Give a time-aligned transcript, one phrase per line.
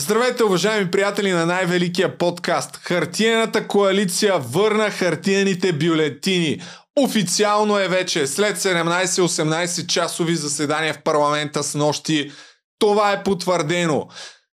[0.00, 2.76] Здравейте, уважаеми приятели на най-великия подкаст.
[2.76, 6.62] Хартиената коалиция върна хартиените бюлетини.
[6.98, 12.32] Официално е вече след 17-18 часови заседания в парламента с нощи.
[12.78, 14.06] Това е потвърдено.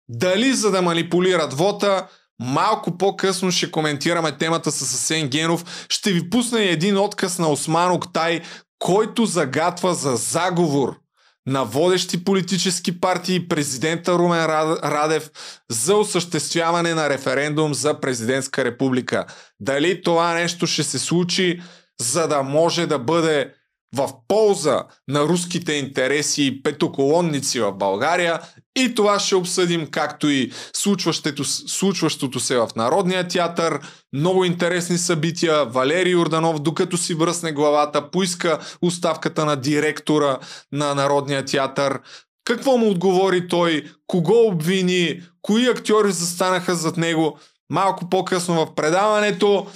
[0.09, 2.07] Дали за да манипулират вота,
[2.41, 5.87] Малко по-късно ще коментираме темата с Асен Генов.
[5.89, 8.41] Ще ви пусна и един отказ на Осман Октай,
[8.79, 11.02] който загатва за заговор
[11.47, 15.31] на водещи политически партии президента Румен Радев
[15.71, 19.27] за осъществяване на референдум за президентска република.
[19.61, 21.63] Дали това нещо ще се случи,
[22.01, 23.55] за да може да бъде
[23.97, 28.41] в полза на руските интереси и петоколонници в България
[28.77, 33.81] и това ще обсъдим, както и случващото, случващото се в Народния театър,
[34.13, 35.65] много интересни събития.
[35.65, 40.39] Валерий Орданов, докато си връсне главата, поиска оставката на директора
[40.73, 42.01] на Народния театър.
[42.45, 43.85] Какво му отговори той?
[44.07, 45.23] Кого обвини?
[45.43, 47.39] Кои актьори застанаха зад него?
[47.71, 49.67] Малко по-късно в предаването,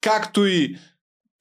[0.00, 0.76] както и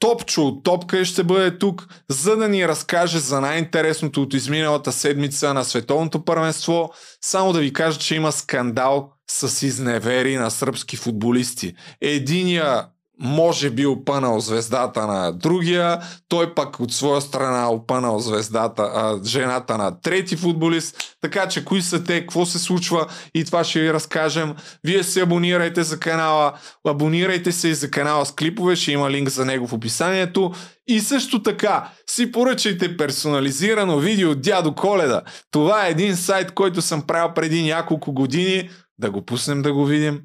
[0.04, 5.54] Топчо от Топка ще бъде тук, за да ни разкаже за най-интересното от изминалата седмица
[5.54, 6.90] на световното първенство.
[7.22, 11.74] Само да ви кажа, че има скандал с изневери на сръбски футболисти.
[12.02, 12.86] Единия
[13.24, 19.78] може би опънал звездата на другия, той пък от своя страна опънал звездата, а, жената
[19.78, 21.16] на трети футболист.
[21.22, 24.56] Така че кои са те, какво се случва и това ще ви разкажем.
[24.84, 26.54] Вие се абонирайте за канала,
[26.88, 30.52] абонирайте се и за канала с клипове, ще има линк за него в описанието.
[30.88, 35.22] И също така, си поръчайте персонализирано видео от дядо Коледа.
[35.52, 38.70] Това е един сайт, който съм правил преди няколко години.
[38.98, 40.22] Да го пуснем да го видим.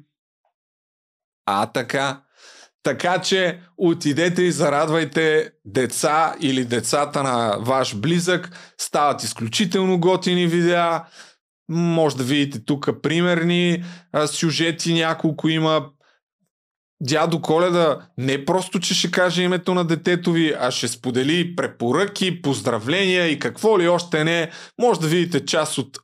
[1.45, 2.21] А така,
[2.83, 8.73] така че отидете и зарадвайте деца или децата на ваш близък.
[8.77, 11.03] Стават изключително готини видеа.
[11.69, 15.85] Може да видите тук примерни а, сюжети, няколко има.
[17.01, 22.41] Дядо Коледа не просто, че ще каже името на детето ви, а ще сподели препоръки,
[22.41, 24.51] поздравления и какво ли още не.
[24.81, 25.97] Може да видите част от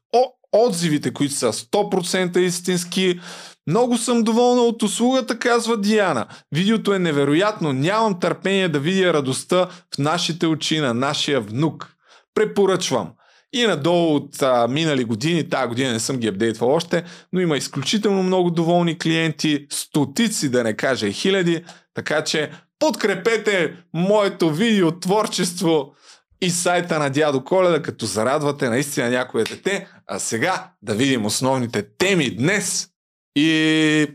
[0.52, 3.20] отзивите, които са 100% истински.
[3.68, 6.26] Много съм доволна от услугата, казва Диана.
[6.52, 7.74] Видеото е невероятно.
[7.74, 11.96] Нямам търпение да видя радостта в нашите очи на нашия внук.
[12.36, 13.12] Препоръчвам.
[13.54, 17.04] И надолу от а, минали години, тази година не съм ги апдейтвал още,
[17.34, 23.74] но има изключително много доволни клиенти, стотици да не кажа и хиляди, така че подкрепете
[23.94, 25.94] моето видео творчество
[26.42, 29.88] и сайта на дядо Коледа, като зарадвате наистина някое дете.
[30.08, 32.88] А сега да видим основните теми днес
[33.36, 34.08] и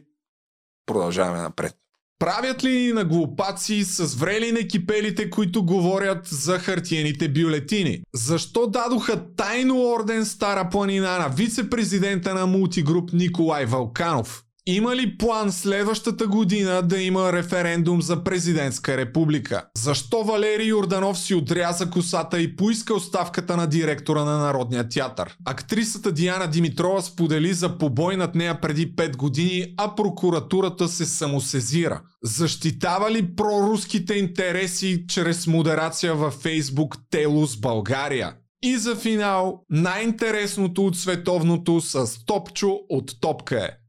[0.87, 1.77] продължаваме напред.
[2.19, 8.03] Правят ли на глупаци с врели на кипелите, които говорят за хартиените бюлетини?
[8.15, 14.45] Защо дадоха тайно орден Стара планина на вице-президента на мултигруп Николай Валканов?
[14.67, 19.63] Има ли план следващата година да има референдум за президентска република?
[19.77, 25.37] Защо Валерий Йорданов си отряза косата и поиска оставката на директора на Народния театър?
[25.45, 32.01] Актрисата Диана Димитрова сподели за побой над нея преди 5 години, а прокуратурата се самосезира.
[32.25, 38.35] Защитава ли проруските интереси чрез модерация във Фейсбук Телус България?
[38.63, 43.80] И за финал, най-интересното от световното с Топчо от Топка е.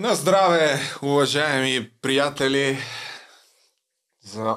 [0.00, 2.78] На здраве, уважаеми приятели,
[4.22, 4.56] за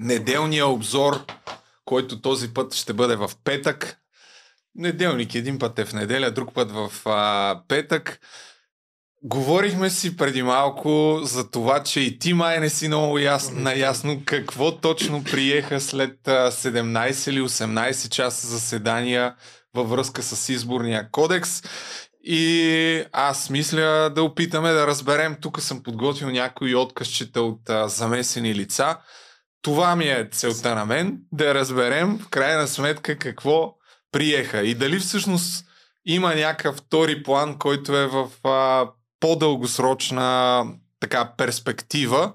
[0.00, 1.24] неделния обзор,
[1.84, 3.98] който този път ще бъде в петък.
[4.74, 8.20] Неделник един път е в неделя, друг път в а, петък.
[9.22, 14.22] Говорихме си преди малко за това, че и ти май не си много ясно, наясно
[14.24, 19.34] какво точно приеха след 17 или 18 часа заседания
[19.74, 21.62] във връзка с изборния кодекс.
[22.26, 25.36] И аз мисля да опитаме да разберем.
[25.40, 28.96] Тук съм подготвил някои откъсчета от а, замесени лица.
[29.62, 33.74] Това ми е целта на мен, да разберем в крайна сметка какво
[34.12, 35.66] приеха и дали всъщност
[36.04, 38.88] има някакъв втори план, който е в а,
[39.20, 40.66] по-дългосрочна
[41.00, 42.32] така перспектива.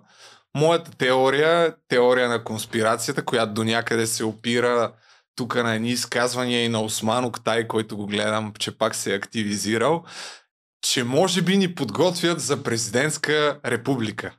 [0.57, 4.91] Моята теория теория на конспирацията, която до някъде се опира
[5.39, 9.15] тук на едни изказвания и на Осман Октай, който го гледам, че пак се е
[9.15, 10.03] активизирал,
[10.81, 14.31] че може би ни подготвят за президентска република.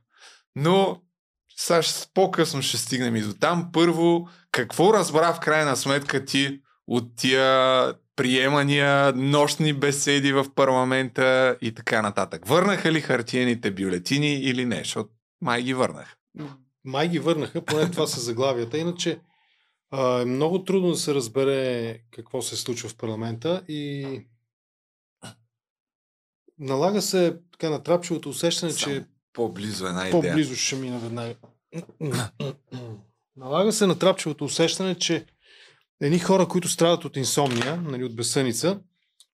[0.56, 1.02] Но
[1.56, 1.80] сега
[2.14, 3.68] по-късно ще стигнем и до там.
[3.72, 11.74] Първо, какво разбра в крайна сметка ти от тия приемания, нощни беседи в парламента и
[11.74, 12.48] така нататък?
[12.48, 14.78] Върнаха ли хартиените бюлетини или не?
[14.78, 15.10] Защото
[15.40, 16.14] май ги върнаха.
[16.84, 18.78] Май ги върнаха, поне това са заглавията.
[18.78, 19.18] Иначе
[19.90, 24.06] а, е много трудно да се разбере какво се случва в парламента и
[26.58, 30.10] налага се така натрапчивото усещане, Само че По-близо една идея.
[30.10, 31.34] по-близо ще мина веднага.
[33.36, 35.26] Налага се натрапчивото усещане, че
[36.00, 38.80] едни хора, които страдат от инсомния, нали, от безсъница,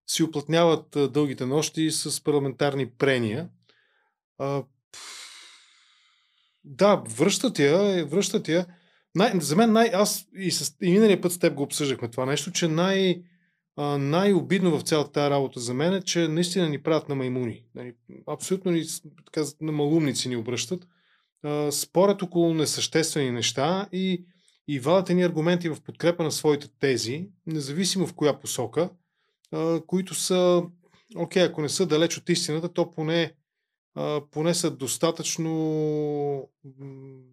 [0.07, 3.49] си оплътняват дългите нощи с парламентарни прения.
[4.39, 4.65] А,
[6.65, 8.67] да, връщат я, е, връщат я.
[9.17, 12.27] Най, за мен най, аз и, с, и миналия път с теб го обсъждахме това
[12.27, 13.23] нещо, че най,
[13.77, 17.65] а, най-обидно в цялата тази работа за мен е, че наистина ни правят на маймуни.
[17.75, 17.95] Нали,
[18.27, 18.85] абсолютно ни,
[19.25, 20.89] така, на малумници ни обръщат.
[21.43, 24.25] А, спорят около несъществени неща и,
[24.69, 28.91] и вадят ни аргументи в подкрепа на своите тези, независимо в коя посока,
[29.53, 30.63] а, които са,
[31.17, 33.33] окей, ако не са далеч от истината, то поне,
[34.31, 36.49] поне са достатъчно,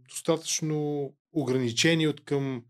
[0.10, 2.64] достатъчно ограничени от към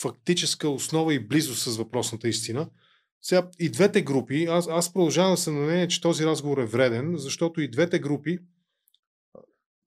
[0.00, 2.68] фактическа основа и близост с въпросната истина.
[3.22, 6.66] Сега и двете групи, аз, аз продължавам да съм на мнение, че този разговор е
[6.66, 8.38] вреден, защото и двете групи,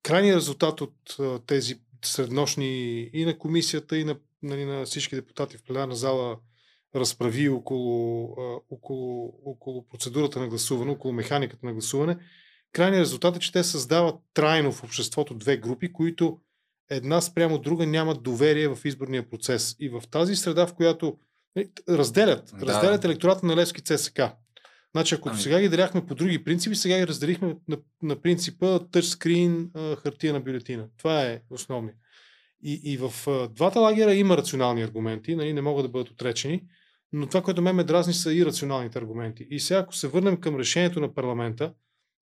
[0.04, 1.18] крайният резултат от
[1.48, 6.38] тези среднощни и на комисията, и на, нали, на всички депутати в пленарна зала
[6.96, 8.36] разправи около,
[8.70, 12.18] около, около процедурата на гласуване, около механиката на гласуване,
[12.72, 16.40] крайният резултат е, че те създават трайно в обществото две групи, които
[16.90, 19.76] една спрямо друга нямат доверие в изборния процес.
[19.80, 21.18] И в тази среда, в която
[21.56, 22.66] нали, разделят, Да.
[22.66, 24.22] разделят електората на Левски ЦСК.
[24.96, 28.80] Значи, ако Ами- сега ги деляхме по други принципи, сега ги разделихме на, на принципа
[28.92, 29.72] тъчскрин,
[30.04, 30.88] хартия на бюлетина.
[30.98, 31.98] Това е основният.
[32.64, 36.64] И, и в а, двата лагера има рационални аргументи, нали, не могат да бъдат отречени,
[37.14, 39.48] но това, което ме ме дразни, са и рационалните аргументи.
[39.50, 41.74] И сега, ако се върнем към решението на парламента,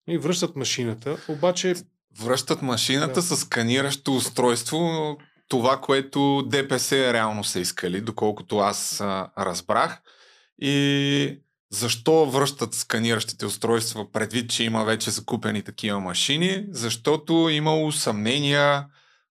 [0.09, 1.75] и връщат машината, обаче
[2.21, 3.23] Връщат машината Да.
[3.23, 5.17] с сканиращо устройство,
[5.49, 9.99] това, което ДПС реално са искали, доколкото аз а, разбрах.
[10.59, 11.41] И
[11.73, 16.67] защо връщат сканиращите устройства предвид, че има вече закупени такива машини?
[16.71, 18.87] Защото имало съмнения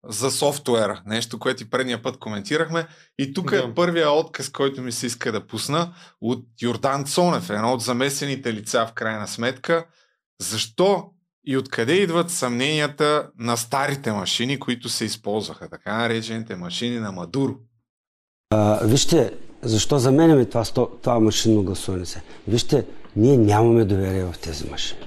[0.10, 1.02] за софтуера.
[1.06, 2.88] Нещо, което и предния път коментирахме.
[3.20, 3.58] И тук Да.
[3.58, 8.54] е първия отказ, който ми се иска да пусна от Йордан Цонев, едно от замесените
[8.54, 9.86] лица в крайна сметка.
[10.42, 11.06] Защо
[11.48, 17.56] и откъде идват съмненията на старите машини, които се използваха, така наречените машини на Мадуро?
[18.50, 20.64] А, вижте, защо заменяме това,
[21.02, 22.22] това машинно гласуване се?
[22.48, 22.86] Вижте,
[23.16, 25.02] ние нямаме доверие в тези машини.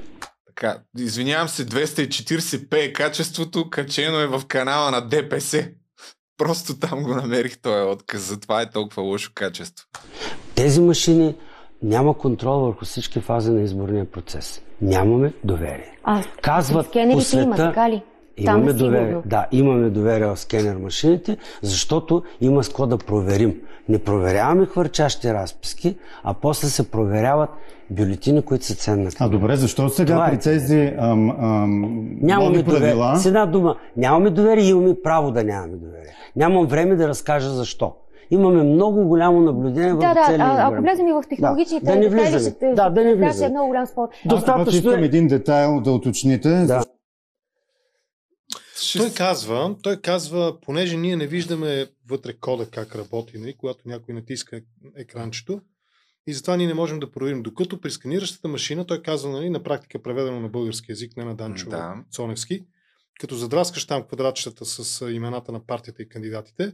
[0.47, 5.69] Така, извинявам се, 240p е качеството, качено е в канала на ДПС.
[6.37, 9.87] Просто там го намерих този отказ, затова е толкова лошо качество.
[10.55, 11.35] Тези машини
[11.83, 14.63] няма контрол върху всички фази на изборния процес.
[14.83, 15.99] Нямаме доверие.
[16.05, 18.03] А, Казват скенерите по света, има, така ли?
[18.45, 18.91] Там Имаме е сигурно.
[18.91, 19.17] доверие.
[19.27, 23.55] Да, имаме доверие в скенер машините, защото има с какво да проверим.
[23.89, 27.51] Не проверяваме хвърчащи разписки, а после се проверяват
[27.91, 30.31] бюлетини, които са ценна А добре, защо сега Това е.
[30.31, 33.17] при тези ам, ам, Нямаме правила...
[33.17, 36.15] С една дума, нямаме доверие и имаме право да нямаме доверие.
[36.37, 37.93] Нямам време да разкажа защо.
[38.31, 41.93] Имаме много голямо наблюдение Да, в да, целия а, ако влезем и в технологичните Да,
[41.93, 42.57] да не детайли, влизаме.
[42.57, 43.49] ще- Да, да не ще е влизаме.
[43.51, 44.09] много голям спор.
[44.09, 45.07] Аз Достатъчно искам е.
[45.07, 46.49] един детайл да уточните.
[46.49, 46.85] Да.
[48.97, 54.15] Той казва, той казва, понеже ние не виждаме вътре кода как работи, нали, когато някой
[54.15, 54.61] натиска
[54.97, 55.61] екранчето,
[56.27, 57.43] и затова ние не можем да проверим.
[57.43, 61.35] Докато при сканиращата машина, той казва, нали, на практика преведено на български язик, не на
[61.35, 61.95] Данчо Да.
[62.11, 62.65] Цоневски,
[63.21, 66.73] като задраскаш там квадратчета с имената на партията и кандидатите,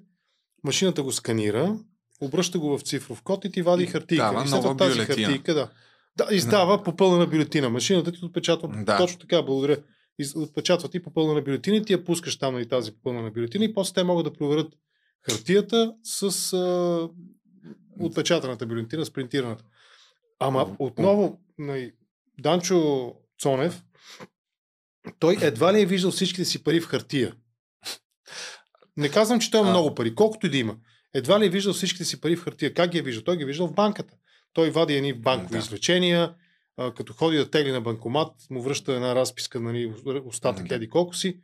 [0.66, 1.78] машината го сканира,
[2.20, 4.24] обръща го в цифров код и ти вади И хартийка.
[4.24, 5.26] дава и след нова тази бюлетина.
[5.26, 5.70] хартийка, да.
[6.16, 7.68] Да, издава попълнена бюлетина.
[7.70, 8.96] Машината ти отпечатва Да.
[8.96, 9.76] точно така, благодаря.
[10.36, 13.94] Отпечатва ти попълнена бюлетина и ти я пускаш там на тази попълнена бюлетина и после
[13.94, 14.72] те могат да проверят
[15.22, 17.08] хартията с а,
[18.00, 19.64] отпечатаната бюлетина, с принтираната.
[20.38, 21.92] Ама отново, нали,
[22.40, 23.82] Данчо Цонев,
[25.18, 27.34] той едва ли е виждал всичките си пари в хартия.
[28.96, 29.72] Не казвам, че той има А.
[29.72, 30.76] много пари, колкото и да има.
[31.14, 32.74] Едва ли е виждал всичките си пари в хартия.
[32.74, 33.24] Как ги е виждал?
[33.24, 34.14] Той ги е виждал в банката.
[34.52, 35.58] Той вади едни банкови Да.
[35.58, 36.34] извлечения,
[36.76, 39.92] а, като ходи да тегли на банкомат, му връща една разписка, нали,
[40.24, 40.74] остатък Да.
[40.74, 41.40] еди колко си.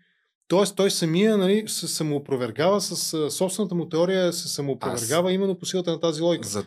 [0.49, 5.67] Тоест той самия нали, се самоопровергава с а, собствената му теория, се самоопровергава именно по
[5.67, 6.49] силата на тази логика.
[6.49, 6.65] За,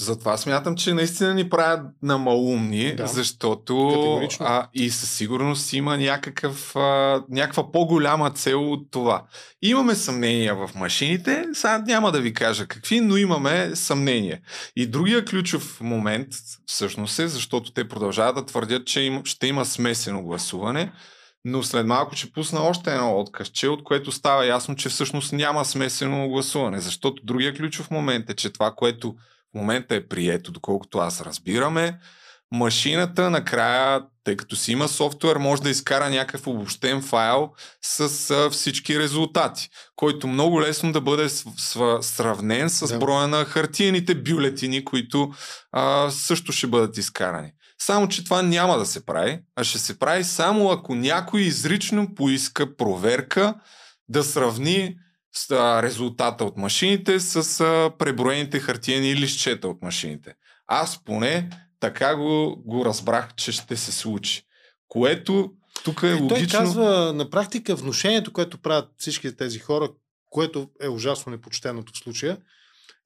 [0.00, 3.06] затова смятам, че наистина ни правят на малумни, Да.
[3.06, 4.46] защото Категорично.
[4.48, 9.22] а, и със сигурност има някакъв, а, някаква по-голяма цел от това.
[9.62, 14.40] Имаме съмнения в машините, сега няма да ви кажа какви, но имаме съмнения.
[14.76, 16.28] И другия ключов момент
[16.66, 20.92] всъщност е, защото те продължават да твърдят, че им, ще има смесено гласуване,
[21.44, 25.64] но след малко ще пусна още едно откъсче, от което става ясно, че всъщност няма
[25.64, 29.14] смесено гласуване, защото другия ключов момент е, че това, което
[29.56, 31.98] момента е прието, доколкото аз разбираме,
[32.52, 37.50] машината накрая, тъй като си има софтуер, може да изкара някакъв обобщен файл
[37.82, 42.98] с а, всички резултати, който много лесно да бъде с, с, сравнен с Да.
[42.98, 45.32] броя на хартиените бюлетини, които
[45.72, 47.52] а, също ще бъдат изкарани.
[47.78, 52.14] Само, че това няма да се прави, а ще се прави само ако някой изрично
[52.14, 53.54] поиска проверка
[54.08, 54.96] да сравни
[55.82, 57.58] резултата от машините с
[57.98, 60.34] преброените хартиени листчета от машините.
[60.66, 61.50] Аз поне
[61.80, 64.42] така го, го разбрах, че ще се случи.
[64.88, 65.52] Което
[65.84, 66.58] тук е той логично.
[66.58, 69.88] казва, на практика, внушението, което правят всички тези хора,
[70.30, 72.38] което е ужасно непочтеното в случая,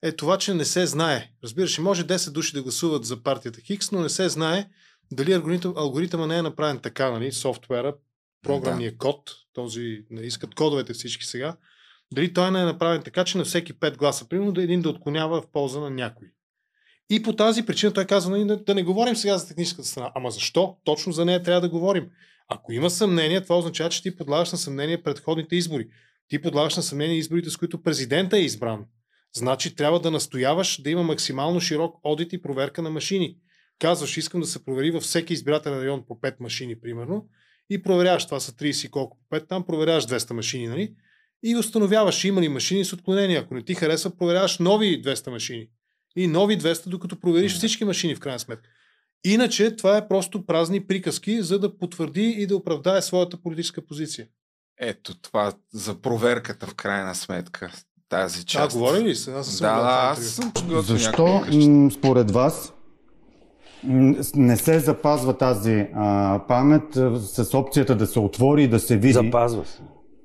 [0.01, 1.29] е това, че не се знае.
[1.43, 4.67] Разбираш, може 10 души да гласуват за партията Хикс, но не се знае
[5.11, 7.95] дали алгоритъм, алгоритъма не е направен така, нали, софтуера,
[8.43, 11.55] програмния код, този, искат кодовете всички сега,
[12.13, 14.89] дали той не е направен така, че на всеки 5 гласа, примерно, да един да
[14.89, 16.27] отклонява в полза на някой.
[17.09, 20.11] И по тази причина той казва, нали, да, не говорим сега за техническата страна.
[20.15, 20.77] Ама защо?
[20.83, 22.09] Точно за нея трябва да говорим.
[22.47, 25.87] Ако има съмнение, това означава, че ти подлагаш на съмнение предходните избори.
[26.27, 28.85] Ти подлагаш на съмнение изборите, с които президента е избран.
[29.35, 33.37] Значи трябва да настояваш да има максимално широк одит и проверка на машини.
[33.79, 37.27] Казваш, искам да се провери във всеки избирателен район по 5 машини, примерно,
[37.69, 40.95] и проверяваш, това са 30 и колко по 5, там проверяваш 200 машини, нали?
[41.43, 43.41] И установяваш, има ли машини с отклонения.
[43.41, 45.67] Ако не ти харесва, проверяваш нови 200 машини.
[46.15, 48.69] И нови 200, докато провериш всички машини в крайна сметка.
[49.23, 54.27] Иначе това е просто празни приказки, за да потвърди и да оправдае своята политическа позиция.
[54.79, 57.71] Ето това за проверката в крайна сметка.
[58.09, 58.77] Тази А, част.
[58.77, 59.33] говори ли се?
[59.33, 61.43] Аз съм Да, аз съм Защо
[61.91, 62.73] според вас
[64.35, 68.97] не се запазва тази а, памет а, с опцията да се отвори и да се
[68.97, 69.13] види?
[69.13, 69.81] Запазва се.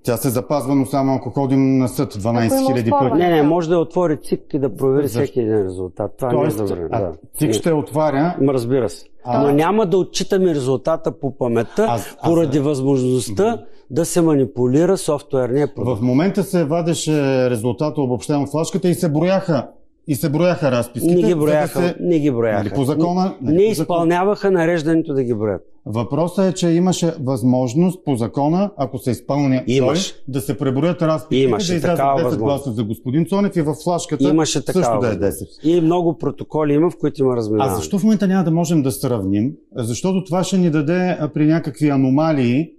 [0.07, 3.11] Тя се запазва, но само ако ходим на съд 12 Ако има 000 оспорване.
[3.11, 3.23] пъти.
[3.23, 5.23] Не, не, може да отвори ЦИК и да провери Защо?
[5.23, 6.13] всеки един резултат.
[6.19, 6.89] Това Тоест, не е добре.
[6.93, 7.13] а, Да.
[7.39, 8.37] ЦИК ще отваря.
[8.43, 9.07] Разбира се.
[9.25, 14.97] А- Но няма да отчитаме резултата по паметта, Аз- аз- поради възможността да се манипулира
[14.97, 15.99] софтуерния продукт.
[15.99, 17.13] В момента се вадеше
[17.51, 19.69] резултата обобщен от флашката и се брояха.
[20.09, 21.15] И се брояха разписките.
[21.15, 21.79] Не ги за да брояха.
[21.79, 22.59] се- Не ги брояха.
[22.59, 23.25] Нали по закона?
[23.41, 23.97] Не, Нали не по закона?
[23.97, 25.63] изпълняваха нареждането да ги броят.
[25.87, 30.13] Въпросът е, че имаше възможност по закона, ако се изпълня Имаш.
[30.13, 32.41] той, да се преброят разписките, Имаше да излязат такава 10 възможност.
[32.59, 35.63] гласа за господин Цонев и в флашката Имаше такава също да е възможност.
[35.63, 35.69] 10.
[35.69, 37.77] И много протоколи има, в които има А разминаване.
[37.77, 39.53] защо в момента няма да можем да сравним?
[39.75, 42.71] Защото това ще ни даде а, при някакви аномалии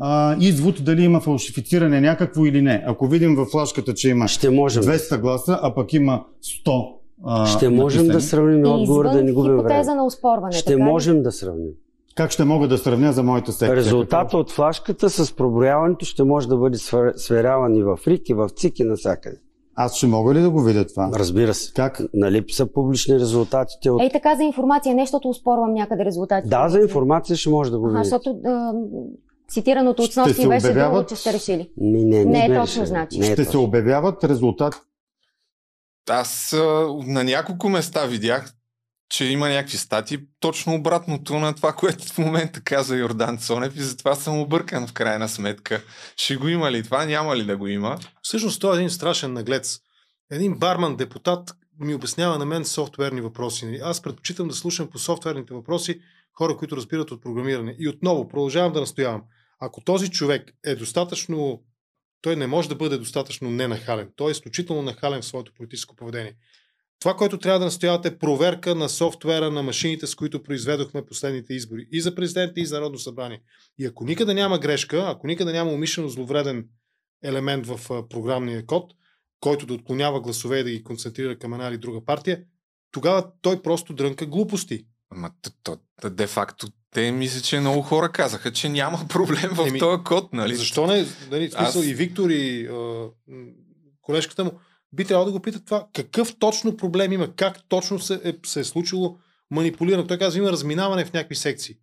[0.00, 2.84] а, извод дали има фалшифициране някакво или не.
[2.86, 4.82] Ако видим във флашката, че има Ще можем.
[4.82, 6.24] 200 гласа, а пък има
[6.66, 6.86] 100
[7.24, 9.84] а, Ще можем написани, да сравним отговор, да не губим време.
[9.84, 10.52] на оспорване.
[10.52, 10.82] Ще така ли?
[10.82, 11.70] можем да сравним.
[12.14, 13.76] Как ще мога да сравня за моята секция?
[13.76, 18.34] Резултата от флашката с проброяването ще може да бъде свер- сверяван и в РИК, и
[18.34, 19.36] в ЦИК, и навсякъде.
[19.74, 21.10] Аз ще мога ли да го видя това?
[21.14, 21.72] Разбира се.
[21.72, 22.00] Как?
[22.14, 24.02] Нали са публични резултатите от...
[24.02, 26.48] Ей така за информация, не защото успорвам някъде резултатите.
[26.50, 28.04] Да, за информация ще може да го видите.
[28.04, 28.36] защото
[29.52, 31.70] цитираното от снощи се беше друго, обявяват- че сте решили.
[31.76, 32.86] Не, не, Не е сме точно, решили.
[32.86, 33.18] значи.
[33.18, 33.62] Не е Ще се точно.
[33.62, 34.78] обявяват резултати.
[36.10, 36.58] Аз а,
[37.06, 38.52] на няколко места видях,
[39.08, 43.82] че има някакви стати, точно обратното на това, което в момента каза Йордан Цонев и
[43.82, 45.82] затова съм объркан в крайна сметка.
[46.16, 47.98] Ще го има ли това, няма ли да го има?
[48.22, 49.78] Всъщност той е един страшен наглец.
[50.30, 53.80] Един барман депутат ми обяснява на мен софтуерни въпроси.
[53.82, 56.00] Аз предпочитам да слушам по софтуерните въпроси
[56.34, 57.76] хора, които разбират от програмиране.
[57.78, 59.22] И отново продължавам да настоявам.
[59.64, 61.62] Ако този човек е достатъчно
[62.22, 64.12] той не може да бъде достатъчно ненахален.
[64.16, 66.36] Той е изключително нахален в своето политическо поведение.
[66.98, 71.54] Това, което трябва да настоявате е проверка на софтуера на машините, с които произведохме последните
[71.54, 71.88] избори.
[71.92, 73.42] И за президента, и за Народно събрание.
[73.78, 76.68] И ако никъде няма грешка, ако никъде няма умишлено зловреден
[77.24, 78.92] елемент в програмния код,
[79.40, 82.42] който да отклонява гласове и да ги концентрира към една или друга партия,
[82.90, 84.86] тогава той просто дрънка глупости.
[85.10, 89.66] Ама то, то, то, де-факто те мисля, че много хора казаха, че няма проблем в
[89.68, 90.54] Еми, този код, нали?
[90.56, 91.06] Защо не?
[91.30, 93.06] Нали, смисъл, Аз- И Виктор, и а,
[94.02, 94.52] колежката му
[94.92, 95.86] би трябвало да го питат това.
[95.92, 97.34] Какъв точно проблем има?
[97.36, 99.16] Как точно се е, се е случило
[99.50, 100.06] манипулирано?
[100.06, 101.74] Той казва, има разминаване в някакви секции.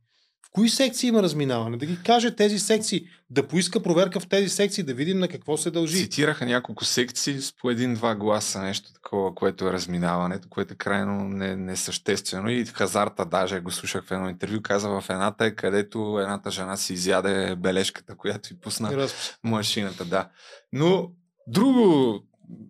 [0.49, 1.77] В кои секции има разминаване?
[1.77, 5.57] Да ги каже тези секции, да поиска проверка в тези секции, да видим на какво
[5.57, 5.97] се дължи.
[5.97, 11.23] Цитираха няколко секции с по един-два гласа, нещо такова, което е разминаването, което е крайно
[11.23, 12.49] не- несъществено.
[12.49, 16.77] И хазарта даже го слушах в едно интервю, каза в едната е, където едната жена
[16.77, 19.33] си изяде бележката, която и пусна разпис.
[19.43, 20.29] машината, да.
[20.73, 21.11] Но
[21.47, 22.19] друго,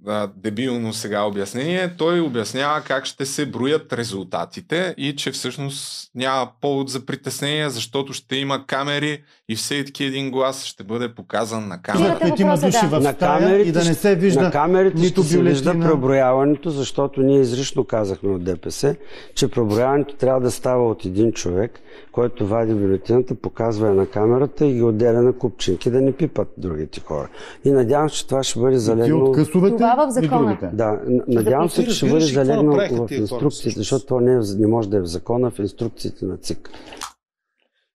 [0.08, 1.94] а, дебилно сега обяснение.
[1.98, 8.14] Той обяснява как ще се броят резултатите и че всъщност няма повод за притеснение, защото
[8.14, 12.20] ще има камери и всеки един глас ще бъде показан на камера.
[12.56, 13.00] Души да.
[13.00, 16.70] в На камерите, и да не се на вижда камерите нито ще се вижда преброяването,
[16.70, 18.96] защото ние изрично казахме от ДПС,
[19.36, 21.80] че преброяването трябва да става от един човек,
[22.12, 26.48] който вади бюлетината, показва я на камерата и ги отделя на купчинки, да не пипат
[26.58, 27.30] другите хора.
[27.66, 29.30] И надявам се, че това ще бъде залегнало...
[29.30, 29.36] от
[29.78, 30.46] Това в и закона.
[30.46, 30.70] другите.
[30.74, 32.26] Да, надявам се, че ще бъде
[32.64, 36.26] направиха в хора инструкциите, защото това не, не може да е в закона, в инструкциите
[36.26, 36.70] на ЦИК.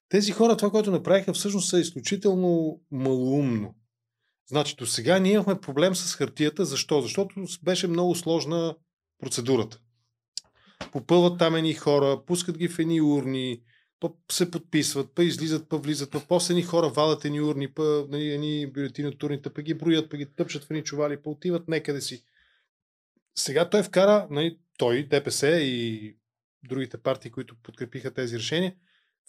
[0.09, 3.75] Тези хора, това, което направиха, всъщност е изключително малоумно.
[4.51, 6.65] Значи, до сега ние имахме проблем с хартията.
[6.65, 7.01] Защо?
[7.01, 8.75] Защото беше много сложна
[9.19, 9.79] процедурата.
[10.93, 13.61] Попълват там едни хора, пускат ги в едни урни,
[14.05, 18.07] па се подписват, па излизат, па влизат, па после едни хора валят едни урни, па
[18.11, 21.31] нали, едни бюлетини от урните, па ги броят, па ги тъпчат в едни чували, па
[21.31, 22.25] отиват некъде си.
[23.35, 26.17] Сега той вкара, нали, той, ДПС и
[26.69, 28.75] другите партии, които подкрепиха тези решения,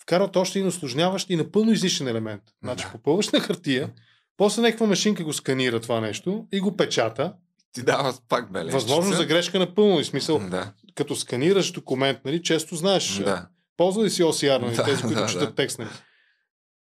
[0.01, 2.43] вкарат още един осложняващ и напълно излишен елемент.
[2.63, 3.93] Значи попълваш на хартия,
[4.37, 7.33] после някаква машинка го сканира това нещо и го печата.
[7.71, 8.77] Ти дава пак бележка.
[8.77, 9.99] Възможно за грешка напълно.
[9.99, 13.47] И смисъл, Да, като сканираш документ, нали, често знаеш, да.
[13.77, 15.55] Ползва ли си OCR, нали, Да, тези, които да, четат да.
[15.55, 15.89] текст, нали.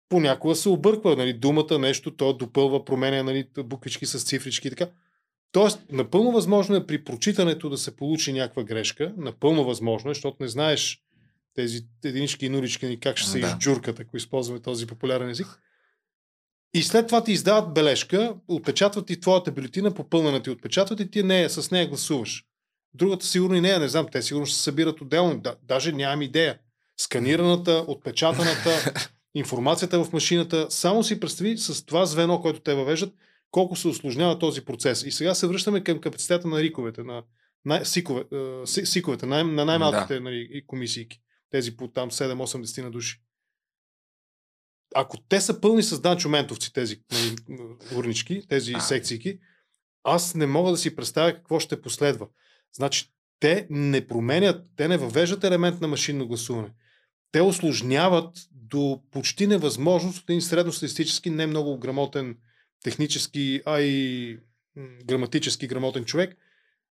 [0.09, 4.87] Понякога се обърква, нали, думата, нещо, то допълва, променя, нали, буквички с цифрички и така.
[5.51, 10.37] Тоест, напълно възможно е при прочитането да се получи някаква грешка, напълно възможно е, защото
[10.39, 11.01] не знаеш
[11.53, 13.47] тези единички и нулички, нали, как ще се Да.
[13.47, 15.47] изджуркат, ако използваме този популярен език.
[16.73, 21.23] И след това ти издават бележка, отпечатват ти твоята бюлетина, попълнена ти отпечатват и ти
[21.23, 22.45] нея, с нея гласуваш.
[22.93, 25.39] Другата сигурно и нея, не знам, те сигурно ще се събират отделно.
[25.39, 26.59] Да, даже нямам идея.
[27.01, 28.93] Сканираната, отпечатаната,
[29.33, 30.67] информацията в машината.
[30.69, 33.13] Само си представи с това звено, което те въвеждат,
[33.51, 35.03] колко се осложнява този процес.
[35.03, 37.23] И сега се връщаме към капацитета на риковете, на
[37.65, 38.23] най- сикове,
[38.65, 41.21] си- сиковете, най- на най-малките нали, и комисийки.
[41.49, 43.21] Тези по там 7-8 на души.
[44.95, 47.35] Ако те са пълни с Данчо Ментовци, тези нали,
[47.95, 49.39] урнички, тези секцийки,
[50.03, 52.27] аз не мога да си представя какво ще последва.
[52.73, 56.69] Значи, те не променят, те не въвеждат елемент на машинно гласуване.
[57.31, 62.37] Те осложняват до почти невъзможност от един средностатистически, не много грамотен
[62.83, 64.37] технически, а и
[65.05, 66.37] граматически грамотен човек,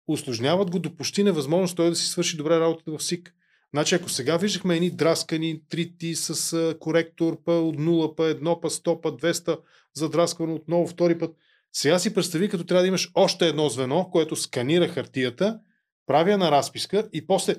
[0.08, 3.34] осложняват го до почти невъзможност той да си свърши добре работата в СИК.
[3.74, 8.70] Значи, ако сега виждахме едни драскани 3T с коректор, па от 0, па 1, па
[8.70, 9.60] 100, па 200,
[9.94, 11.36] задрасквано отново втори път.
[11.74, 15.60] Сега си представи, като трябва да имаш още едно звено, което сканира хартията,
[16.08, 17.56] прави една разписка и после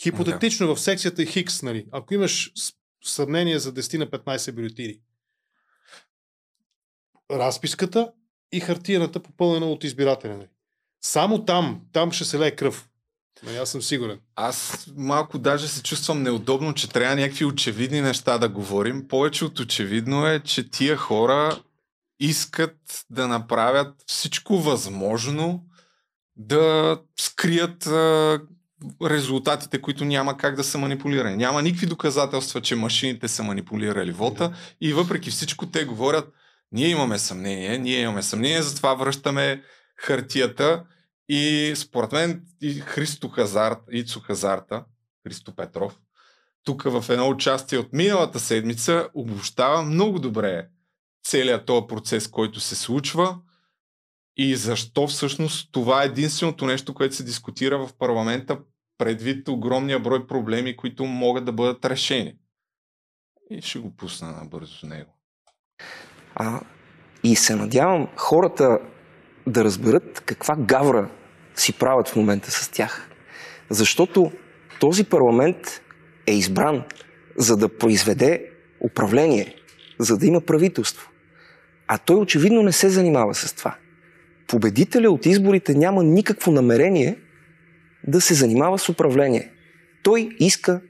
[0.00, 2.72] хипотетично в секцията Хикс, нали, ако имаш с-
[3.04, 5.00] сравнение за 10 на 15 бюлетини,
[7.30, 8.12] разписката
[8.52, 10.36] и хартияната попълнена от избирателя.
[10.36, 10.48] Нали.
[11.00, 12.88] Само там, там ще се лее кръв.
[13.42, 14.20] Нали, аз съм сигурен.
[14.36, 19.08] Аз малко даже се чувствам неудобно, че трябва някакви очевидни неща да говорим.
[19.08, 21.62] Повече от очевидно е, че тия хора
[22.20, 25.66] искат да направят всичко възможно
[26.36, 28.40] да скрият а,
[29.04, 31.36] резултатите, които няма как да са манипулирани.
[31.36, 36.32] Няма никакви доказателства, че машините са манипулирали вота и въпреки всичко те говорят,
[36.72, 39.62] ние имаме съмнение, ние имаме съмнение, затова връщаме
[39.96, 40.84] хартията
[41.28, 44.84] и според мен и Христо Хазарт, Ицо Хазарта,
[45.26, 45.98] Христо Петров,
[46.64, 50.68] тук в едно участие от миналата седмица обобщава много добре
[51.24, 53.38] целият този процес, който се случва
[54.36, 58.58] и защо всъщност това е единственото нещо, което се дискутира в парламента
[59.02, 62.34] предвид огромния брой проблеми, които могат да бъдат решени.
[63.50, 65.10] И ще го пусна набързо него.
[66.34, 66.60] А,
[67.24, 68.78] и се надявам хората
[69.46, 71.10] да разберат каква гавра
[71.54, 73.10] си правят в момента с тях.
[73.70, 74.32] Защото
[74.80, 75.82] този парламент
[76.26, 76.84] е избран
[77.36, 79.56] за да произведе управление,
[79.98, 81.10] за да има правителство.
[81.86, 83.76] А той очевидно не се занимава с това.
[84.46, 87.18] Победителя от изборите няма никакво намерение
[88.06, 89.50] да се занимава с управление.
[90.02, 90.80] Той иска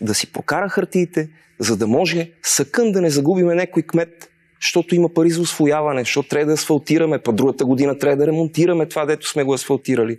[0.00, 1.28] да си покара хартиите,
[1.58, 4.30] за да може съкън да не загубиме някой кмет,
[4.62, 8.86] защото има пари за освояване, защото трябва да асфалтираме, па другата година трябва да ремонтираме
[8.86, 10.18] това, дето сме го асфалтирали.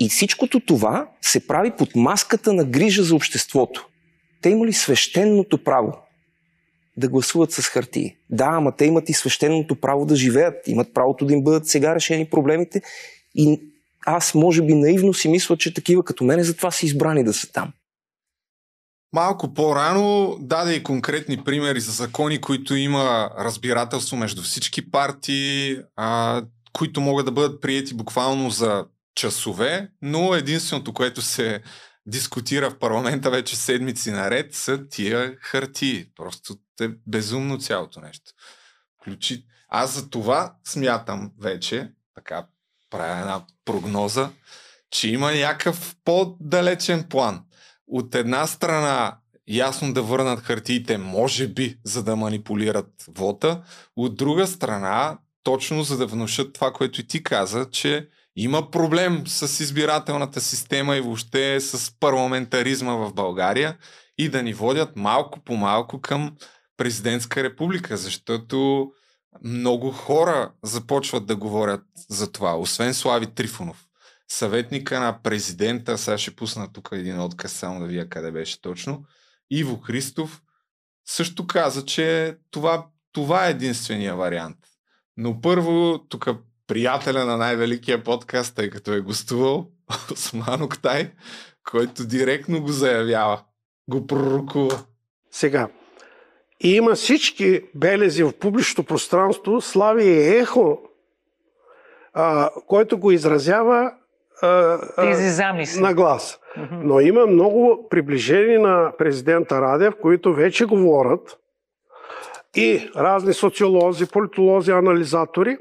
[0.00, 3.88] И всичкото това се прави под маската на грижа за обществото.
[4.42, 5.92] Те имали свещеното право
[6.96, 8.16] да гласуват с хартии.
[8.30, 10.68] Да, ама те имат и свещеното право да живеят.
[10.68, 12.82] Имат правото да им бъдат сега решени проблемите.
[13.34, 13.60] И
[14.06, 17.52] аз, може би, наивно си мисля, че такива като мене затова са избрани да са
[17.52, 17.72] там.
[19.12, 26.42] Малко по-рано даде и конкретни примери за закони, които има разбирателство между всички партии, а,
[26.72, 28.84] които могат да бъдат приети буквално за
[29.14, 31.62] часове, но единственото, което се
[32.06, 36.06] дискутира в парламента вече седмици наред, са тия хартии.
[36.16, 38.32] Просто е безумно цялото нещо.
[39.68, 42.46] Аз за това смятам вече, така
[42.92, 44.30] правя една прогноза,
[44.90, 47.44] че има някакъв по-далечен план.
[47.86, 49.16] От една страна
[49.48, 53.62] ясно да върнат хартиите, може би, за да манипулират вота.
[53.96, 59.22] От друга страна, точно за да внушат това, което и ти каза, че има проблем
[59.26, 63.76] с избирателната система и въобще с парламентаризма в България
[64.18, 66.36] и да ни водят малко по малко към
[66.76, 68.88] президентска република, защото
[69.44, 73.86] много хора започват да говорят за това, освен Слави Трифонов.
[74.28, 79.04] Съветника на президента, сега ще пусна тук един отказ, само да вия къде беше точно,
[79.50, 80.42] Иво Христов
[81.06, 84.56] също каза, че това, това е единствения вариант.
[85.16, 86.28] Но първо, тук
[86.66, 89.70] приятеля на най-великия подкаст, тъй като е гостувал,
[90.12, 91.12] Осман Октай,
[91.70, 93.44] който директно го заявява.
[93.88, 94.84] Го пророкува.
[95.30, 95.68] Сега,
[96.62, 100.78] и има всички белези в публичното пространство, слави и ехо,
[102.14, 103.92] а, който го изразява
[104.42, 105.80] а, Тези замисли.
[105.80, 106.40] на глас.
[106.72, 111.38] Но има много приближени на президента Радев, които вече говорят
[112.56, 115.58] и разни социолози, политолози, анализатори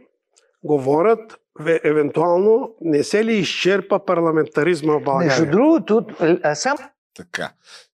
[0.63, 5.39] говорят ве- евентуално не се ли изчерпа парламентаризма в България.
[5.39, 6.05] Между другото,
[6.43, 6.77] а, сам
[7.15, 7.51] Така.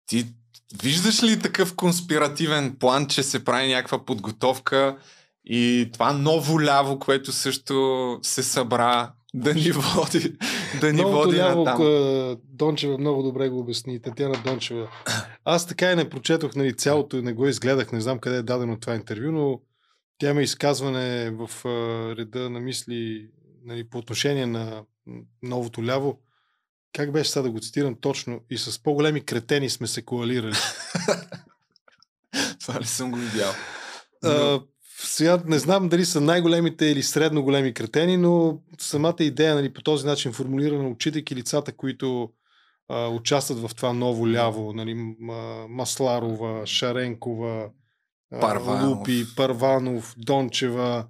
[0.06, 0.24] Ти
[0.82, 4.96] виждаш ли такъв конспиративен план, че се прави някаква подготовка
[5.44, 10.37] и това ново ляво, което също се събра да ни води,
[10.80, 11.80] да ни Новото води ляво, на там.
[11.80, 14.02] к- Дончева много добре го обясни.
[14.02, 14.88] Татьяна Дончева.
[15.44, 17.92] Аз така и не прочетох нали, цялото и не го изгледах.
[17.92, 19.60] Не знам къде е дадено това интервю, но
[20.18, 21.68] тя има изказване в а,
[22.16, 23.28] реда на мисли
[23.64, 24.82] нали, по отношение на
[25.42, 26.18] новото ляво.
[26.94, 28.40] Как беше сега да го цитирам точно?
[28.50, 30.54] И с по-големи кретени сме се коалирали.
[32.61, 33.52] Това ли съм го видял?
[34.24, 34.61] А,
[34.98, 39.83] сега не знам дали са най-големите или средно големи кретени, но самата идея нали, по
[39.83, 42.30] този начин формулирана, отчитайки лицата, които
[42.88, 44.94] а, участват в това ново ляво, нали,
[45.68, 47.70] Масларова, Шаренкова,
[48.40, 48.98] Парванов.
[48.98, 51.07] Лупи, Парванов, Дончева,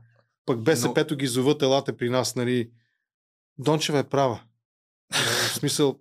[0.47, 2.71] пък БСП-то ги зоват, елате при нас, нали.
[3.59, 4.41] Дончева е права.
[5.13, 5.99] А, В смисъл,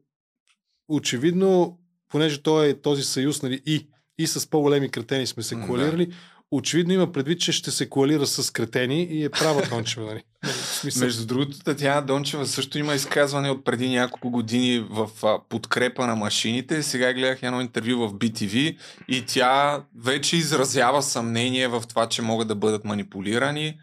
[0.87, 3.87] очевидно, понеже той е този съюз, нали, и,
[4.17, 5.65] и с по-големи кретени сме се да.
[5.65, 6.13] коалирали,
[6.51, 10.23] очевидно има предвид, че ще се коалира с кретени и е права Дончева, нали.
[10.53, 16.07] Смисъл, Между другото, Татьяна Дончева също има изказване от преди няколко години в а, подкрепа
[16.07, 16.83] на машините.
[16.83, 22.47] Сега гледах едно интервю в BTV и тя вече изразява съмнение в това, че могат
[22.47, 23.79] да бъдат манипулирани.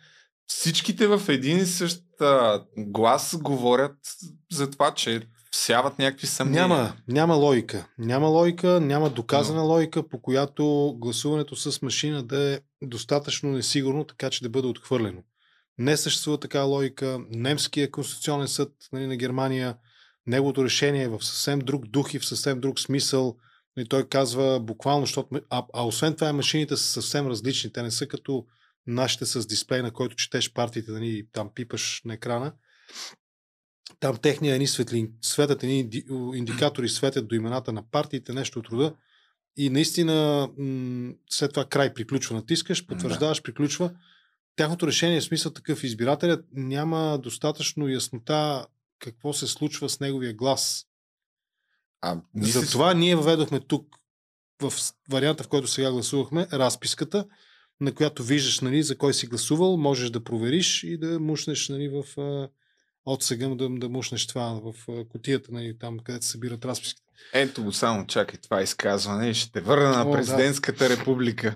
[0.51, 2.03] Всичките в един и същ
[2.79, 3.97] глас говорят
[4.53, 6.69] за това, че всяват някакви съмнения.
[6.69, 7.87] Няма, няма логика.
[7.99, 14.31] Няма логика, няма доказана логика, по която гласуването с машина да е достатъчно несигурно, така
[14.31, 15.23] че да бъде отхвърлено.
[15.79, 17.19] Не съществува така логика.
[17.31, 19.77] Немския конституционен съд нали, на Германия,
[20.27, 23.37] неговото решение е в съвсем друг дух и в съвсем друг смисъл.
[23.79, 27.73] И той казва буквално, защото, а, а освен това машините са съвсем различни.
[27.73, 28.45] Те не са като
[28.87, 32.53] нашите с дисплей, на който четеш партиите, нали, там пипаш на екрана
[34.01, 38.69] там техния едни светлин, светят едни инди- индикатори, светят до имената на партиите, нещо от
[38.69, 38.95] рода.
[39.57, 43.91] И наистина м- след това край приключва, натискаш, потвърждаваш, приключва.
[44.57, 45.85] Тяхното решение е смисъл такъв.
[45.85, 48.67] Избирателят няма достатъчно яснота
[48.99, 50.87] какво се случва с неговия глас.
[52.01, 53.97] А, Затова ние въведохме тук
[54.63, 54.73] в
[55.11, 57.27] варианта, в който сега гласувахме, разписката,
[57.81, 61.89] на която виждаш нали, за кой си гласувал, можеш да провериш и да мушнеш нали,
[61.89, 62.49] в а,
[63.07, 67.07] от сега да, да мушнеш това в а, кутията, нали, там където се събират разписките.
[67.33, 70.13] ето го само, чакай това изказване и ще те върна на О, да.
[70.13, 71.55] президентската република.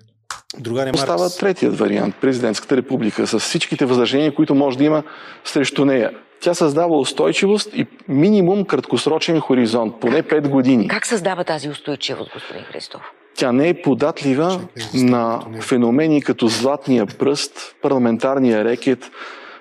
[0.58, 1.36] Другари Остава Маркс.
[1.36, 5.02] третият вариант президентската република с всичките възражения, които може да има
[5.44, 6.10] срещу нея.
[6.40, 10.88] Тя създава устойчивост и минимум краткосрочен хоризонт, поне 5 години.
[10.88, 13.02] как създава тази устойчивост, господин Христов?
[13.36, 19.10] Тя не е податлива на феномени като златния пръст, парламентарния рекет,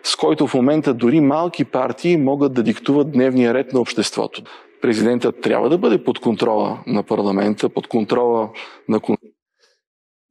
[0.04, 4.44] с който в момента дори малки партии могат да диктуват дневния ред на обществото.
[4.82, 8.50] Президентът трябва да бъде под контрола на парламента, под контрола
[8.90, 9.00] на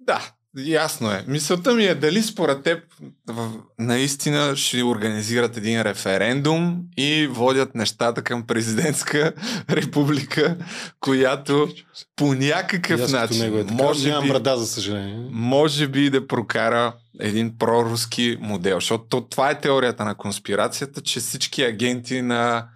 [0.01, 0.21] Да,
[0.57, 1.25] ясно е.
[1.29, 2.79] Мисълта ми е дали според теб
[3.79, 9.33] наистина ще организират един референдум и водят нещата към президентска
[9.71, 10.57] република,
[11.01, 11.69] която
[12.17, 13.75] по някакъв начин е така.
[13.75, 15.29] може би, брада, за съжаление.
[15.31, 18.77] може би да прокара един проруски модел.
[18.77, 22.67] Защото то- това е теорията на конспирацията, че всички агенти на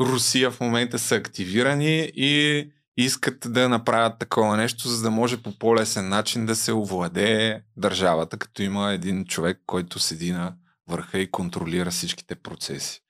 [0.00, 2.64] Русия в момента са активирани и
[3.04, 8.36] искат да направят такова нещо, за да може по по-лесен начин да се овладее държавата,
[8.36, 10.54] като има един човек, който седи на
[10.88, 13.00] върха и контролира всичките процеси.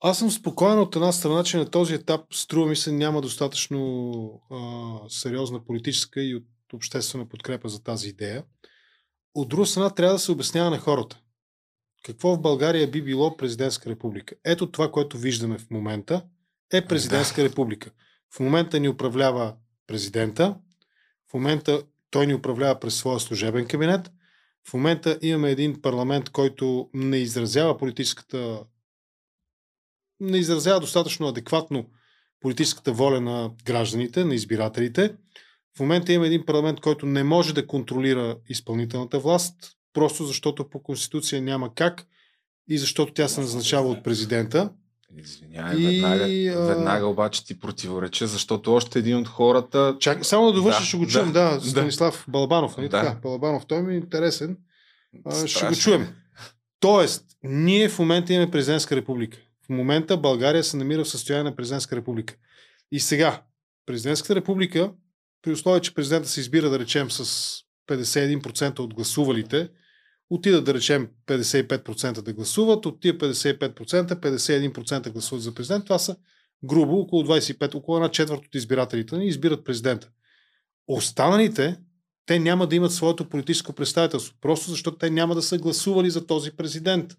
[0.00, 4.12] Аз съм спокоен от една страна, че на този етап струва ми се няма достатъчно
[4.50, 4.58] а,
[5.08, 8.44] сериозна политическа и от обществена подкрепа за тази идея.
[9.34, 11.20] От друга страна трябва да се обяснява на хората.
[12.04, 14.34] Какво в България би било президентска република?
[14.44, 16.24] Ето това, което виждаме в момента
[16.72, 17.90] е президентска република.
[18.36, 19.54] В момента ни управлява
[19.86, 20.56] президента,
[21.30, 24.10] в момента той ни управлява през своя служебен кабинет,
[24.68, 28.64] в момента имаме един парламент, който не изразява политическата
[30.20, 31.90] не изразява достатъчно адекватно
[32.40, 35.16] политическата воля на гражданите, на избирателите.
[35.76, 39.54] В момента има един парламент, който не може да контролира изпълнителната власт,
[39.92, 42.06] просто защото по Конституция няма как
[42.68, 44.70] и защото тя се назначава от президента.
[45.18, 49.96] Извинявай, И, веднага, веднага обаче ти противореча, защото още един от хората...
[50.00, 51.32] Чак, само да довърша, Да, ще го да, чуем.
[51.32, 51.60] Да, да.
[51.60, 52.76] Станислав Балабанов.
[52.76, 53.00] Нали Да.
[53.00, 53.20] така?
[53.22, 54.56] Балабанов, той ми е интересен.
[55.24, 56.08] А, ще Страшно го чуем.
[56.80, 59.38] Тоест, ние в момента имаме президентска република.
[59.66, 62.34] В момента България се намира в състояние на президентска република.
[62.92, 63.42] И сега,
[63.86, 64.92] президентската република,
[65.42, 67.24] при условие, че президента се избира, да речем, с
[67.88, 69.68] 51% от гласувалите,
[70.30, 75.84] отидат да речем 55% да гласуват, от тия 55%, 51% гласуват за президент.
[75.84, 76.16] Това са
[76.64, 80.10] грубо около 25, около една четвърт от избирателите ни избират президента.
[80.86, 81.76] Останалите,
[82.26, 86.26] те няма да имат своето политическо представителство, просто защото те няма да са гласували за
[86.26, 87.12] този президент.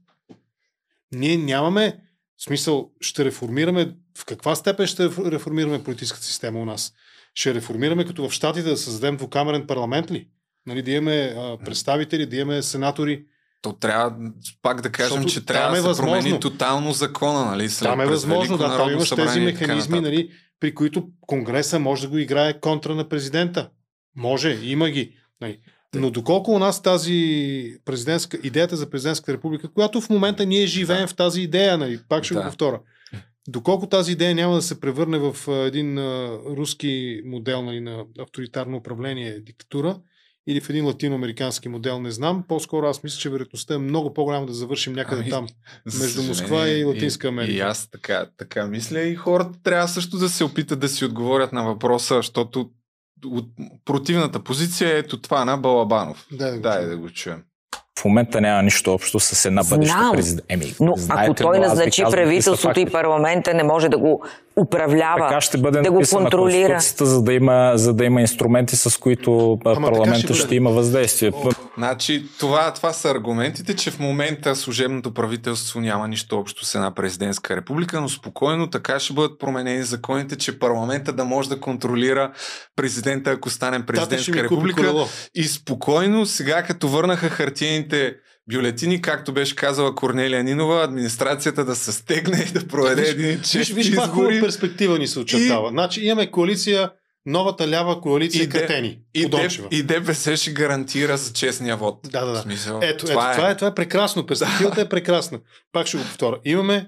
[1.12, 2.02] Ние нямаме
[2.38, 6.94] в смисъл, ще реформираме, в каква степен ще реформираме политическата система у нас?
[7.34, 10.30] Ще реформираме като в Штатите да създадем двукамерен парламент ли?
[10.68, 13.26] Нали, да имаме а, представители, да имаме сенатори.
[13.62, 14.16] То трябва
[14.62, 16.40] пак да кажем, Защото че трябва е да се промени възможно.
[16.40, 17.70] тотално закона, нали?
[17.70, 22.08] След Там е възможно, да, там имаш тези механизми, нали, при които Конгреса може да
[22.08, 23.70] го играе контра на президента.
[24.16, 25.16] Може, има ги.
[25.42, 25.60] Нали.
[25.96, 31.08] Но доколко у нас тази президентска, идеята за президентска република, която в момента ние живеем
[31.08, 32.40] в тази идея, нали, пак ще Да.
[32.40, 32.80] го повторя.
[33.48, 35.36] Доколко тази идея няма да се превърне в
[35.68, 39.98] един а, руски модел нали, на авторитарно управление, диктатура,
[40.48, 42.44] или в един латиноамерикански модел, не знам.
[42.48, 45.48] По-скоро аз мисля, че вероятността е много по-голяма да завършим някъде Ами, там,
[46.00, 47.52] между Москва и Латинска Америка.
[47.52, 49.02] И, и аз така, така мисля.
[49.02, 52.70] И хората трябва също да се опитат да си отговорят на въпроса, защото
[53.26, 53.46] от
[53.86, 56.28] противната позиция е ето това на Балабанов.
[56.32, 56.90] Дай да го Дай чуем.
[56.90, 57.44] да го чуем.
[58.00, 60.46] В момента няма нищо общо с една бъдеща президент.
[60.50, 64.24] Еми, Но знаете, ако той назначи правителството и парламента, не може да го
[64.56, 66.80] управлява, Така ще бъде да го контролира.
[66.80, 71.32] За да, има, за да има инструменти, с които Ама парламента ще ще, има въздействие.
[71.78, 76.94] Значи, това, това са аргументите, че в момента служебното правителство няма нищо общо с една
[76.94, 82.32] президентска република, но спокойно така ще бъдат променени законите, че парламента да може да контролира
[82.76, 84.94] президента, ако стане Тата президентска купи република.
[85.36, 88.16] И спокойно, сега като върнаха хартиените
[88.50, 93.28] бюлетини, както беше казала Корнелия Нинова, администрацията да се стегне и да проведе Виж- един
[93.28, 94.42] Виж, чест виж хубава избори.
[94.42, 95.70] перспектива ни се очертава.
[95.70, 96.92] Значи имаме коалиция,
[97.26, 99.00] новата лява коалиция И кретени.
[99.16, 99.68] И, по Д- Дончева.
[99.72, 102.00] и ДПС ще гарантира за честния вод.
[102.04, 102.38] Да, да, да.
[102.38, 103.56] Смисъл, Ето, ето това, е.
[103.56, 104.26] това е прекрасно.
[104.26, 105.40] Перспективата е прекрасна.
[105.72, 106.40] Пак ще го повторя.
[106.46, 106.88] Имаме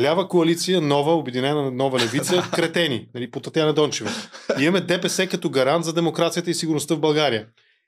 [0.00, 4.10] лява коалиция, нова, обединена нова левица, кретени, нали, по Татяна Дончева.
[4.58, 7.46] И имаме ДПС като гарант за демокрацията и сигурността в България.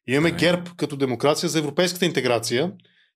[0.09, 2.73] Имаме ГЕРБ като демокрация за европейската интеграция.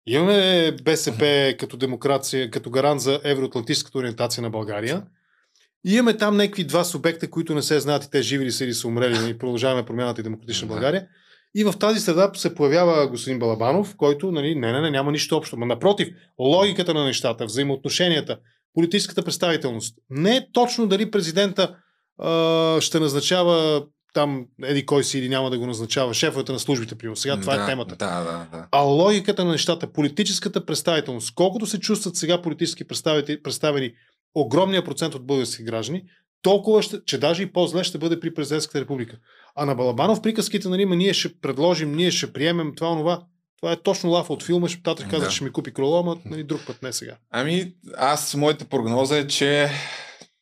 [0.07, 5.03] Имаме БСП като демокрация, като гарант за евроатлантическата ориентация на България.
[5.87, 8.65] И имаме там някакви два субекта, които не се знаят и те живи ли са
[8.65, 9.19] или са умрели.
[9.19, 10.69] Нали, продължаваме промяната и демократична.
[10.69, 11.07] България.
[11.55, 15.37] И в тази среда се появява господин Балабанов, който нали, не, не, не, няма нищо
[15.37, 15.57] общо.
[15.57, 18.39] Но напротив, логиката на нещата, взаимоотношенията,
[18.75, 19.99] политическата представителност.
[20.11, 21.77] Не е точно дали президента
[22.19, 26.95] а, ще назначава там еди кой си или няма да го назначава, шефовете на службите,
[26.95, 27.17] примерно.
[27.17, 27.97] Сега това да, е темата.
[27.97, 28.67] Да, да, да.
[28.71, 32.85] А логиката на нещата, политическата представителност, колкото се чувстват сега политически
[33.43, 33.93] представени
[34.35, 36.05] огромния процент от български граждани,
[36.43, 39.17] толкова ще, че даже и по-зле ще бъде при президентската република.
[39.55, 43.23] А на Балабанов приказките, нали, ма ние ще предложим, ние ще приемем това, онова.
[43.61, 45.31] Това е точно лафа от филма, ще татър каза, Да.
[45.31, 47.17] ще ми купи кроло, ама нали, друг път, не сега.
[47.31, 49.71] Ами, аз, моята прогноза е, че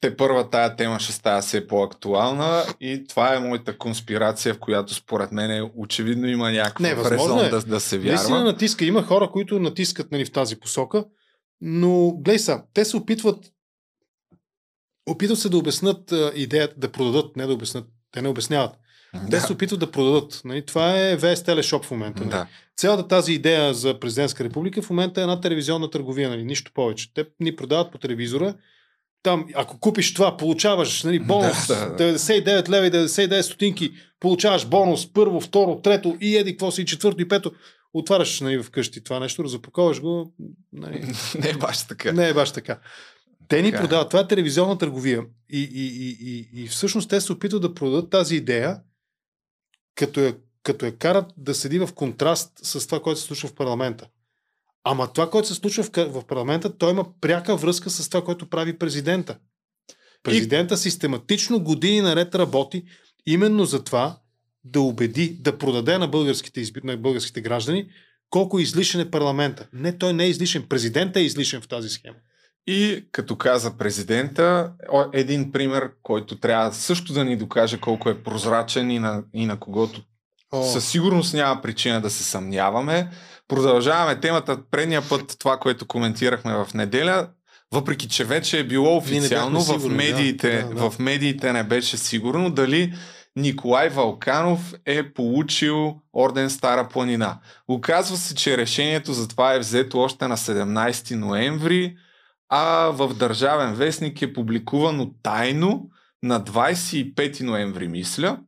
[0.01, 4.95] те първа тая тема ще става все по-актуална и това е моята конспирация, в която
[4.95, 7.49] според мен е очевидно има някакъв резон е.
[7.49, 8.53] да, да се Наистина вярва.
[8.53, 8.85] натиска.
[8.85, 11.05] Има хора, които натискат нали, в тази посока,
[11.61, 13.53] но гледай са, те се опитват
[15.11, 17.85] опитват се да обяснат а, идеята, да продадат, не да обяснат.
[18.13, 18.77] Те не обясняват.
[19.31, 20.41] Те се опитват да продадат.
[20.45, 20.67] Нали?
[20.67, 22.21] Това е ВС Телешоп в момента.
[22.21, 22.31] Нали?
[22.31, 22.47] Да.
[22.77, 26.45] Цялата тази идея за президентска република в момента е една телевизионна търговия, нали?
[26.45, 27.15] нищо повече.
[27.15, 28.55] Те ни продават по телевизора.
[29.23, 34.67] Там, ако купиш това, получаваш нали, бонус Да, да, 99 лева и 99 стотинки, получаваш
[34.67, 37.53] бонус първо, второ, трето и еди какво си, и четвърто и пето.
[37.95, 40.33] Отваряш нали, вкъщи това нещо, разопаковаш го.
[40.73, 42.13] Нали, Не е баш така.
[42.13, 42.79] не е баш така.
[43.49, 43.81] Те ни Така е.
[43.81, 44.09] продават.
[44.11, 45.23] Това е телевизионна търговия.
[45.49, 48.81] И, и, и, и, и всъщност те се опитват да продадат тази идея,
[49.95, 53.55] като я, като я карат да седи в контраст с това, което се случва в
[53.55, 54.09] парламента.
[54.85, 58.49] Ама това, което се случва в, в парламента, той има пряка връзка с това, което
[58.49, 59.39] прави президента.
[60.23, 62.85] Президента систематично години наред работи
[63.27, 64.19] именно за това
[64.65, 67.87] да убеди, да продаде на българските, на българските граждани
[68.31, 69.69] колко излишен е парламента.
[69.73, 70.67] Не, той не е излишен.
[70.69, 72.17] Президентът е излишен в тази схема.
[72.67, 74.73] И като каза президента,
[75.13, 79.61] един пример, който трябва също да ни докаже колко е прозрачен и на, и на
[79.61, 80.03] когото
[80.53, 83.11] О, със сигурност няма причина да се съмняваме.
[83.51, 84.59] Продължаваме темата.
[84.71, 87.29] Предния път това, което коментирахме в неделя,
[87.73, 89.95] въпреки че вече е било официално, в, сигурни, да.
[89.95, 90.91] медиите, Да, да.
[90.91, 92.95] в медиите не беше сигурно дали
[93.37, 97.39] Николай Валканов е получил орден Стара планина.
[97.69, 101.97] Оказва се, че решението за това е взето още на 17 ноември,
[102.49, 105.91] а в Държавен вестник е публикувано тайно
[106.23, 108.39] на 25 ноември, мисля.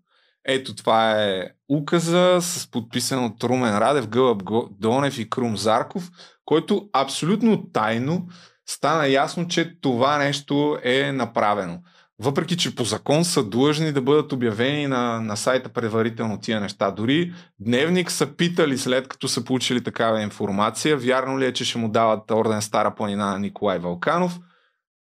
[0.45, 6.11] Ето това е указа с подписан от Румен Радев, Гълъб Донев и Крум Зарков,
[6.45, 8.27] който абсолютно тайно
[8.67, 11.79] стана ясно, че това нещо е направено.
[12.19, 16.91] Въпреки, че по закон са длъжни да бъдат обявени на, на сайта предварително тия неща.
[16.91, 21.79] Дори Дневник са питали след като са получили такава информация, вярно ли е, че ще
[21.79, 24.39] му дават орден Стара планина на Николай Валканов.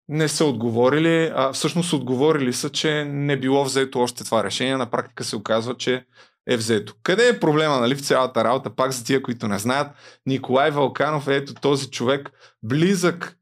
[0.08, 4.76] Не са отговорили, а всъщност отговорили са, че не било взето още това решение.
[4.76, 6.04] На практика се оказва, че
[6.50, 6.94] е взето.
[7.02, 8.70] Къде е проблема нали, в цялата работа?
[8.70, 9.90] Пак за тия, които не знаят,
[10.26, 12.30] Николай Валканов е ето този човек,
[12.62, 13.36] близък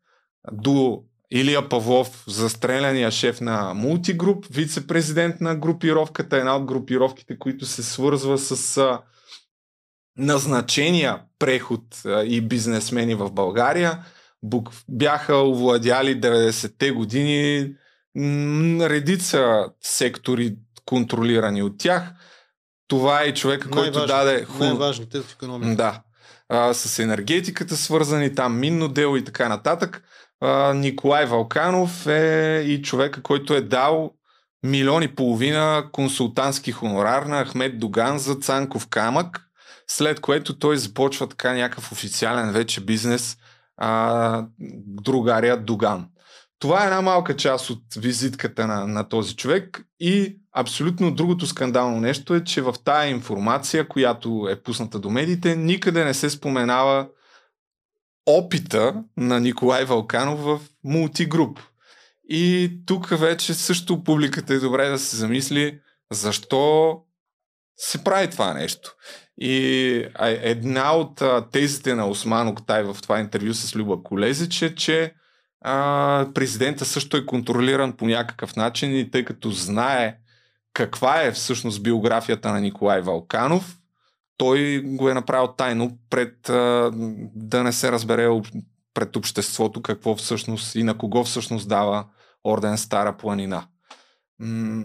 [0.53, 7.83] до Илия Павлов, застреляния шеф на мултигруп, вице-президент на групировката, една от групировките, които се
[7.83, 9.01] свързва с а,
[10.17, 13.99] назначения преход а, и бизнесмени в България.
[14.43, 17.73] Бук, бяха овладяли 90-те години
[18.15, 22.13] м, редица сектори, контролирани от тях.
[22.89, 24.65] Това е човека, който даде ху...
[24.65, 25.77] Най-важните в економиката.
[25.77, 26.01] Да.
[26.49, 30.03] А, с енергетиката свързани там, минно дело и така нататък.
[30.41, 34.11] А, Николай Валканов е и човека, който е дал
[34.63, 39.41] милион и половина консултантски хонорар на Ахмед Доган за Цанков камък,
[39.87, 43.37] след което той започва така някакъв официален вече бизнес
[43.77, 44.45] а,
[44.87, 46.07] другария Доган.
[46.59, 52.01] Това е една малка част от визитката на, на този човек и абсолютно другото скандално
[52.01, 57.09] нещо е, че в тая информация, която е пусната до медиите, никъде не се споменава
[58.27, 61.61] опита на Николай Валканов в мултигруп.
[62.29, 65.81] И тук вече също публиката е добре да се замисли
[66.13, 66.95] защо
[67.77, 68.95] се прави това нещо.
[69.41, 75.15] И една от тезите на Осман Октай в това интервю с Люба Колезич е, че
[75.61, 80.17] а, президента също е контролиран по някакъв начин и тъй като знае
[80.79, 83.79] каква е всъщност биографията на Николай Валканов,
[84.37, 86.37] той го е направил тайно пред
[87.35, 88.29] да не се разбере
[88.95, 92.07] пред обществото какво всъщност и на кого всъщност дава
[92.45, 93.67] орден Стара планина.
[94.39, 94.85] М-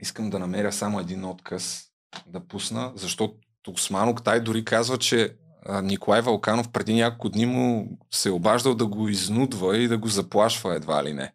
[0.00, 1.84] искам да намеря само един отказ
[2.26, 3.34] да пусна, защото
[3.68, 5.36] Осман Октай дори казва, че
[5.82, 10.08] Николай Валканов преди няколко дни му се е обаждал да го изнудва и да го
[10.08, 11.32] заплашва едва ли не.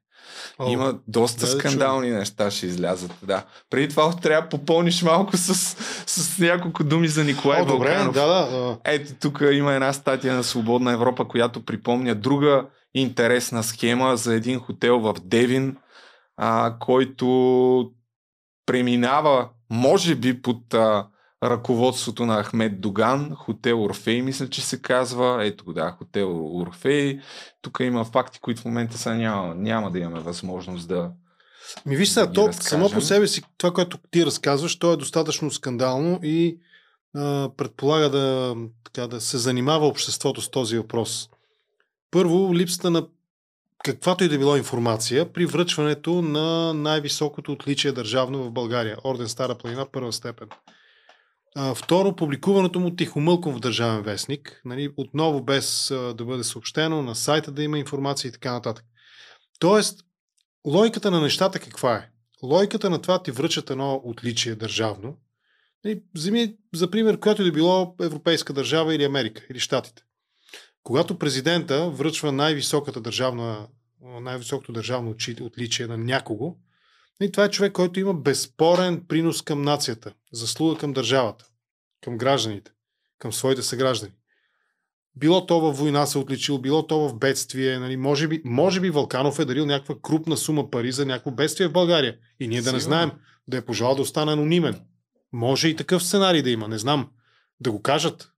[0.59, 3.11] О, Има доста да, да скандални неща ще излязат.
[3.23, 3.43] Да.
[3.69, 5.53] Преди това трябва да попълниш малко с,
[6.07, 8.77] с няколко думи за Николай О, добре, да, да.
[8.85, 14.59] Ето тук има една статия на Свободна Европа, която припомня друга интересна схема за един
[14.59, 15.77] хотел в Девин,
[16.37, 17.91] а, който
[18.65, 21.07] преминава, може би, под а,
[21.43, 25.45] ръководството на Ахмед Доган, хотел Орфей, мисля, че се казва.
[25.45, 27.19] Ето да, хотел Орфей.
[27.61, 31.11] Тук има факти, които в момента са няма, няма да имаме възможност да...
[31.85, 34.93] Ми виж да сега, ги то само по себе си, това, което ти разказваш, то
[34.93, 36.59] е достатъчно скандално и
[37.15, 41.29] а, предполага да, така, да се занимава обществото с този въпрос.
[42.11, 43.07] Първо, липсата на
[43.83, 48.97] каквато и да било информация при връчването на най-високото отличие държавно в България.
[49.03, 50.47] Орден Стара планина, първа степен.
[51.75, 57.51] Второ, публикуването му тихомълком в Държавен вестник, нали, отново без да бъде съобщено, на сайта
[57.51, 58.85] да има информация и така нататък.
[59.59, 60.03] Тоест,
[60.67, 62.09] логиката на нещата каква е?
[62.43, 65.17] Логиката на това ти връчат едно отличие държавно.
[65.85, 70.03] Нали, вземи за пример, която да било европейска държава или Америка, или Штатите.
[70.83, 73.67] Когато президента връчва най-високата държавна,
[74.21, 76.55] най-високото държавно отличие на някого,
[77.21, 81.45] и това е човек, който има безспорен принос към нацията, заслуга към държавата,
[82.07, 82.71] към гражданите,
[83.19, 84.13] към своите съграждани.
[85.15, 87.79] Било то във война се отличил, било то в бедствие.
[87.79, 91.67] Нали, може, би, може би Вълканов е дарил някаква крупна сума пари за някакво бедствие
[91.67, 92.17] в България.
[92.39, 93.11] И ние да не знаем,
[93.47, 94.81] да е пожелал да остане анонимен.
[95.33, 97.09] Може и такъв сценарий да има, не знам.
[97.59, 98.31] Да го кажат.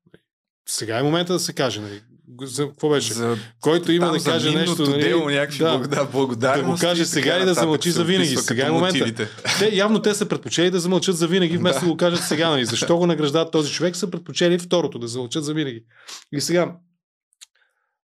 [0.70, 1.82] Сега е момента да се каже.
[1.82, 2.02] Нали.
[2.42, 3.14] За, какво беше?
[3.14, 4.84] За, Който има там да каже нещо.
[4.84, 5.78] нали, дело, някакви да.
[5.80, 6.66] да, да, благодарности.
[6.66, 8.36] Да го каже сега и да замълчи за винаги.
[8.38, 8.98] Сега е момента.
[8.98, 9.28] мотивите.
[9.60, 12.50] Те, явно те са предпочели да замълчат за винаги, вместо да, го кажат сега.
[12.50, 12.66] Нали?
[12.66, 15.84] Защо го награждават този човек, са предпочели второто, да замълчат за винаги.
[16.32, 16.76] И сега,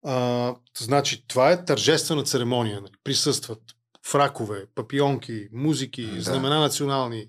[0.06, 2.80] а, значи, това е тържествена церемония.
[2.80, 2.92] Нали?
[3.04, 3.60] Присъстват
[4.06, 6.20] фракове, папионки, музики, Да.
[6.22, 7.26] знамена национални.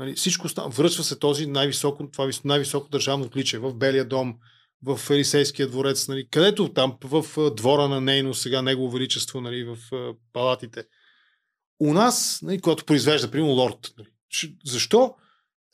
[0.00, 0.14] Нали?
[0.14, 0.48] Всичко.
[0.68, 4.34] Връчва се този най-високо, това вис- най-високо държавно отличие в Белия дом,
[4.86, 6.28] в Елисейския дворец, нали?
[6.30, 9.64] където там, в двора на Нейно, сега Негово Величество, нали?
[9.64, 9.76] в
[10.32, 10.84] палатите.
[11.80, 14.08] У нас, нали, когато произвежда, примерно лорд, нали,
[14.64, 15.14] защо?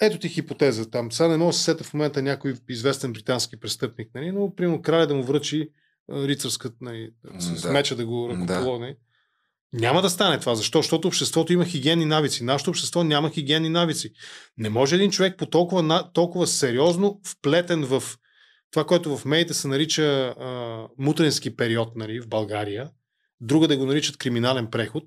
[0.01, 1.13] Ето ти хипотеза там.
[1.13, 4.83] Сега не мога да се сета в момента някой известен британски престъпник, нали, но примерно
[4.83, 5.69] краля да му връчи
[6.13, 7.73] рицарската, нали, с, Да.
[7.73, 8.35] меча да го Да.
[8.35, 8.95] ръкоположи.
[9.73, 10.55] Няма да стане това.
[10.55, 10.79] Защо?
[10.79, 12.45] Защото обществото има хигиенни навици.
[12.45, 14.13] Нашето общество няма хигиенни навици.
[14.59, 18.03] Не може един човек по толкова, толкова сериозно вплетен в
[18.71, 22.91] това, което в медиите се нарича а, мутренски период нали, в България,
[23.41, 25.05] друга да го наричат криминален преход.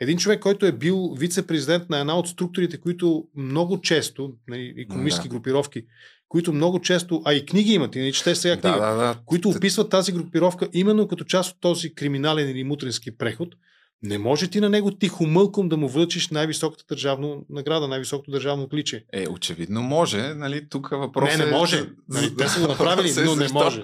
[0.00, 5.28] Един човек, който е бил вице-президент на една от структурите, които много често, нали, економически
[5.28, 5.34] Да.
[5.34, 5.82] групировки,
[6.28, 9.18] които много често, а и книги имат, и не чете сега книга, Да, да, да.
[9.26, 13.54] които описват тази групировка именно като част от този криминален или мутренски преход,
[14.02, 19.04] не може ти на него тихомълком да му връчиш най-високата държавна награда, най-високото държавно отличие.
[19.12, 21.52] Е, очевидно може, нали, тук въпрос не, не е...
[21.52, 21.84] може.
[22.08, 23.82] Нали, те са го направили, въпросът е но не може.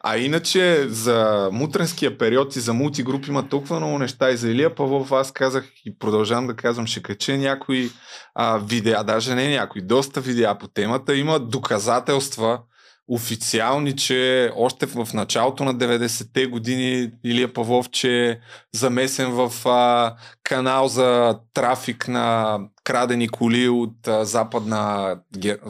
[0.00, 4.74] А иначе за мутренския период и за мултигруп има толкова много неща и за Илия
[4.74, 7.90] Павлов аз казах и продължавам да казвам, ще кача някои
[8.34, 11.16] а, видеа, даже не някои, доста видеа по темата.
[11.16, 12.60] Има доказателства
[13.08, 18.38] официални, че още в началото на 90-те години Илия Павлов, че е
[18.74, 25.16] замесен в а, канал за трафик на крадени коли от, а, западна,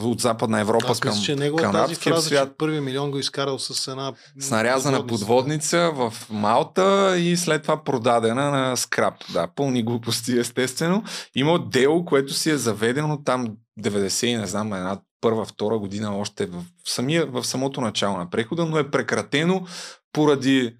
[0.01, 3.11] от западна Европа Аз към, че него е към тази фраза, свят че първия милион
[3.11, 9.13] го изкарал с една с нарязана подводница в Малта и след това продадена на скрап.
[9.33, 11.03] Да, пълни глупости, естествено.
[11.35, 13.47] Има дело, което си е заведено там
[13.79, 18.29] 90 и не знам, една първа, втора година още в, самия, в самото начало на
[18.29, 19.65] прехода, но е прекратено
[20.13, 20.75] поради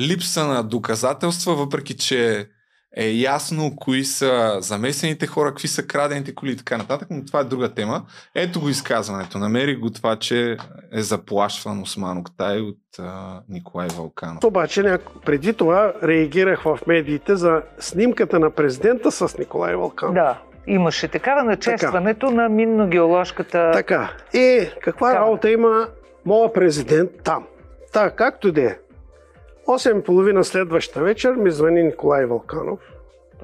[0.00, 2.48] липса на доказателства, въпреки че
[2.96, 7.40] е ясно кои са замесените хора, какви са крадените коли и така нататък, но това
[7.40, 8.02] е друга тема.
[8.34, 9.38] Ето го изказването.
[9.38, 10.56] Намерих го това, че
[10.92, 14.44] е заплашван Осман Октай от а, Николай Вълканов.
[14.44, 20.14] Обаче няко- преди това реагирах в медиите за снимката на президента с Николай Вълканов.
[20.14, 23.70] Да, имаше такава начестването на минно-геоложката...
[23.72, 24.12] Така.
[24.34, 25.24] И каква Камера.
[25.24, 25.88] работа има
[26.24, 27.46] моя президент там?
[27.92, 28.78] Та, както и да е.
[29.66, 32.80] 8.30 следващата вечер ми звъни Николай Вълканов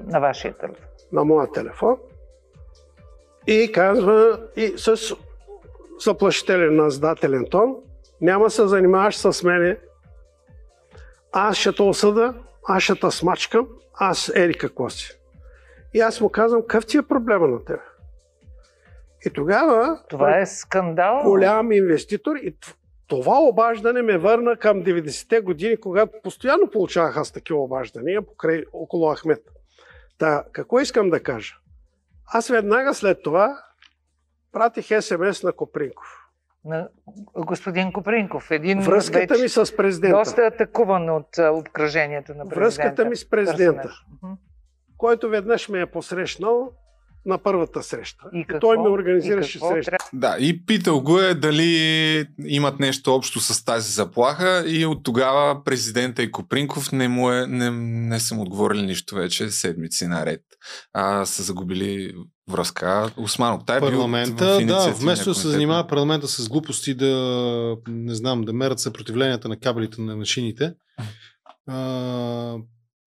[0.07, 0.85] на вашия телефон.
[1.11, 1.97] на моя телефон
[3.47, 5.15] и казва и с
[6.03, 7.75] заплашителен наздателен тон
[8.21, 9.77] няма се занимаваш с мене.
[11.31, 12.33] Аз ще те осъда,
[12.67, 15.18] аз ще те смачкам, аз ери какво си.
[15.93, 17.81] И аз му казвам, какъв ти е проблема на тебе?
[19.25, 21.21] И тогава Това е скандал.
[21.23, 22.55] голям инвеститор и
[23.07, 29.15] това обаждане ме върна към 90-те години, когато постоянно получавах аз такива обаждания покрай, около
[29.15, 29.43] Ахмет.
[30.17, 31.55] Та, какво искам да кажа?
[32.33, 33.63] Аз веднага след това
[34.51, 36.07] пратих СМС на Копринков.
[36.65, 36.89] На
[37.35, 38.51] господин Копринков.
[38.51, 40.17] Един Връзката вече ми с президента.
[40.17, 42.59] доста атакуван от обкръжението на президента.
[42.59, 44.05] Връзката ми с президента, персонаж.
[44.99, 46.71] Който веднъж ме е посрещнал
[47.25, 48.23] на първата среща.
[48.33, 48.59] И И какво?
[48.59, 49.97] той ме организираше среща.
[50.13, 55.63] Да, и питал го е дали имат нещо общо с тази заплаха и от тогава
[55.63, 57.71] президента и Копринков не, му е, не,
[58.09, 60.41] не са му отговорили нищо вече седмици наред.
[60.93, 62.13] А, са загубили
[62.49, 63.11] връзка.
[63.17, 67.77] Осман Октай е бил парламента, в да, вместо да се занимава парламента с глупости да,
[67.87, 70.73] не знам, да мерят съпротивленията на кабелите на машините,
[71.67, 71.77] а,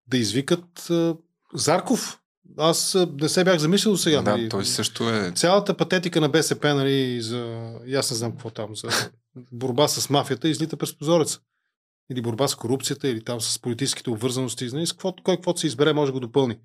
[0.07, 1.16] да извикат а,
[1.55, 2.18] Зарков.
[2.59, 4.22] Аз не се бях замислил сега.
[4.22, 4.48] Да, нали.
[4.48, 5.32] той също е...
[5.34, 7.72] Цялата патетика на БСП, нали, за...
[7.86, 8.88] и аз не знам какво там, за
[9.53, 11.40] борба с мафията, излита през прозореца.
[12.11, 14.68] Или борба с корупцията, или там с политическите обвързаности.
[14.72, 16.59] Нали, с какво, кой каквото се избере, може да го допълни.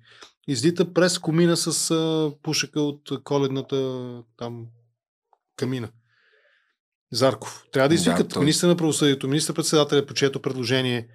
[0.48, 4.02] Излита през комина с а, пушека от коледната
[4.36, 4.66] там
[5.56, 5.88] камина.
[7.12, 7.64] Зарков.
[7.72, 11.08] Трябва да извикат да, той- министър на правосъдието, министър председателя по чието предложение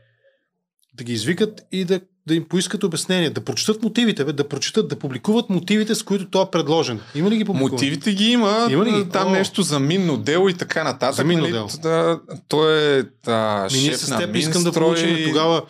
[0.94, 4.88] да ги извикат и да, да им поискат обяснение, да прочитат мотивите, бе, да прочитат,
[4.88, 7.00] да публикуват мотивите, с които той е предложен.
[7.16, 7.72] Има ли ги публикувани?
[7.74, 9.10] Мотивите ги има, Има ли ги?
[9.10, 9.32] там О.
[9.32, 11.16] нещо за минно дело и така нататък.
[11.16, 11.52] За минно нали?
[11.52, 11.68] дело.
[11.82, 15.62] Да, той е да, Ми ние шеф с на теб искам да получим тогава,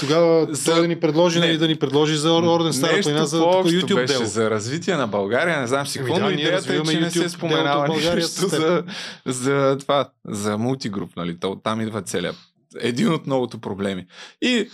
[0.00, 3.26] тогава За- той да ни предложи, нали, да ни предложи за Ор- Орден Стара планина
[3.26, 4.24] за тук YouTube беше дело.
[4.24, 7.18] за развитие на България, не знам си Ами какво, но идеята е, че не се
[7.20, 8.82] YouTube споменава нищо за,
[9.26, 12.36] за това, за мултигруп, нали, там идва целият
[12.80, 14.06] един от многото проблеми.
[14.42, 14.68] И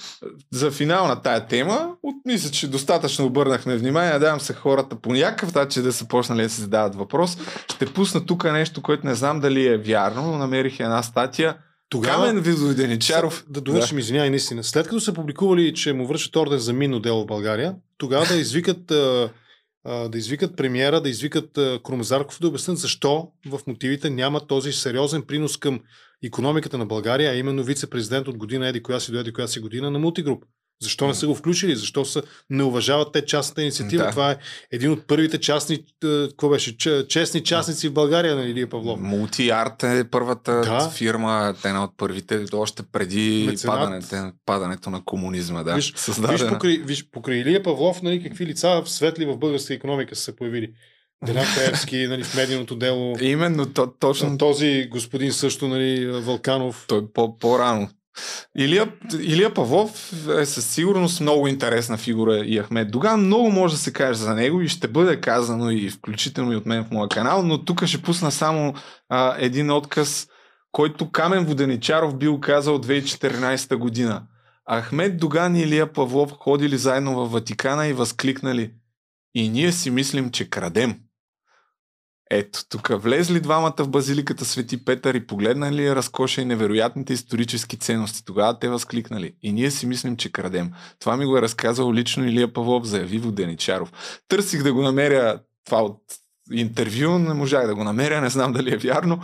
[0.53, 4.13] за финал на тая тема, от, мисля, че достатъчно обърнахме внимание.
[4.13, 7.39] Надявам се хората по някакъв начин да са почнали да се задават въпрос.
[7.75, 11.57] Ще пусна тук нещо, което не знам дали е вярно, но намерих една статия.
[11.89, 13.45] Тогава- Камен Видоденичаров.
[13.49, 14.65] Да довършим, извинявай, наистина.
[14.65, 18.37] След като са публикували, че му връщат орден за минно дело в България, тогава да
[18.37, 19.31] извикат, а,
[19.85, 24.73] а, да извикат премиера, да извикат а, Крумазарков да обяснят защо в мотивите няма този
[24.73, 25.81] сериозен принос към
[26.27, 29.61] економиката на България, а именно вице-президент от година еди коя си до еди коя си
[29.61, 30.45] година на мултигруп.
[30.83, 31.77] Защо не са го включили?
[31.77, 34.05] Защо са, не уважават те частната инициатива?
[34.05, 34.11] Да.
[34.11, 34.37] Това е
[34.73, 36.77] един от първите частни, а, какво беше,
[37.09, 39.01] честни частници в България на Илия Павлов.
[39.01, 40.91] Мултиарт е първата Да.
[40.91, 43.77] фирма, една от първите, още преди Меценат.
[43.77, 45.63] падането, падането на комунизма.
[45.63, 46.39] Да, Виж, създадена.
[46.39, 50.37] виж, покрай, виж, покрай Илия Павлов, нали, какви лица светли в българска економика са се
[50.37, 50.73] появили.
[51.27, 53.17] Делян Пеевски, нали, в медийното дело.
[53.21, 56.85] Именно то, точно Този господин също, нали, Вълканов.
[56.89, 57.89] той по, по-рано.
[58.59, 63.21] Илия, Илия Павлов е със сигурност много интересна фигура и Ахмед Доган.
[63.21, 66.67] Много може да се каже за него и ще бъде казано и включително и от
[66.67, 68.75] мен в моя канал, но тук ще пусна само
[69.09, 70.29] а, един отказ,
[70.73, 74.23] който Камен Воденичаров бил казал 2014 година.
[74.71, 78.71] Ахмед Доган и Илия Павлов ходили заедно във Ватикана и възкликнали
[79.35, 81.01] и ние си мислим, че крадем.
[82.37, 88.25] Ето, тук влезли двамата в базиликата Свети Петър и погледнали разкоша и невероятните исторически ценности.
[88.25, 89.35] Тогава те възкликнали.
[89.43, 90.73] И ние си мислим, че крадем.
[91.01, 93.93] Това ми го е разказал лично Илия Павлов, заяви Воденичаров.
[94.29, 96.01] Търсих да го намеря това от
[96.53, 99.21] интервю, не можах да го намеря, не знам дали е вярно.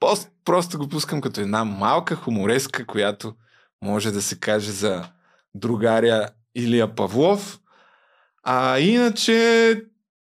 [0.00, 3.34] Просто, просто го пускам като една малка хумореска, която
[3.82, 5.04] може да се каже за
[5.54, 7.60] другаря Илия Павлов.
[8.42, 9.74] А иначе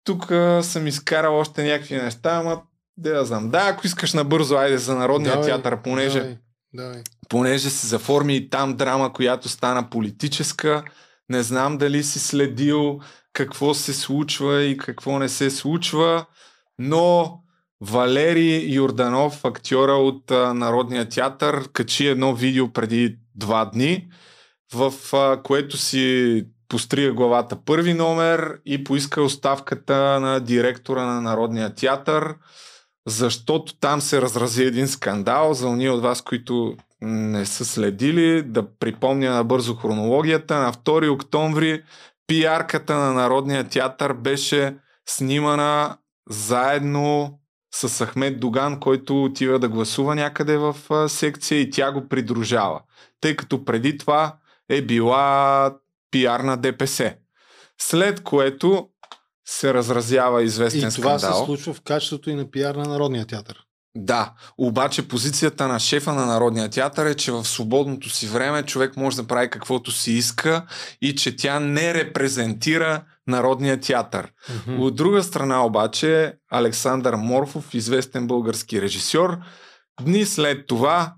[0.04, 0.32] тук
[0.62, 2.62] съм изкарал още някакви неща, ама
[2.96, 3.50] да я знам.
[3.50, 6.36] Да, ако искаш набързо, айде за Народния Давай, театър, понеже, Давай,
[6.72, 7.02] давай.
[7.28, 10.84] понеже се заформи и там драма, която стана политическа.
[11.28, 13.00] Не знам дали си следил
[13.32, 16.26] какво се случва и какво не се случва,
[16.78, 17.38] но
[17.80, 24.08] Валери Йорданов, актьора от а, Народния театър, качи едно видео преди два дни,
[24.74, 31.74] в а, което си пострига главата първи номер и поиска оставката на директора на Народния
[31.74, 32.34] театър,
[33.06, 38.42] защото там се разрази един скандал за уния от вас, които не са следили.
[38.42, 40.58] Да припомня набързо хронологията.
[40.58, 41.82] На 2 октомври
[42.26, 45.96] пиарката на Народния театър беше снимана
[46.30, 47.38] заедно
[47.74, 50.76] с Ахмед Доган, който отива да гласува някъде в
[51.08, 52.80] секция и тя го придружава.
[53.20, 54.36] Тъй като преди това
[54.68, 55.74] е била
[56.14, 57.14] пиар на ДПС.
[57.80, 58.88] След което
[59.48, 61.40] се разразява известен И това скандал.
[61.40, 63.60] се случва в качеството и на пиар на Народния театър.
[63.96, 68.96] Да, обаче позицията на шефа на Народния театър е, че в свободното си време човек
[68.96, 70.66] може да прави каквото си иска
[71.02, 74.32] и че тя не репрезентира Народния театър.
[74.66, 74.82] Мгм.
[74.82, 79.38] От друга страна обаче Александър Морфов, известен български режисьор,
[80.02, 81.14] дни след това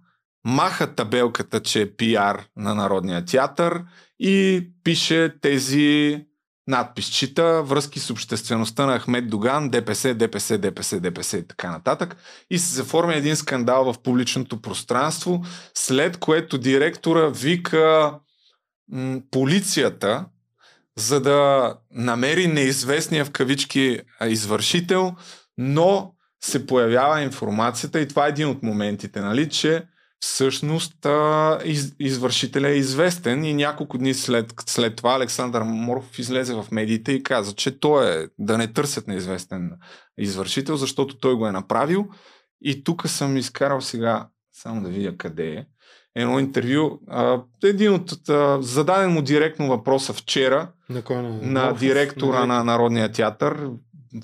[0.46, 3.84] маха табелката, че е пиар на Народния театър
[4.18, 6.20] и пише тези
[6.66, 12.16] надписчита, връзки с обществеността на Ахмед Доган, ДПС, ДПС, ДПС, ДПС и така нататък.
[12.50, 15.44] И се заформя един скандал в публичното пространство,
[15.74, 18.14] след което директора вика
[18.92, 20.24] м, полицията,
[20.96, 25.14] за да намери неизвестния в кавички извършител,
[25.58, 29.84] но се появява информацията и това е един от моментите, нали, че
[30.26, 36.54] всъщност а, из, извършителя е известен и няколко дни след, след това Александър Моров излезе
[36.54, 39.70] в медиите и каза, че той е да не търсят неизвестен
[40.18, 42.06] извършител, защото той го е направил.
[42.60, 45.64] И тук съм изкарал сега само да видя къде е,
[46.14, 46.98] едно интервю.
[47.08, 51.80] А, един от, а, зададен му директно въпроса вчера На кой на, на Морфов?
[51.80, 53.68] директора На- на Народния театър,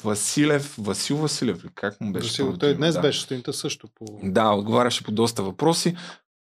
[0.05, 1.69] Василев, Васил Василев, ли?
[1.75, 2.27] как му беше?
[2.27, 3.01] Васил, той днес да.
[3.01, 4.05] беше сутринта също по...
[4.23, 5.97] Да, отговаряше по доста въпроси.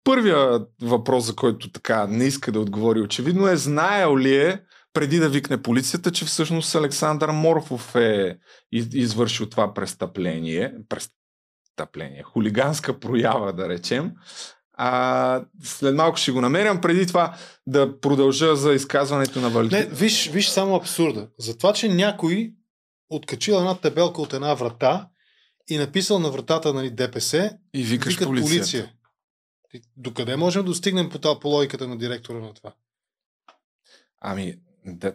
[0.05, 4.61] Първия въпрос, за който така не иска да отговори очевидно е, знаел ли е
[4.93, 8.39] преди да викне полицията, че всъщност Александър Морфов е
[8.73, 14.13] из- извършил това престъпление, престъпление, хулиганска проява, да речем.
[14.83, 16.81] А, след малко ще го намерям.
[16.81, 17.35] Преди това
[17.67, 19.79] да продължа за изказването на Валентин.
[19.79, 21.29] Не, виж, виж само абсурда.
[21.39, 22.53] За това, че някой
[23.11, 25.09] откачил една табелка от една врата
[25.69, 28.59] и написал на вратата нали, ДПС, И викаш викат полицията.
[28.59, 28.93] полиция.
[29.97, 32.75] Докъде можем да достигнем по, по логиката на директора на това?
[34.21, 35.15] Ами, да,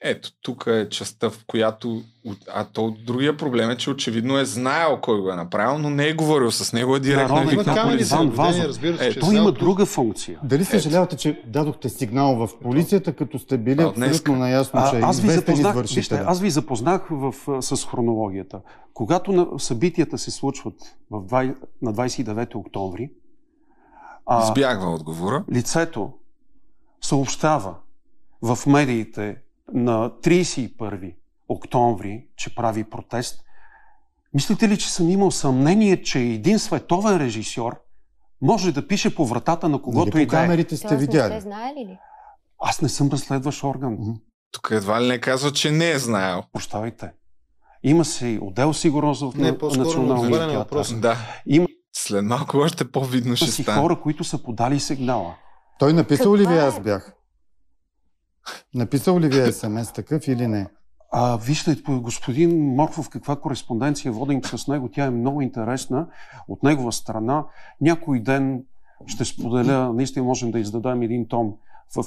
[0.00, 2.02] ето, тук е частта, в която...
[2.48, 6.08] А то другия проблем е, че очевидно е знаел кой го е направил, но не
[6.08, 8.64] е говорил с него, е директно е Народен Има викнал наблюдение, Вазов.
[8.64, 10.40] разбира се, Е, че Той има друга функция.
[10.42, 15.08] Дали съжалявате, че дадохте сигнал в полицията, като сте били А, абсолютно наясно, че А,
[15.08, 18.60] аз ви запознах, вижте, аз ви запознах в, с хронологията.
[18.94, 20.74] Когато на, събитията се случват
[21.10, 23.10] в 20, на 29 октомври,
[24.26, 25.44] а, Избягва отговора.
[25.52, 26.12] лицето
[27.00, 27.74] съобщава
[28.42, 29.36] в медиите
[29.68, 31.14] на 31
[31.48, 33.40] октомври, че прави протест.
[34.34, 37.76] Мислите ли, че съм имал съмнение, че един световен режисьор
[38.42, 40.40] може да пише по вратата на когото Нали и да е?
[40.40, 41.32] камерите сте не видяли.
[41.32, 41.98] сте знаели ли?
[42.58, 43.98] Аз не съм разследващ орган.
[44.52, 46.42] Тук едва ли не казва, че не е знаел.
[46.52, 47.10] Прощавайте.
[47.82, 50.94] Има си отдел сигурност в Не, националния театър.
[50.94, 51.16] Да.
[51.46, 53.80] Има След малко още по-видно ще си стане.
[53.80, 55.34] хора, които са подали сигнала.
[55.78, 56.66] Той написал ли ви Каква е?
[56.66, 57.12] аз бях?
[58.74, 60.66] Написал ли ви СМС такъв или не?
[61.12, 64.90] А, вижте, по- господин Морфов, каква кореспонденция водим с него.
[64.92, 66.06] Тя е много интересна.
[66.48, 67.44] От негова страна,
[67.80, 68.64] някой ден
[69.06, 71.54] ще споделя, наистина можем да издадем един том
[71.96, 72.02] в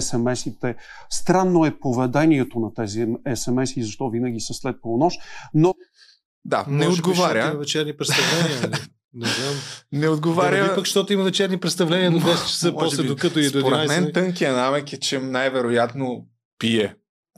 [0.00, 0.74] СМС-ите.
[1.10, 5.20] Странно е поведението на тези СМС-и, защо винаги са след полунощ,
[5.54, 5.74] но
[6.44, 7.58] Да, не отговаря.
[7.58, 8.78] Вечерни представления.
[9.14, 9.30] Нали?
[9.30, 9.54] Не знам.
[9.92, 10.62] Не Да не отговаря.
[10.62, 13.08] би пък, защото има вечерни представления до 10 часа, после би.
[13.08, 13.86] докато и до Според 11.
[13.88, 16.26] мен тънкият намек е, че най-вероятно
[16.58, 16.94] пие.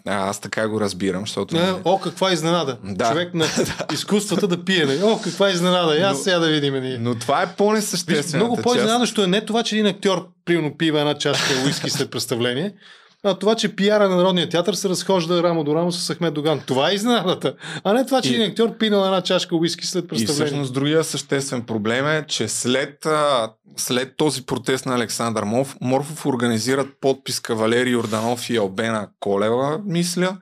[0.06, 1.54] А, аз така го разбирам, защото...
[1.54, 2.78] Не, о, каква изненада.
[2.84, 3.08] Да.
[3.10, 3.46] Човек на
[3.92, 4.84] изкуствата да пие.
[4.86, 5.00] нали?
[5.02, 6.08] О, каква изненада.
[6.08, 6.98] Но- сега да видим ние.
[6.98, 8.62] Но това е по-несъществената много част.
[8.64, 12.72] по-изненадващо е не това, че един актьор примерно пива една чашка уиски след представление,
[13.22, 16.60] а това, че пиара на Народния театър се разхожда рамо до рамо с Ахмед Доган.
[16.66, 17.54] Това е изненадата.
[17.84, 20.46] А не това, че И- един актьор пинал една чашка уиски след И представление.
[20.46, 23.06] всъщност другия съществен проблем е, че след,
[23.76, 30.36] след този протест на Александър Мов, Морфов организират подписка Валерий Йорданов и Албена Колева, мисля,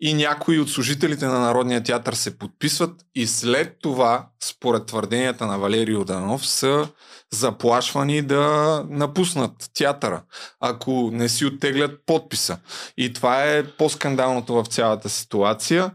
[0.00, 5.58] и някои от служителите на Народния театър се подписват и след това, според твърденията на
[5.58, 6.88] Валерий Йорданов, са
[7.32, 10.22] заплашвани да напуснат театъра,
[10.60, 12.58] ако не си оттеглят подписа.
[12.96, 15.90] И това е по-скандалното в цялата ситуация.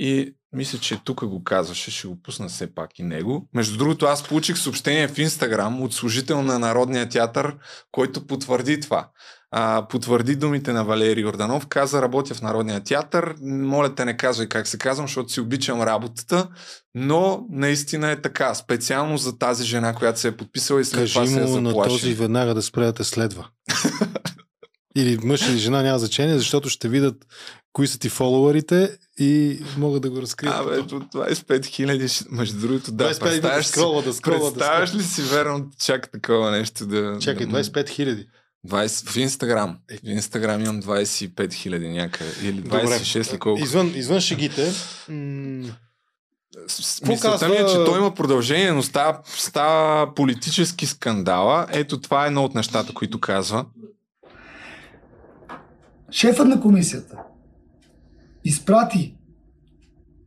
[0.00, 3.48] И мисля, че тук го казваше, ще го пусна все пак и него.
[3.54, 7.56] Между другото, аз получих съобщение в Инстаграм от служител на Народния театър,
[7.92, 9.08] който потвърди това.
[9.56, 14.48] А, потвърди думите на Валерий Йорданов, каза, работя в Народния театър, моля те не казвай
[14.48, 16.48] как се казвам, защото си обичам работата,
[16.94, 21.12] но наистина е така, специално за тази жена, която се е подписала и след Кажи
[21.14, 23.48] това се е му на този веднага да спре да те следва.
[24.96, 27.16] или мъж или жена няма значение, защото ще видят
[27.72, 30.56] кои са ти фолуарите и могат да го разкрият.
[30.56, 34.88] Абе, до 25 хиляди, между другото, да, 25 хиляди да представяш, да скролва, да представяш
[34.88, 35.02] скролва.
[35.02, 37.18] ли си верно чак такова нещо да...
[37.20, 38.26] Чакай, да, 25 хиляди.
[38.68, 39.78] 20, в Инстаграм.
[40.04, 42.30] В Инстаграм имам 25 хиляди някъде.
[42.42, 42.86] Или Добре.
[42.86, 43.62] 26 ли колко.
[43.62, 44.72] Извън, извън шегите,
[45.08, 45.68] м-
[47.08, 51.66] Мисълта ми е, че той има продължение, но става, става политически скандала.
[51.70, 53.66] Ето това е едно от нещата, които казва.
[56.10, 57.16] Шефът на комисията
[58.44, 59.14] изпрати,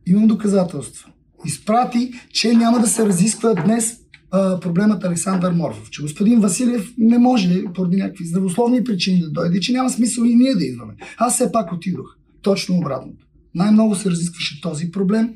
[0.06, 1.10] имам доказателства,
[1.44, 3.96] изпрати, че няма да се разисква днес
[4.30, 9.72] проблемът Александър Морфов, че господин Василев не може поради някакви здравословни причини да дойде, че
[9.72, 10.94] няма смисъл и ние да идваме.
[11.16, 12.16] Аз все пак отидох.
[12.42, 13.26] Точно обратното.
[13.54, 15.34] Най-много се разискваше този проблем.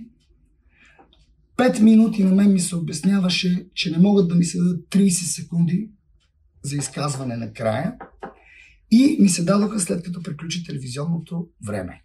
[1.57, 5.09] Пет минути на мен ми се обясняваше, че не могат да ми се дадат 30
[5.09, 5.90] секунди
[6.62, 7.95] за изказване накрая.
[8.90, 12.03] И ми се дадоха след като приключи телевизионното време.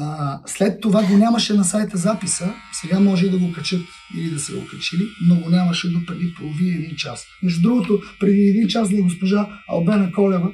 [0.00, 2.54] А, след това го нямаше на сайта записа.
[2.72, 3.80] Сега може и да го качат
[4.18, 7.26] или да са го качили, но го нямаше до преди половина един час.
[7.42, 10.52] Между другото, преди един час на госпожа Албена Колева,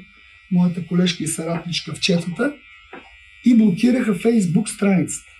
[0.53, 2.55] моята колежка и съратничка в четата,
[3.45, 5.31] и блокираха Фейсбук страницата.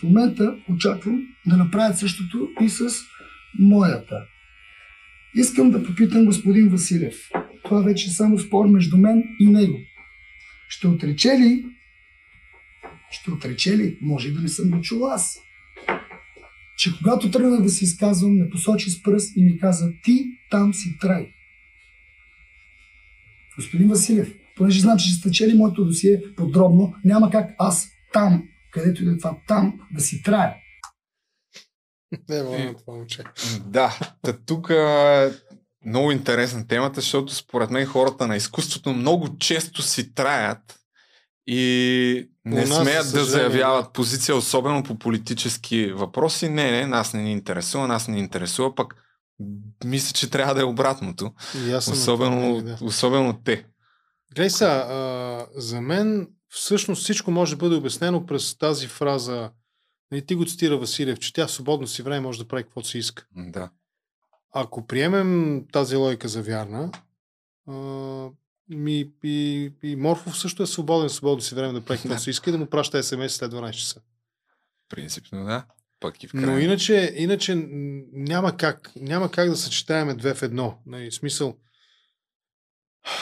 [0.00, 2.88] В момента очаквам да направят същото и с
[3.58, 4.16] моята.
[5.34, 7.14] Искам да попитам господин Василев.
[7.64, 9.78] Това вече е само спор между мен и него.
[10.68, 11.64] Ще отрече ли?
[13.12, 13.98] Ще отрече ли?
[14.00, 15.38] Може и да не съм го чул аз.
[16.78, 20.74] Че когато тръгна да се изказвам, ме посочи с пръст и ми каза, ти там
[20.74, 21.28] си трай.
[23.56, 28.42] Господин Василев, понеже знам, че сте чели моето досие подробно, няма как аз там,
[28.72, 30.54] където и да е това там, да си трая.
[32.28, 33.22] Не, мога това момче.
[33.66, 35.30] Да, та тук е
[35.86, 40.78] много интересна темата, защото според мен хората на изкуството много често си траят
[41.46, 46.48] и не нас, смеят да заявяват позиция, особено по политически въпроси.
[46.48, 48.94] Не, не, нас не ни интересува, нас не ни интересува, пък
[49.84, 51.32] мисля, че трябва да е обратното.
[51.92, 52.78] Особено, да.
[52.82, 53.66] особено те.
[54.34, 59.50] Гледай сега, а, за мен всъщност всичко може да бъде обяснено през тази фраза.
[60.10, 62.88] Нали, ти го цитира Василев, че тя в свободно си време може да прави каквото
[62.88, 63.26] си иска.
[63.36, 63.70] Да.
[64.54, 66.90] Ако приемем тази логика за вярна,
[67.68, 67.72] а,
[68.68, 72.50] ми, и, и Морфов също е свободен свободно си време да прави каквото си иска
[72.50, 74.00] и да му праща СМС след 12 часа.
[74.88, 75.64] Принципно, да.
[76.00, 76.46] Пък и в края.
[76.46, 77.54] Но иначе, иначе
[78.12, 80.78] няма как, няма как да съчетаеме две в едно.
[80.86, 81.56] Нали, смисъл,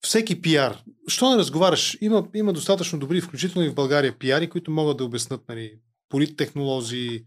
[0.00, 0.82] всеки пиар.
[1.08, 1.98] Що не разговаряш?
[2.00, 7.24] Има, има достатъчно добри, включително и в България, пиари, които могат да обяснат нали, политтехнолози,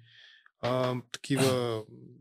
[0.61, 1.81] а, такива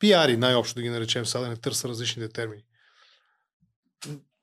[0.00, 2.62] пиари, най-общо да ги наречем, сега да не търся различните термини.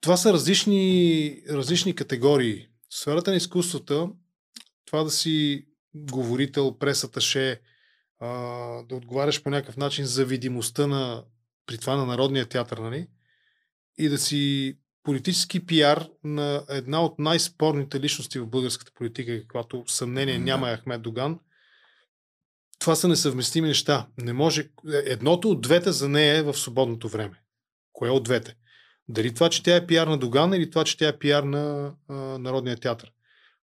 [0.01, 2.68] Това са различни, различни категории.
[2.89, 4.10] В сферата на изкуствата,
[4.86, 7.62] това да си говорител, пресаташе,
[8.22, 11.24] да отговаряш по някакъв начин за видимостта на,
[11.66, 13.08] при това на Народния театър, нали?
[13.97, 20.39] И да си политически пиар на една от най-спорните личности в българската политика, каквато съмнение
[20.39, 21.39] няма е Ахмед Доган.
[22.80, 24.07] Това са несъвместими неща.
[24.17, 24.69] Не може.
[25.05, 27.41] Едното от двете за нея е в свободното време.
[27.93, 28.55] Кое от двете?
[29.09, 31.93] Дали това, че тя е пиар на Доган или това, че тя е пиар на
[32.07, 33.11] а, Народния театър?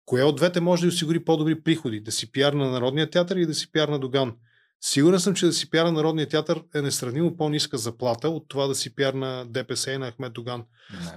[0.04, 2.00] Кое от двете може да осигури по-добри приходи?
[2.00, 4.34] Да си пиар на Народния театър или да си пиар на Доган?
[4.80, 8.66] Сигурен съм, че да си пиар на Народния театър е несравнимо по-ниска заплата от това
[8.66, 10.64] да си пиар на ДПС и на Ахмед Доган.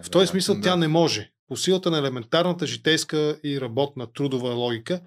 [0.04, 1.32] В този смисъл тя не може.
[1.48, 5.02] По силата на елементарната житейска и работна трудова логика,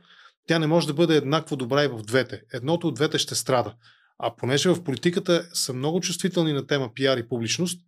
[0.49, 2.43] тя не може да бъде еднакво добра и в двете.
[2.53, 3.75] Едното от двете ще страда.
[4.19, 7.81] А понеже в политиката са много чувствителни на тема пиар и публичност,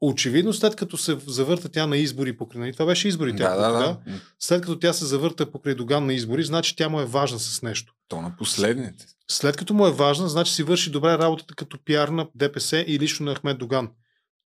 [0.00, 2.60] очевидно след като се завърта тя на избори покрай...
[2.60, 3.36] нали, Това беше избори.
[3.36, 3.98] тя Да, да, тогава.
[4.06, 4.20] да.
[4.38, 7.62] След като тя се завърта покрай Доган на избори, значи тя му е важна с
[7.62, 7.94] нещо.
[8.08, 9.06] То на последните.
[9.30, 12.98] След като му е важна, значи си върши добре работата като пиар на ДПС и
[12.98, 13.90] лично на Ахмед Доган.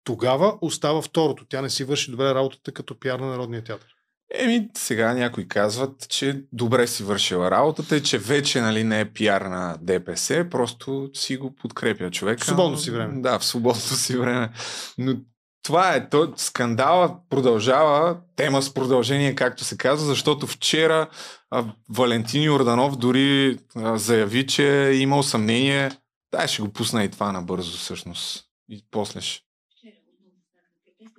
[0.03, 1.45] Тогава остава второто.
[1.49, 3.95] Тя не си върши добре работата като пиар на Народния театър.
[4.33, 9.05] Еми, сега някои казват, че добре си вършила работата и че вече нали, не е
[9.05, 12.41] пиар на ДПС, просто си го подкрепя човека.
[12.41, 13.21] В свободното си време.
[13.21, 14.49] Да, в свободното си време.
[14.97, 15.15] Но
[15.63, 21.09] това е, то, скандала продължава, тема с продължение, както се казва, защото вчера
[21.49, 25.91] а, Валентин Йорданов дори а, заяви, че е имал съмнение.
[26.31, 28.45] Дай ще го пусна и това набързо всъщност.
[28.69, 29.48] И после ще.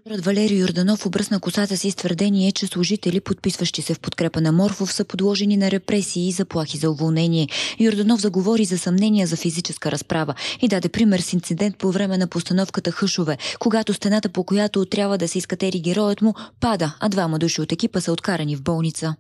[0.05, 4.53] Пред Валерий Йорданов обръсна косата си с твърдение, че служители, подписващи се в подкрепа на
[4.53, 7.49] Морфов, са подложени на репресии и заплахи за уволнение.
[7.79, 12.27] Йорданов заговори за съмнения за физическа разправа и даде пример с инцидент по време на
[12.27, 17.39] постановката Хъшове, когато стената, по която трябва да се изкатери героят му, пада, а двама
[17.39, 19.15] души от екипа са откарани в болница.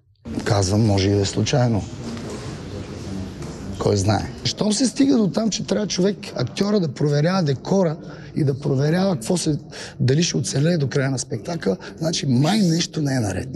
[0.45, 1.85] Казвам, може и да е случайно.
[3.79, 4.33] Кой знае.
[4.45, 7.97] Щом се стига до там, че трябва човек, актьора да проверява декора
[8.37, 9.59] и да проверява какво се,
[10.01, 13.49] дали ще оцелее до края на спектакъл, значи май нещо не е наред.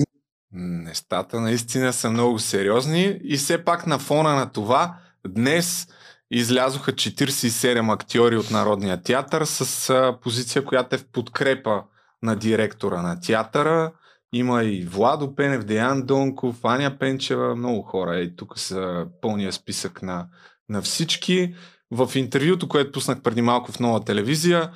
[0.53, 4.97] Нещата наистина са много сериозни и все пак на фона на това
[5.27, 5.87] днес
[6.31, 11.83] излязоха 47 актьори от Народния театър с позиция, която е в подкрепа
[12.23, 13.93] на директора на театъра.
[14.33, 18.21] Има и Владо Пенев, Деян Донков, Аня Пенчева, много хора.
[18.21, 20.27] И тук са пълния списък на,
[20.69, 21.55] на всички.
[21.91, 24.71] В интервюто, което пуснах преди малко в нова телевизия,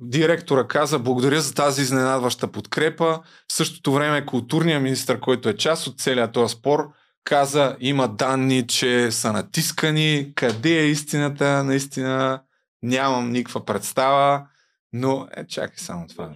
[0.00, 3.20] директора каза благодаря за тази изненадваща подкрепа.
[3.48, 6.88] В същото време културният министр, който е част от целият този спор,
[7.24, 10.32] каза има данни, че са натискани.
[10.34, 11.64] Къде е истината?
[11.64, 12.42] Наистина
[12.82, 14.46] нямам никаква представа.
[14.92, 16.30] Но е, чакай само това.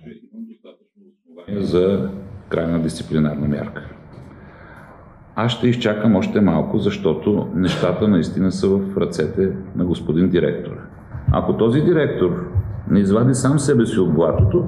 [1.49, 2.11] за
[2.49, 3.96] крайна дисциплинарна мярка.
[5.37, 10.81] Аз ще изчакам още малко, защото нещата наистина са в ръцете на господин директора.
[11.33, 12.31] Ако този директор
[12.91, 14.65] не извади сам себе си от блатото,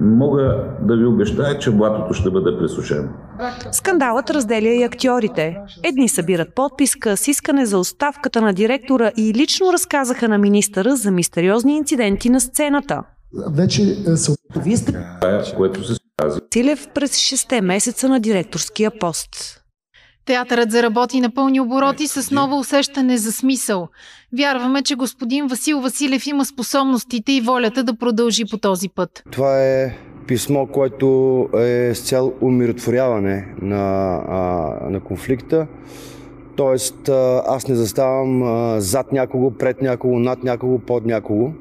[0.00, 3.08] Мога да ви обещая, че блатото ще бъде пресушено.
[3.72, 5.56] Скандалът разделя и актьорите.
[5.82, 11.10] Едни събират подписка с искане за оставката на директора и лично разказаха на министъра за
[11.10, 13.02] мистериозни инциденти на сцената.
[13.50, 13.82] Вече
[14.16, 14.32] се...
[14.56, 15.94] Вие сте Това е, което се.
[16.54, 19.61] Силев през 6 месеца на директорския пост.
[20.26, 23.88] Театърът заработи на пълни обороти с ново усещане за смисъл.
[24.38, 29.22] Вярваме, че господин Васил Василев има способностите и волята да продължи по този път.
[29.30, 29.96] Това е
[30.26, 34.40] писмо, което е с цел умиротворяване на, а,
[34.90, 35.66] на конфликта.
[36.56, 37.08] Тоест,
[37.46, 41.52] аз не заставам а, зад някого, пред някого, над някого, под някого.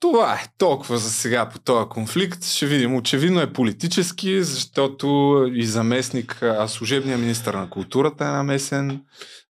[0.00, 2.44] Това е толкова за сега по този конфликт.
[2.44, 2.96] Ще видим.
[2.96, 5.06] Очевидно е политически, защото
[5.54, 9.04] и заместник, а служебният министр на културата е намесен.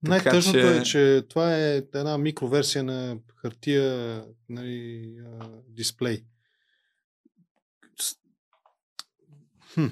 [0.02, 0.76] Най-тъжното че...
[0.76, 5.02] е, че това е една микроверсия на хартия нали,
[5.68, 6.22] дисплей.
[9.74, 9.86] Хм.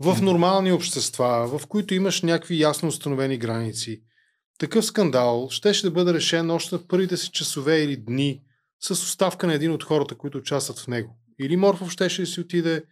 [0.00, 4.02] В нормални общества, в които имаш някакви ясно установени граници,
[4.58, 8.42] такъв скандал щеше да бъде решен още в първите си часове или дни
[8.94, 11.18] с оставка на един от хората, които участват в него.
[11.40, 12.82] Или Морфов щеше да си отиде,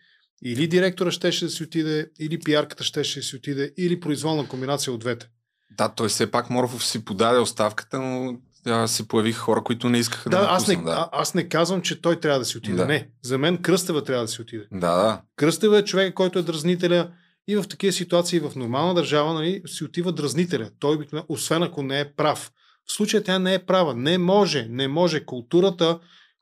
[0.45, 4.93] или директора щеше да си отиде, или пиарката щеше да си отиде, или произволна комбинация
[4.93, 5.29] от двете.
[5.71, 9.99] Да, той все пак Морфов си подаде оставката, но да, се появиха хора, които не
[9.99, 11.09] искаха да, да, аз не, да.
[11.13, 12.77] аз не казвам, че той трябва да си отиде.
[12.77, 12.87] Да.
[12.87, 13.09] Не.
[13.23, 14.67] За мен Кръстева трябва да си отиде.
[14.73, 15.23] Да, да.
[15.37, 17.11] Кръстева е човек, който е дразнителя
[17.49, 20.71] и в такива ситуации в нормална държава нали, си отива дразнителя.
[20.79, 22.51] Той обикновено, освен ако не е прав.
[22.87, 23.95] В случая тя не е права.
[23.95, 25.25] Не може, не може.
[25.25, 25.99] Културата,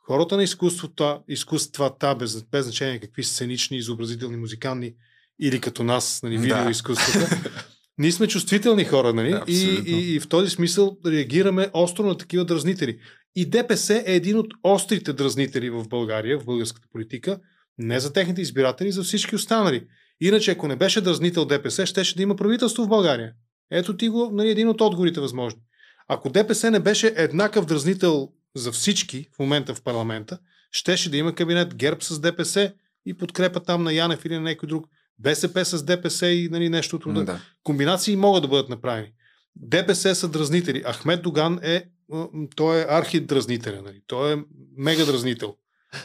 [0.07, 4.95] хората на изкуството, изкуствата, без, без значение какви сценични, изобразителни, музикални
[5.41, 7.51] или като нас, нали, видеоизкуствата, да.
[7.99, 9.31] Ние сме чувствителни хора, нали?
[9.31, 12.99] Да, и, и, и в този смисъл реагираме остро на такива дразнители.
[13.37, 17.41] И ДПС е един от острите дразнители в България, в българската политика,
[17.79, 19.87] не за техните избиратели, за всички останали.
[20.21, 23.33] Иначе, ако не беше дразнител ДПС, щеше да има правителство в България.
[23.71, 25.61] Ето ти го, нали, един от отговорите възможни.
[26.13, 30.39] Ако ДПС не беше еднакъв дразнител за всички в момента в парламента,
[30.73, 32.73] щеше да има кабинет ГЕРБ с ДПС
[33.07, 34.87] и подкрепа там на Янев или на някой друг.
[35.19, 37.41] БСП с ДПС и нали, нещо от Да.
[37.65, 39.13] Комбинации могат да бъдат направени.
[39.57, 40.85] ДПС са дразнители.
[40.93, 41.85] Ахмед Доган е,
[42.57, 43.83] той е архидразнителя.
[43.83, 44.01] Нали.
[44.07, 44.37] Той е
[44.77, 45.55] мега дразнител.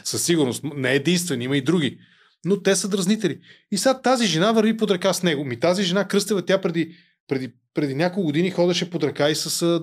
[0.04, 0.64] Със сигурност.
[0.64, 1.98] Не е единствен, има и други.
[2.44, 3.40] Но те са дразнители.
[3.70, 5.44] И сега тази жена върви под ръка с него.
[5.44, 6.96] Ми тази жена Кръстева, тя преди,
[7.28, 9.80] преди, преди няколко години ходеше под ръка и с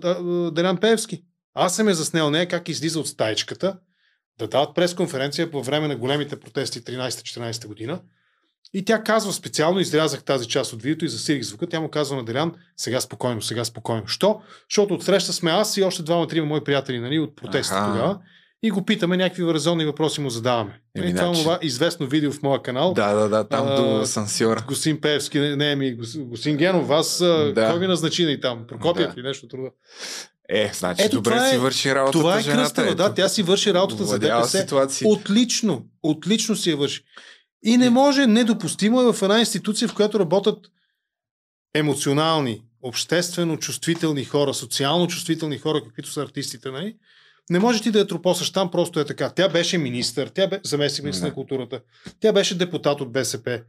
[0.53, 1.23] Делян Певски.
[1.53, 3.77] Аз съм е заснел нея как излиза от стаечката
[4.39, 8.01] да дават пресконференция по време на големите протести 13-14 година
[8.73, 11.67] и тя казва, специално изрязах тази част от видеото и засилих звука.
[11.67, 14.07] Тя му казва на Делян, сега спокойно, сега спокойно.
[14.07, 14.41] Що?
[14.69, 17.87] Защото отсреща сме аз и още двама-трима мои приятели нали, от протеста ага.
[17.87, 18.19] тогава.
[18.63, 20.81] И го питаме, някакви резонни въпроси му задаваме.
[20.95, 21.41] Еми, това значи...
[21.41, 22.93] това известно видео в моя канал.
[22.93, 24.63] Да, да, да, там а, до Сансьора.
[24.67, 27.67] Госин Певски, не, не ми, Госин Генов, вас да.
[27.69, 28.65] кой ви назначи и там?
[28.67, 29.21] Прокопият да.
[29.21, 29.69] ли нещо труда?
[30.49, 33.43] Е, значи Ето, добре е, си върши работата Това е жената, кръстава, да, тя си
[33.43, 34.61] върши работата за ДПС.
[34.61, 35.07] Ситуации.
[35.07, 37.03] Отлично, отлично си я върши.
[37.63, 40.59] И не може, недопустимо е в една институция, в която работят
[41.73, 46.95] емоционални, обществено чувствителни хора, социално чувствителни хора, каквито са артистите, нали?
[47.49, 49.29] Не може ти да я тропосаш там, просто е така.
[49.29, 51.81] Тя беше министър, тя бе заместник министър на културата,
[52.19, 53.61] тя беше депутат от БСП.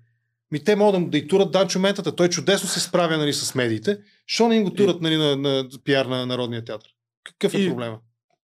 [0.53, 2.17] Ми те могат да и турат Данчо Ментата.
[2.17, 3.99] Той чудесно се справя нали, с медиите.
[4.27, 6.89] Що не им го турат нали, на, на пиар на Народния театър?
[7.25, 7.99] Какъв е и, проблема?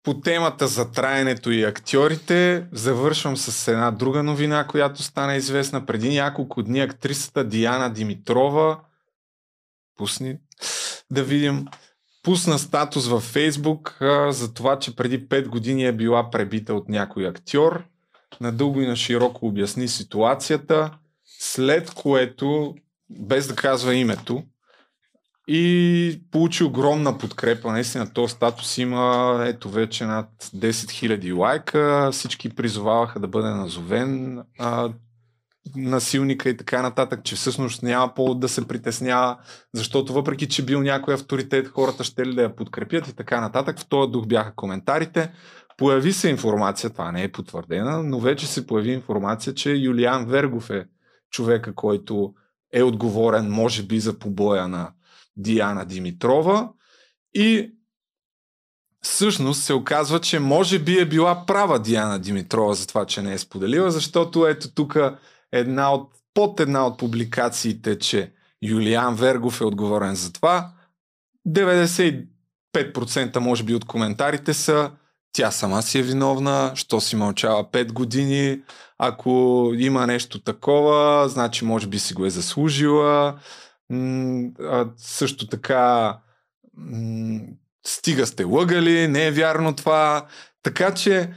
[0.02, 6.08] по темата за траенето и актьорите, завършвам с една друга новина, която стана известна преди
[6.08, 6.80] няколко дни.
[6.80, 8.80] Актрисата Диана Димитрова,
[9.96, 10.36] пусни
[11.10, 11.66] да видим,
[12.22, 16.88] пусна статус във Фейсбук а, за това, че преди 5 години е била пребита от
[16.88, 17.84] някой актьор.
[18.40, 20.90] Надълго и на широко обясни ситуацията,
[21.24, 22.74] след което,
[23.10, 24.42] без да казва името,
[25.48, 27.72] и получи огромна подкрепа.
[27.72, 32.08] Наистина този статус има ето вече над 10 000 лайка.
[32.12, 34.90] Всички призоваваха да бъде назовен а,
[35.76, 39.36] насилника и така нататък, че всъщност няма повод да се притеснява,
[39.74, 43.78] защото въпреки, че бил някой авторитет, хората ще ли да я подкрепят и така нататък.
[43.78, 45.32] В този дух бяха коментарите.
[45.76, 50.70] Появи се информация, това не е потвърдена, но вече се появи информация, че Юлиан Вергов
[50.70, 50.86] е
[51.30, 52.34] човека, който
[52.72, 54.92] е отговорен, може би, за побоя на
[55.36, 56.68] Диана Димитрова
[57.34, 57.72] и
[59.02, 63.32] всъщност се оказва, че може би е била права Диана Димитрова за това, че не
[63.32, 64.96] е споделила, защото ето тук
[65.52, 68.32] една от, под една от публикациите, че
[68.62, 70.70] Юлиан Вергов е отговорен за това.
[71.48, 74.90] 95% може би от коментарите са
[75.32, 78.62] тя сама си е виновна, що си мълчала 5 години,
[78.98, 83.40] ако има нещо такова, значи може би си го е заслужила.
[84.60, 86.16] А, също така
[87.86, 90.26] стига сте лъгали, не е вярно това.
[90.62, 91.30] Така че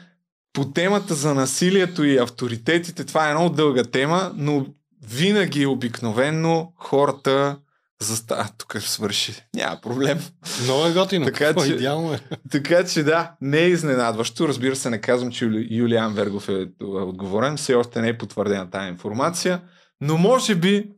[0.54, 4.66] по темата за насилието и авторитетите, това е много дълга тема, но
[5.08, 7.58] винаги обикновенно хората
[8.02, 8.36] заста...
[8.40, 9.44] А, тук свърши.
[9.56, 10.20] Няма проблем.
[10.64, 11.26] Много е готино.
[11.26, 12.20] Така Какво че, идеално е.
[12.52, 14.48] така че да, не е изненадващо.
[14.48, 17.58] Разбира се, не казвам, че Юли- Юлиан Вергов е отговорен.
[17.58, 19.62] Все още не е потвърдена тази информация.
[20.02, 20.92] Но може би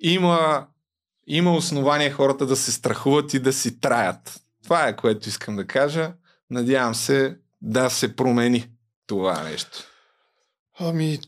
[0.00, 0.66] има,
[1.26, 4.40] има основание хората да се страхуват и да си траят.
[4.64, 6.12] Това е което искам да кажа.
[6.50, 8.68] Надявам се да се промени
[9.12, 9.78] това нещо.
[10.78, 11.18] Ами,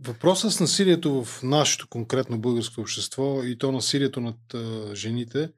[0.00, 5.50] въпросът с насилието в нашето конкретно българско общество и то насилието над а, жените,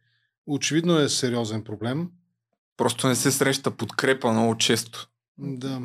[0.46, 2.08] очевидно е сериозен проблем.
[2.76, 5.08] Просто не се среща подкрепа много често.
[5.38, 5.80] Да.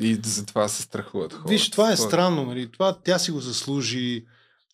[0.00, 1.48] И затова се страхуват хората.
[1.48, 2.72] Виж, това е странно, нали?
[2.72, 4.26] Това тя си го заслужи,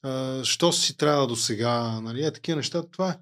[0.03, 2.25] а, що си трябва до сега, нали?
[2.25, 2.83] Е, такива неща.
[2.83, 3.17] Това,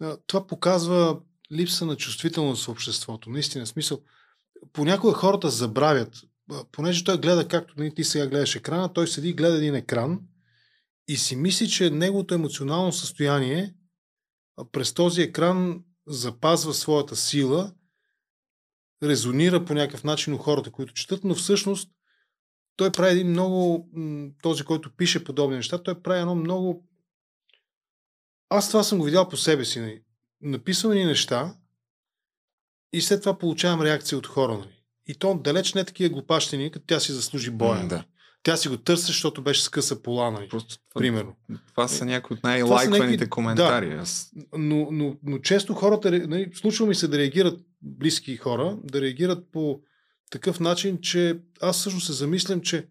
[0.00, 1.18] а, това показва
[1.52, 3.30] липса на чувствителност в обществото.
[3.30, 4.00] Наистина, смисъл.
[4.72, 6.14] Понякога хората забравят,
[6.72, 10.20] понеже той гледа, както нали, ти сега гледаш екрана, той седи и гледа един екран
[11.08, 13.74] и си мисли, че неговото емоционално състояние
[14.72, 17.74] през този екран запазва своята сила,
[19.02, 21.90] резонира по някакъв начин у хората, които четат, но всъщност
[22.76, 23.88] той прави един много,
[24.42, 26.88] този, който пише подобни неща, той прави едно много...
[28.48, 29.80] Аз това съм го видял по себе си.
[29.80, 30.02] Нали.
[30.40, 31.57] Написвам ни неща
[32.92, 34.58] и след това получавам реакция от хора.
[34.58, 34.82] Нали.
[35.06, 37.82] И то далеч не такива глупащини, като тя си заслужи боя.
[37.82, 37.94] М, да.
[37.94, 38.06] нали.
[38.42, 40.30] Тя си го търси, защото беше скъса пола.
[40.30, 40.48] Нали.
[40.48, 41.36] Просто, Примерно.
[41.70, 43.96] Това са някои от най-лайкваните някакви- коментари.
[43.96, 44.04] Да,
[44.58, 49.52] но, но, но често хората, нали, случва ми се да реагират близки хора, да реагират
[49.52, 49.80] по
[50.30, 52.86] такъв начин, че аз всъщност се замислям, че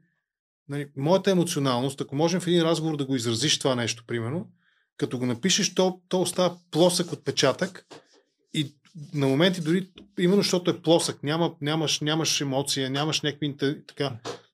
[0.70, 4.50] нали, моята емоционалност, ако можем в един разговор да го изразиш това нещо, примерно,
[4.98, 7.86] като го напишеш, то, то остава плосък отпечатък
[8.54, 8.76] и
[9.14, 9.88] на моменти дори,
[10.20, 13.56] именно защото е плосък, няма, нямаш, нямаш емоция, нямаш някакви
[13.88, 14.12] така,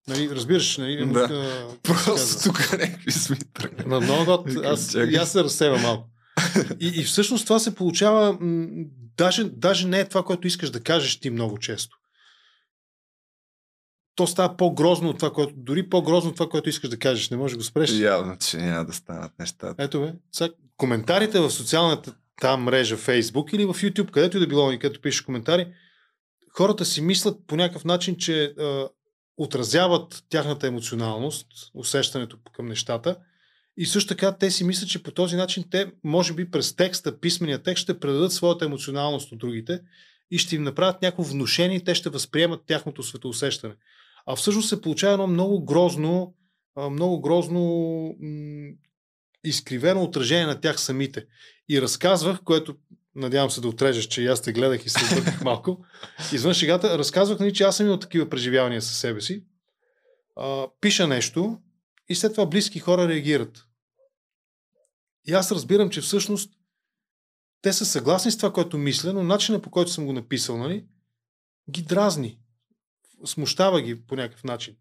[0.08, 1.20] нали, разбираш, нали, Да.
[1.20, 3.90] а, как се Просто тук някакви сме тръгнали.
[3.90, 6.10] На много год, аз, и аз се разсева малко.
[6.80, 8.68] И, и всъщност това се получава, м,
[9.18, 11.98] даже, даже не е това, което искаш да кажеш ти много често.
[14.16, 17.30] То става по-грозно от това, което, дори по-грозно от това, което искаш да кажеш.
[17.30, 17.92] Не можеш да го спреш.
[17.92, 19.84] Явно, че няма да станат нещата.
[19.84, 24.48] Ето бе, сега, коментарите в социалната там мрежа Facebook или в YouTube, където и да
[24.48, 25.74] било, и където пишеш коментари,
[26.58, 28.90] хората си мислят по някакъв начин, че а,
[29.38, 33.18] отразяват тяхната емоционалност, усещането към нещата.
[33.78, 37.20] И също така те си мислят, че по този начин те, може би през текста,
[37.20, 39.80] писмения текст, ще предадат своята емоционалност от другите
[40.32, 43.76] и ще им направят някакво внушение и те ще възприемат тяхното светоусещане.
[44.26, 46.34] А всъщност се получава едно много грозно,
[46.92, 48.16] много грозно
[49.44, 51.26] изкривено отражение на тях самите.
[51.70, 52.76] И разказвах, което
[53.16, 55.86] надявам се да отрежеш, че и аз те гледах и се обърках малко.
[56.34, 59.44] Извън шегата, разказвах, нали, че аз съм имал такива преживявания със себе си.
[60.36, 61.62] А, пиша нещо
[62.10, 63.68] и след това близки хора реагират.
[65.28, 66.54] И аз разбирам, че всъщност
[67.62, 70.86] те са съгласни с това, което мисля, но начинът по който съм го написал, нали,
[71.70, 72.40] ги дразни.
[73.26, 74.76] Смущава ги по някакъв начин.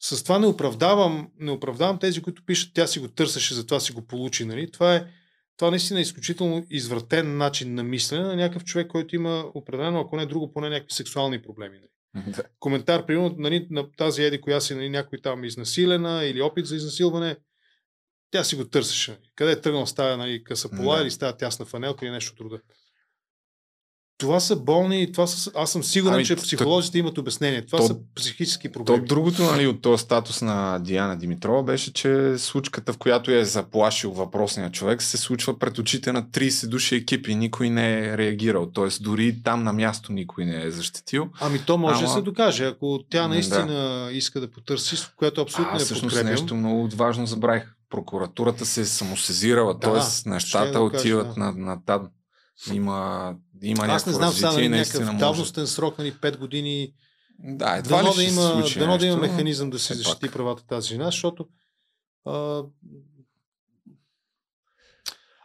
[0.00, 3.92] С това не оправдавам, не оправдавам тези, които пишат, тя си го търсеше, затова си
[3.92, 4.44] го получи.
[4.44, 4.70] Нали?
[4.70, 5.06] Това е
[5.56, 10.16] това наистина е изключително извратен начин на мислене на някакъв човек, който има определено, ако
[10.16, 11.76] не друго, поне някакви сексуални проблеми.
[11.76, 11.88] Нали?
[12.36, 12.42] Да.
[12.60, 16.76] Коментар, примерно, нали, на тази еди, коя си нали, някой там изнасилена или опит за
[16.76, 17.36] изнасилване,
[18.30, 19.18] тя си го търсеше.
[19.34, 21.02] Къде е тръгнал с тази нали, къса пола Да.
[21.02, 22.58] или с тази тясна фанелка или нещо друго.
[24.18, 27.66] Това са болни, това са, аз съм сигурен, Ами, че психолозите имат обяснение.
[27.66, 29.06] Това то- са психически То проблеми.
[29.06, 33.44] другото нали, от този статус на Диана Димитрова беше, че случката, в която я е
[33.44, 37.34] заплашил въпросния човек, се случва пред очите на 30 души екипи.
[37.34, 38.66] Никой не е реагирал.
[38.66, 41.28] Тоест дори там на място никой не е защитил.
[41.40, 45.70] Ами то може Ама- да се докаже, ако тя наистина иска да потърси, което абсолютно
[45.70, 46.30] А, не всъщност подкрепям.
[46.30, 47.64] нещо много важно забравих.
[47.90, 50.30] Прокуратурата се е самосезирала, Да, т.е.
[50.30, 51.40] нещата да отиват да.
[51.40, 52.08] на, на там.
[52.72, 55.18] Има, има Аз не знам сега нали, някакъв може.
[55.18, 56.94] давностен срок, нали, 5 години.
[57.38, 60.30] Да, едва дано ли да има, случи дано да има нещо, механизъм да се защити
[60.30, 61.48] правата тази жена, защото
[62.24, 62.62] а,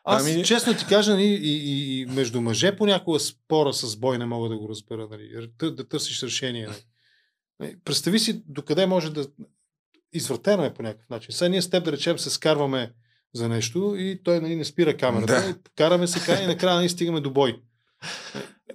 [0.04, 4.18] аз, Ами- честно ти кажа, нали, и, и, и между мъже понякога спора с бой
[4.18, 5.08] не мога да го разбера.
[5.12, 6.68] Нали, да, търсиш решение.
[6.68, 6.84] Нали.
[7.60, 9.28] Нали, Представи си докъде може да...
[10.14, 11.34] Извратено е по някакъв начин.
[11.34, 12.94] Сега ние с теб, да речем, се скарваме
[13.34, 15.34] за нещо и той нали, не спира камерата.
[15.34, 15.56] Да.
[15.78, 17.62] Караме се, и накрая нали, стигаме до бой.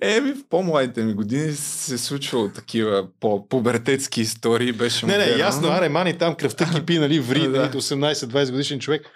[0.01, 4.73] Еми, в по-младите ми години се е случвало такива по-пубертетски истории.
[4.73, 5.41] Беше Не, не, модерно.
[5.41, 7.49] ясно, аре, мани там кръвта кипи, нали, ври, Да.
[7.49, 9.11] нали, 18-20 годишен човек.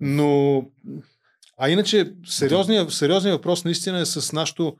[0.00, 0.62] Но,
[1.58, 4.76] а иначе, сериозният, сериозният въпрос наистина е с нашото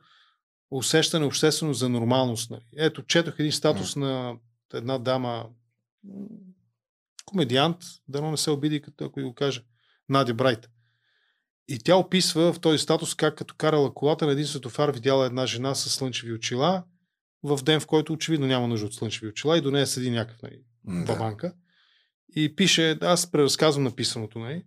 [0.71, 2.51] усещане обществено за нормалност.
[2.51, 2.61] Нали.
[2.77, 4.35] Ето, четох един статус на
[4.73, 5.45] една дама,
[7.25, 9.63] комедиант, дано не се обиди, като ако го каже,
[10.09, 10.69] Надя Брайт.
[11.67, 15.45] И тя описва в този статус как като карала колата на един светофар видяла една
[15.45, 16.83] жена с слънчеви очила
[17.43, 20.41] в ден, в който очевидно няма нужда от слънчеви очила и до нея седи някакъв
[20.41, 21.13] нали, Да.
[21.13, 21.53] бабанка.
[22.35, 24.63] И пише, аз преразказвам написаното, нали?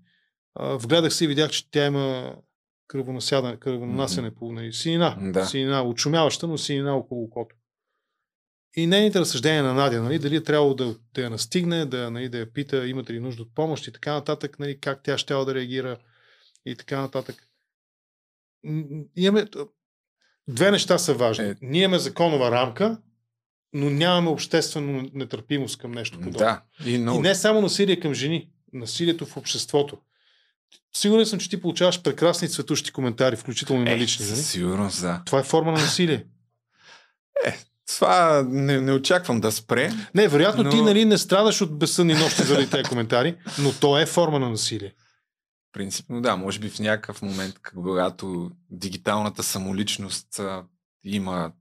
[0.60, 2.36] Вгледах се и видях, че тя има
[2.88, 5.18] кръвонасядане, кръвонасяне по нали, синина.
[5.20, 5.46] Да.
[5.46, 7.56] Синина, очумяваща, но синина около окото.
[8.76, 12.28] И нейните разсъждения на Надя, нали, дали е трябвало да, да я настигне, да, нали,
[12.28, 15.34] да я пита имате ли нужда от помощ и така нататък, нали, как тя ще
[15.34, 15.98] да реагира
[16.66, 17.36] и така нататък.
[19.16, 19.46] Имаме,
[20.48, 21.44] две неща са важни.
[21.44, 21.56] Е.
[21.62, 22.98] Ние имаме законова рамка,
[23.72, 26.38] но нямаме обществена нетърпимост към нещо подобно.
[26.38, 26.62] Да.
[26.86, 27.14] И, но...
[27.14, 29.98] И не само насилие към жени, насилието в обществото.
[30.92, 34.26] Сигурен съм, че ти получаваш прекрасни цветущи коментари, включително и на Е, лични.
[34.26, 34.36] нали?
[34.36, 35.22] със сигурност, да.
[35.26, 36.24] Това е форма на насилие.
[37.94, 39.92] Това не, не очаквам да спре.
[40.14, 40.70] Не, вероятно но...
[40.70, 44.50] ти нали, не страдаш от безсънни нощи заради тези коментари, но то е форма на
[44.50, 44.92] насилие.
[45.72, 50.64] Принципно да, може би в някакъв момент, когато дигиталната самоличност а,
[51.04, 51.52] има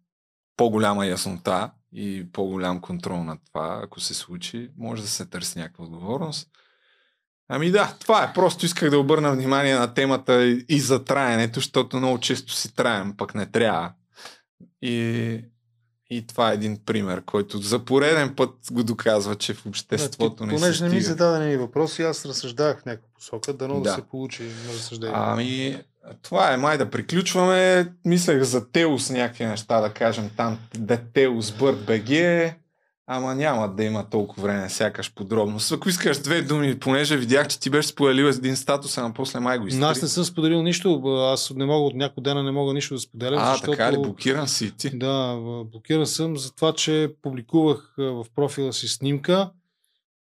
[0.58, 5.86] по-голяма яснота и по-голям контрол над това, ако се случи, може да се търси някаква
[5.86, 6.48] отговорност.
[7.52, 8.34] Ами да, това е.
[8.34, 12.76] Просто исках да обърна внимание на темата и- и за траенето, защото много често си
[12.76, 13.94] траем, пък не трябва.
[14.82, 15.42] И,
[16.10, 20.58] и това е един пример, който за пореден път го доказва, че в обществото не
[20.58, 23.82] се Понеже не ми зададени въпроси, аз разсъждавах в някаква посока, дано да.
[23.82, 23.96] Да.
[23.96, 25.16] се получи на разсъждение.
[25.18, 25.78] Ами,
[26.22, 27.92] това е, май да приключваме.
[28.06, 32.10] Мислех за Теус някакви неща да кажем там, да Теус Бърт БГ,
[33.12, 35.60] ама няма да има толкова време, сякаш подробно.
[35.72, 39.60] Ако искаш две думи, понеже видях, че ти беше споделил един статус, ама после май
[39.60, 39.84] го изтри.
[39.84, 41.04] Аз не съм споделил нищо.
[41.34, 43.40] Аз не мога от някой дена не мога нищо да споделям.
[43.44, 43.72] А, защото...
[43.72, 44.98] така ли, блокиран си ти?
[44.98, 45.38] Да,
[45.72, 49.52] блокиран съм за това, че публикувах а, в профила си снимка,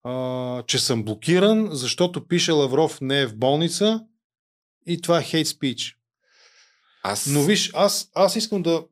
[0.04, 4.04] а, че съм блокиран, защото пише Лавров не е в болница
[4.88, 5.98] и това е хейт спич.
[7.04, 7.28] Аз...
[7.28, 8.84] Но виж, аз, аз искам да,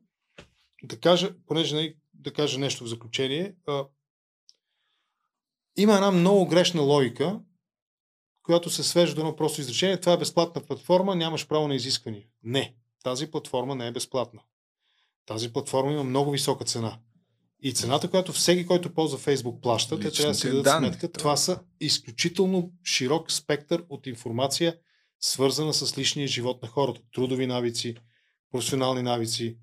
[0.82, 3.54] да кажа, понеже нали, да кажа нещо в заключение.
[3.66, 3.84] А,
[5.76, 7.40] има една много грешна логика,
[8.42, 10.00] която се свежда до едно просто изречение.
[10.00, 12.24] Това е безплатна платформа, нямаш право на изисквания.
[12.42, 14.40] Не, тази платформа не е безплатна.
[15.26, 16.98] Тази платформа има много висока цена.
[17.62, 21.12] И цената, която всеки, който ползва Facebook плаща, те трябва да си дадат данни, сметка.
[21.12, 24.78] Това са изключително широк спектър от информация,
[25.20, 27.00] свързана с личния живот на хората.
[27.14, 27.96] Трудови навици,
[28.50, 29.58] професионални навици,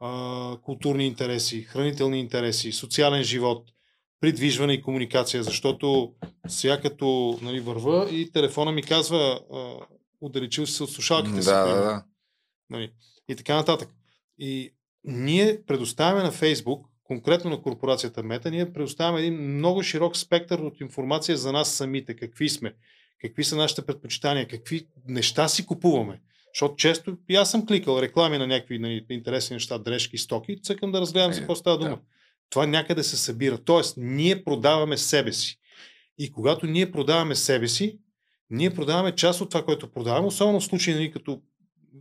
[0.00, 3.72] а, културни интереси, хранителни интереси, социален живот,
[4.20, 6.12] придвижване и комуникация, защото
[6.48, 9.74] сега като нали, върва и телефона ми казва а,
[10.20, 11.48] отдалечил си се от слушалките си.
[11.48, 12.04] Да, да, да.
[12.70, 12.92] Нали,
[13.28, 13.88] и така нататък.
[14.38, 14.74] И
[15.04, 20.80] ние предоставяме на Фейсбук, конкретно на корпорацията Мета, ние предоставяме един много широк спектър от
[20.80, 22.74] информация за нас самите, какви сме,
[23.20, 26.20] какви са нашите предпочитания, какви неща си купуваме.
[26.56, 30.92] Защото често и аз съм кликал реклами на някакви нали, интересни неща, дрежки, стоки, цъкам
[30.92, 31.98] да разгледам за какво става дума.
[32.50, 33.58] Това някъде се събира.
[33.58, 35.58] Тоест, ние продаваме себе си.
[36.18, 37.98] И когато ние продаваме себе си,
[38.50, 41.42] ние продаваме част от това, което продаваме, особено в случаи, нали, като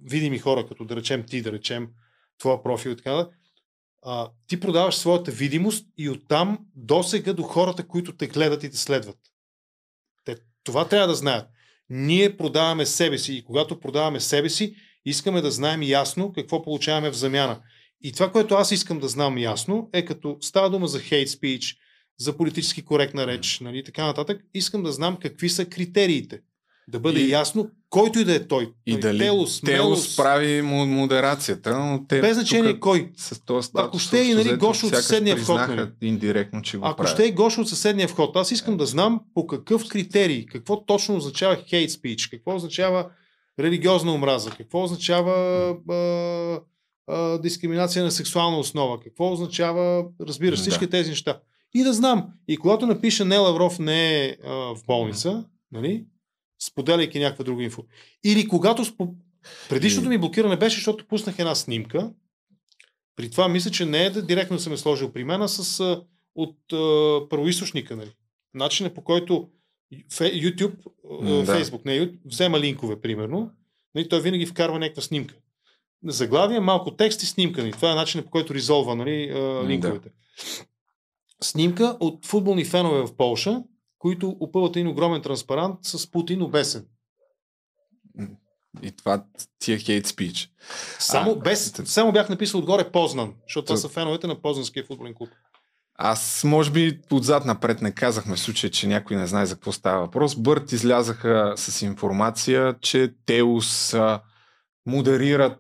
[0.04, 1.90] видими хора, като да речем ти, да речем
[2.38, 3.40] твоя профил и така нататък,
[4.04, 8.78] а, ти продаваш своята видимост и оттам досега до хората, които те гледат и те
[8.78, 9.18] следват.
[10.26, 11.50] Те, това трябва да знаят.
[11.90, 14.76] Ние продаваме себе си и когато продаваме себе си,
[15.06, 17.62] искаме да знаем ясно какво получаваме в замяна.
[18.02, 21.78] И това, което аз искам да знам ясно, е като става дума за хейт спич,
[22.20, 26.42] за политически коректна реч, нали, така нататък, искам да знам какви са критериите.
[26.88, 28.74] Да бъде И- ясно, който и да е той.
[28.86, 33.12] И Нали, дали Телус Мелус, прави модерацията, но те Без значение тук кой.
[33.18, 35.88] С този статус, Ако ще и, нали, Гошо от съседния вход, нали?
[36.02, 37.14] индиректно, че го Ако правят.
[37.14, 41.16] ще и Гошо от съседния вход, аз искам да знам по какъв критерий, какво точно
[41.16, 43.10] означава хейт спич, какво означава
[43.60, 45.34] религиозна омраза, какво означава
[45.90, 45.96] а,
[47.08, 50.90] а, дискриминация на сексуална основа, какво означава, разбираш, всички Да.
[50.90, 51.40] тези неща.
[51.74, 52.26] И да знам.
[52.48, 56.06] И когато напиша не Лавров не е а, в болница, нали,
[56.66, 57.84] споделяйки някаква друга инфо.
[58.24, 59.08] Или когато спо...
[59.70, 62.12] предишното ми блокиране беше, защото пуснах една снимка,
[63.16, 65.80] при това мисля, че не е да директно съм е сложил при мен, а с,
[65.80, 66.04] а,
[66.36, 67.96] от а, първоисточника.
[67.96, 68.12] Нали.
[68.54, 69.50] Начинът по който
[70.22, 70.76] YouTube,
[71.22, 71.64] да.
[71.64, 73.52] Facebook, не взема линкове, примерно,
[73.96, 75.36] нали, той винаги вкарва някаква снимка.
[76.06, 77.62] заглавие, малко текст и снимка.
[77.62, 77.72] Нали?
[77.72, 80.10] Това е начинът по който резолва нали, а, линковете.
[81.42, 83.64] Снимка от футболни фенове в Полша,
[84.00, 86.86] които опъват един огромен транспарант с Путин обесен.
[88.84, 89.26] И това
[89.60, 90.50] ти е хейт спич.
[91.00, 95.14] Само, а, без, само бях написал отгоре Познан, защото това са феновете на Познанския футболен
[95.14, 95.30] клуб.
[95.98, 99.72] Аз, може би, отзад напред не казахме в случай, че някой не знае за какво
[99.72, 100.36] става въпрос.
[100.36, 103.96] Бърт излязаха с информация, че Теус
[104.86, 105.60] модерират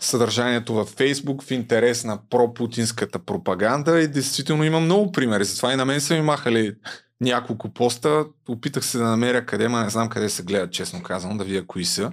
[0.00, 5.44] съдържанието във Фейсбук в интерес на пропутинската пропаганда и действително има много примери.
[5.44, 6.74] Затова и на мен са ми махали
[7.20, 8.24] няколко поста.
[8.48, 11.66] Опитах се да намеря къде, ма не знам къде се гледат, честно казвам, да видя
[11.66, 12.12] кои са.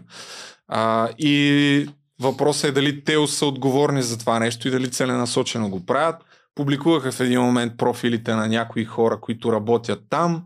[0.67, 1.89] А, и
[2.21, 6.15] въпросът е дали те са отговорни за това нещо и дали целенасочено го правят.
[6.55, 10.43] Публикуваха в един момент профилите на някои хора, които работят там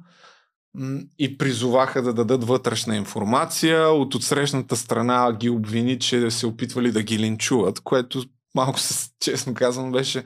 [1.19, 3.89] и призоваха да дадат вътрешна информация.
[3.89, 8.23] От отсрещната страна ги обвини, че се опитвали да ги линчуват, което
[8.55, 8.79] малко,
[9.19, 10.23] честно казвам, беше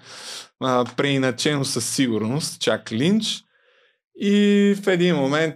[0.59, 3.43] а, преиначено със сигурност, чак линч.
[4.23, 5.55] И в един момент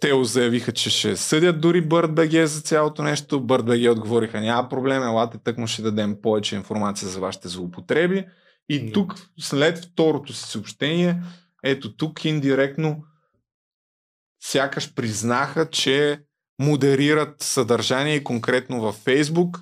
[0.00, 3.42] те заявиха, че ще съдят дори BirdBG за цялото нещо.
[3.42, 8.24] BirdBG отговориха, няма проблем, елате, тък му ще дадем повече информация за вашите злоупотреби.
[8.68, 11.22] И тук, след второто си съобщение,
[11.64, 13.04] ето тук индиректно
[14.42, 16.20] сякаш признаха, че
[16.58, 19.60] модерират съдържание конкретно във Фейсбук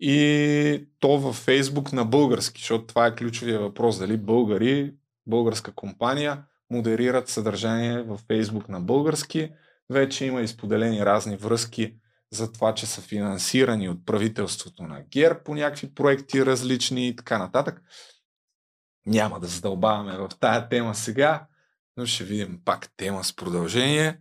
[0.00, 4.94] и то във Фейсбук на български, защото това е ключовия въпрос, дали българи,
[5.26, 6.42] българска компания
[6.72, 9.50] модерират съдържание във Фейсбук на български.
[9.90, 11.94] Вече има изподелени разни връзки
[12.32, 17.38] за това, че са финансирани от правителството на ГЕР по някакви проекти различни и така
[17.38, 17.82] нататък.
[19.06, 21.46] Няма да задълбаваме в тая тема сега,
[21.96, 24.18] но ще видим пак тема с продължение.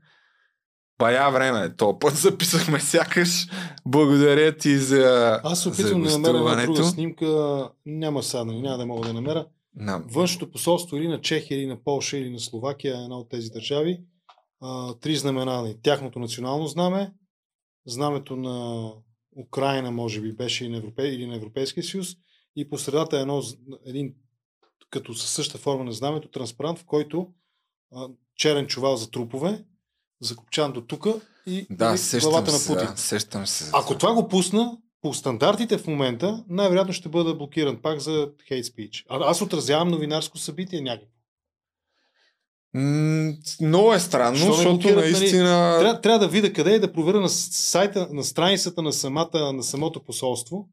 [0.97, 3.47] Бая време, то път записахме сякаш.
[3.85, 7.69] Благодаря ти за Аз опитвам да намеря една друга снимка.
[7.85, 9.45] Няма сега, нали, няма да мога да намеря.
[9.77, 10.13] No.
[10.13, 14.03] Външното посолство или на Чехия, или на Полша, или на Словакия, една от тези държави.
[14.61, 15.61] А, три знамена.
[15.61, 17.13] Нали, тяхното национално знаме,
[17.85, 18.87] знамето на
[19.47, 22.07] Украина, може би, беше и на, Европе, или на Европейския съюз,
[22.55, 23.43] и по средата е едно,
[23.85, 24.13] един,
[24.89, 27.27] като със същата форма на знамето, транспарант, в който
[27.91, 29.65] а, черен чувал за трупове,
[30.21, 31.07] закопчан до тук
[31.47, 32.91] и да, главата на Путин.
[32.91, 33.69] Да, сещам се.
[33.73, 38.65] Ако това го пусна, по стандартите в момента, най-вероятно ще бъда блокиран пак за хейт
[38.65, 39.05] спич.
[39.09, 41.07] А, аз отразявам новинарско събитие някакво.
[42.73, 45.43] М- много е странно, Що защото блокират, наистина...
[45.43, 49.53] Нали, трябва, трябва да видя къде е да проверя на сайта, на страницата на, самата,
[49.53, 50.69] на самото посолство,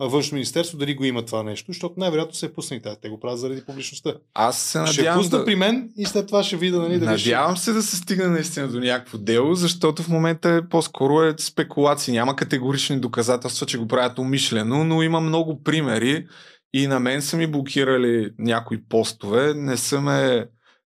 [0.00, 2.82] външно министерство, дали го има това нещо, защото най-вероятно се е пуснали.
[3.02, 4.14] Те го правят заради публичността.
[4.34, 5.22] Аз се надявам.
[5.22, 5.44] Ще пусна да...
[5.44, 6.78] при мен и след това ще видя.
[6.78, 10.68] Нали, да надявам се да се стигне наистина до някакво дело, защото в момента е
[10.68, 12.14] по-скоро е спекулации.
[12.14, 16.26] Няма категорични доказателства, че го правят умишлено, но има много примери
[16.74, 19.54] и на мен са ми блокирали някои постове.
[19.54, 20.46] Не са ме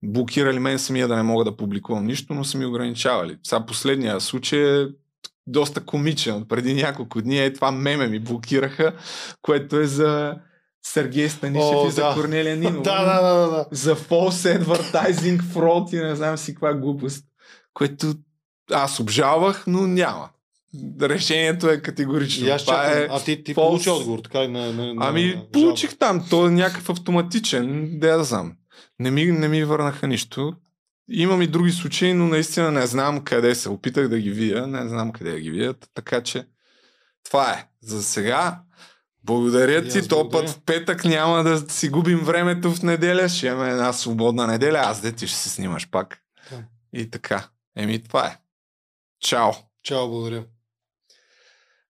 [0.04, 3.38] блокирали мен самия да не мога да публикувам нищо, но са ми ограничавали.
[3.44, 4.88] Сега последния случай е
[5.48, 6.46] доста комичен.
[6.50, 8.94] Преди няколко дни е това меме ми блокираха,
[9.42, 10.36] което е за
[10.86, 12.14] Сергей Станишев О, и за да.
[12.14, 12.82] Корнелия Нинова.
[12.84, 13.66] да, да, да, да.
[13.72, 17.26] За false advertising fraud и не знам си каква глупост.
[17.74, 18.14] Което
[18.72, 20.30] аз обжалвах, но няма.
[21.02, 22.54] Решението е категорично.
[22.54, 23.56] аз Това е а ти, ти false...
[23.56, 26.26] получи отговор, така и на, на, Ами, на получих там.
[26.30, 28.54] То е някакъв автоматичен, да я да знам.
[29.00, 30.54] Не ми, не ми върнаха нищо.
[31.16, 33.70] Имам и други случаи, но наистина не знам къде се.
[33.70, 35.74] Опитах да ги видя, не знам къде да ги видя.
[35.94, 36.48] Така че
[37.24, 37.68] това е.
[37.82, 38.60] За сега
[39.24, 40.08] благодаря ти.
[40.08, 43.30] То път в петък няма да си губим времето в неделя.
[43.30, 44.80] Ще имаме една свободна неделя.
[44.80, 46.18] Аз де ти ще се снимаш пак.
[46.52, 46.64] Да.
[46.94, 47.50] И така.
[47.78, 48.38] Еми, това е.
[49.20, 49.52] Чао.
[49.84, 50.46] Чао, благодаря.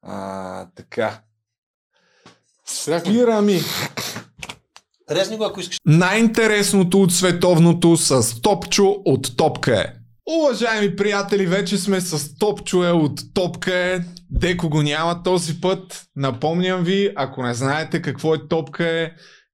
[0.03, 1.23] А, така.
[2.65, 3.61] Спирами.
[5.11, 5.79] Резни го, ако искаш.
[5.87, 9.87] Най-интересното от световното с Топчо от Топка е.
[10.39, 14.01] Уважаеми приятели, вече сме с Топчо е от Топка е.
[14.31, 16.05] Деко го няма този път.
[16.17, 19.11] Напомням ви, ако не знаете какво е Топка е,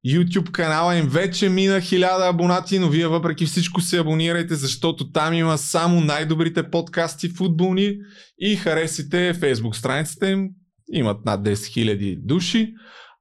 [0.06, 5.34] YouTube канала им вече мина 1000 абонати, но вие въпреки всичко се абонирайте, защото там
[5.34, 7.96] има само най-добрите подкасти футболни
[8.38, 10.48] и харесите Facebook страницата им.
[10.92, 12.74] Имат над 10 000 души.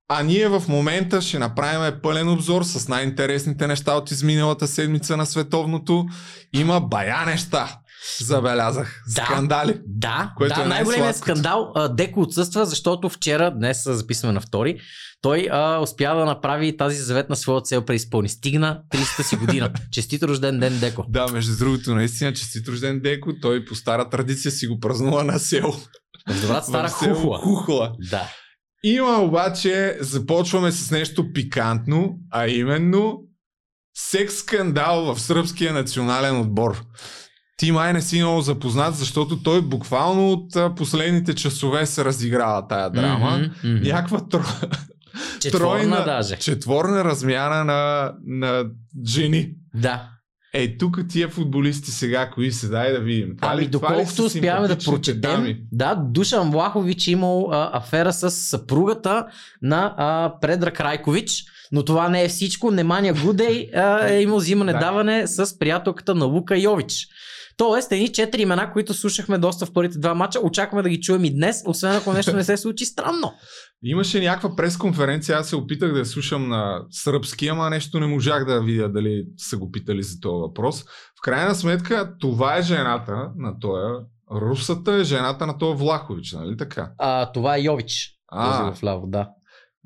[0.07, 5.25] А ние в момента ще направим пълен обзор с най-интересните неща от изминалата седмица на
[5.25, 6.05] световното.
[6.53, 7.79] Има бая неща.
[8.21, 9.03] Забелязах.
[9.15, 9.79] Да, Скандали.
[9.85, 11.73] Да, което да е най-големият скандал.
[11.89, 14.79] Деко отсъства, защото вчера, днес записваме на втори,
[15.21, 18.29] той а, успя да направи тази заветна своя цел преизпълни.
[18.29, 19.69] Стигна 30-та си година.
[19.91, 21.05] Честит рожден ден, Деко.
[21.09, 23.31] Да, между другото, наистина, честит рожден Деко.
[23.41, 25.73] Той по стара традиция си го празнува на село.
[26.29, 27.37] В добрата стара хухла.
[27.37, 27.91] Хухла.
[28.09, 28.29] Да.
[28.83, 33.21] Има обаче, започваме с нещо пикантно, а именно
[33.97, 36.83] секс скандал в сръбския национален отбор.
[37.57, 42.89] Ти май не си много запознат, защото той буквално от последните часове се разиграва тая
[42.89, 43.37] драма.
[43.37, 43.83] Мгм, мгм.
[43.83, 44.41] Някаква тро...
[45.39, 46.37] Четворна даже.
[46.37, 48.65] четворна размяна на, на
[49.07, 49.51] жени.
[49.75, 50.09] Да.
[50.57, 53.35] Е, тук тия футболисти сега, кои се дай да видим.
[53.37, 55.57] Това Ами, ли- доколкото успяваме да прочетем, дами?
[55.71, 59.25] да, Душан Влахович е имал а, афера с съпругата
[59.61, 62.71] на а, Предрак Райкович, но това не е всичко.
[62.71, 67.07] Немания Гудей а, е имал взимане-даване с приятелката на Лука Йович.
[67.57, 71.25] Тоест, едни четири имена, които слушахме доста в първите два мача, очакваме да ги чуем
[71.25, 73.33] и днес, освен ако нещо не се случи странно.
[73.83, 78.45] Имаше някаква пресконференция, аз се опитах да я слушам на сръбски, ама нещо не можах
[78.45, 80.83] да видя дали са го питали за този въпрос.
[80.83, 84.05] В крайна сметка, това е жената на този.
[84.31, 86.91] Русата е жената на този Влахович, нали така?
[86.97, 88.11] А, това е Йович.
[88.27, 88.63] А.
[88.67, 89.29] Този в ляво, да.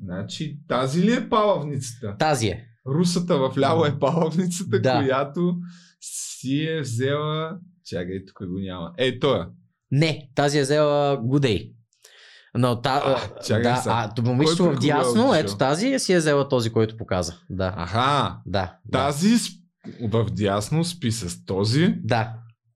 [0.04, 2.16] Значи, тази ли е палавницата?
[2.18, 2.66] Тази е.
[2.86, 4.98] Русата в ляво е палавницата, Да.
[4.98, 5.54] която
[6.00, 7.58] си е взела...
[7.86, 8.92] Чакай, тук го няма.
[8.98, 9.44] Е, той е.
[9.90, 11.72] Не, тази е взела Гудей.
[12.54, 13.94] Но та, а, чакай да, сега.
[13.94, 17.32] а момичето в е дясно, ето тази си е взела този, който показа.
[17.50, 17.74] Да.
[17.76, 18.36] Аха.
[18.46, 18.74] Да.
[18.92, 19.50] Тази с-
[20.02, 21.94] в дясно спи с този.
[22.04, 22.32] Да.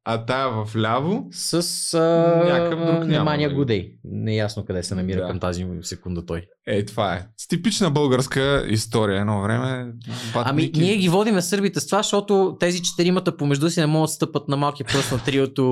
[0.06, 1.54] А тая в ляво с
[1.94, 1.98] а,
[2.44, 3.04] някакъв друг няма.
[3.06, 3.56] Немания нали?
[3.56, 3.92] Гудей.
[4.04, 5.26] Неясно къде се намира Да.
[5.26, 6.46] към тази секунда той.
[6.66, 7.26] Е, това е.
[7.36, 9.20] С типична българска история.
[9.20, 9.92] Едно време.
[10.34, 14.08] бат Ами, ние ги водиме сърбите с това, защото тези четиримата помежду си не могат
[14.08, 15.62] да стъпат на малкия пръст на триото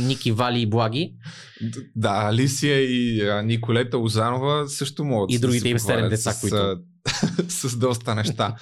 [0.00, 1.14] Ники, Вали и Благи.
[1.96, 6.40] Да, Алисия и а, Николета Озанова също могат И да другите им седем деца, с,
[6.40, 6.76] които-
[7.48, 8.54] с доста неща.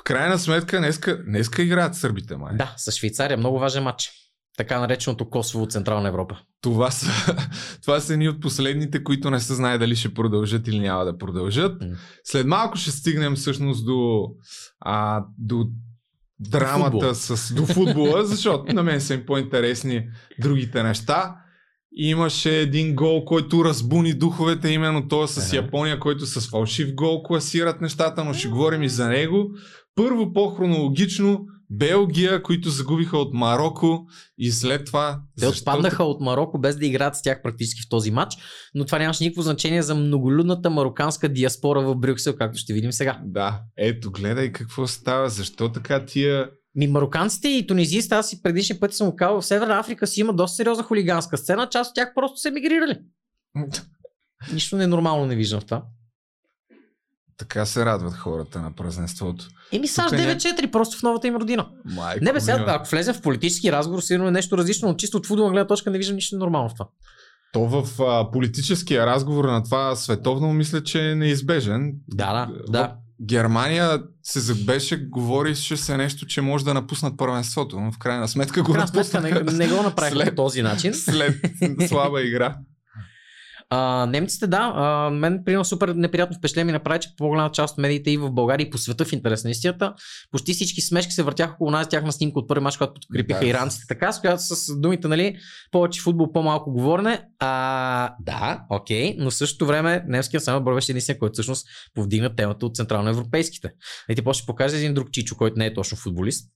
[0.00, 2.56] В крайна сметка, днеска, днеска играят сърбите, май.
[2.56, 3.36] Да, с Швейцария.
[3.38, 4.10] Много важен матч.
[4.56, 6.38] Така нареченото Косово от Централна Европа.
[6.60, 7.36] Това са,
[7.82, 11.18] това са едни от последните, които не се знае дали ще продължат или няма да
[11.18, 11.82] продължат.
[12.24, 14.28] След малко ще стигнем всъщност до,
[14.80, 15.66] а, до
[16.40, 17.14] драмата футбол.
[17.14, 20.08] с, до футбола, защото на мен са им по-интересни
[20.40, 21.36] другите неща.
[21.96, 27.80] Имаше един гол, който разбуни духовете, именно то с Япония, който с фалшив гол класират
[27.80, 29.50] нещата, но ще говорим и за него.
[29.94, 34.06] Първо по-хронологично Белгия, които загубиха от Марокко
[34.38, 35.20] и след това...
[35.40, 38.34] Те отпаднаха от Марокко без да играят с тях практически в този матч,
[38.74, 43.20] но това нямаше никакво значение за многолюдната мароканска диаспора в Брюксел, както ще видим сега.
[43.24, 46.50] Да, ето гледай какво става, защо така тия...
[46.74, 50.32] Ми, мароканците и тунизийците, аз и предишни пъти съм казал, в Северна Африка си има
[50.32, 52.98] доста сериозна хулиганска сцена, част от тях просто са емигрирали.
[54.52, 55.82] Нищо ненормално не виждам в това.
[57.38, 59.48] Така се радват хората на празненството.
[59.72, 61.66] Еми САЩ Тук е 9-4, просто в новата им родина.
[61.84, 65.16] Майко не бе, сега, ако влезем в политически разговор, сигурно е нещо различно, но чисто
[65.16, 66.88] от футболна гледна точка не виждам нищо нормално в това.
[67.52, 71.92] То в а, политическия разговор на това световно мисля, че е неизбежен.
[72.08, 72.94] Да, да, да.
[73.22, 78.62] Германия се беше, говореше се нещо, че може да напуснат първенството, но в крайна сметка
[78.62, 80.94] го крайна сметка не, напуснаха не го направиха след- по този начин.
[80.94, 81.40] след
[81.88, 82.56] слаба игра.
[83.76, 87.78] А, немците, да, а, мен примерно супер неприятно впечатление ми направи, че по-голяма част от
[87.78, 89.94] медиите и в България и по света в интерес на истината,
[90.30, 93.46] почти всички смешки се въртяха около нас тяхна снимка от първи мач, когато подкрепиха Да.
[93.46, 95.36] иранците, така, с която с думите, нали,
[95.70, 97.22] повече футбол, по-малко говорене.
[97.38, 102.36] А, да, окей, но в същото време немския национален отбор беше единствен, който всъщност повдигна
[102.36, 103.70] темата от централноевропейските.
[104.08, 106.50] И ти после ще покажа един друг чичо, който не е точно футболист.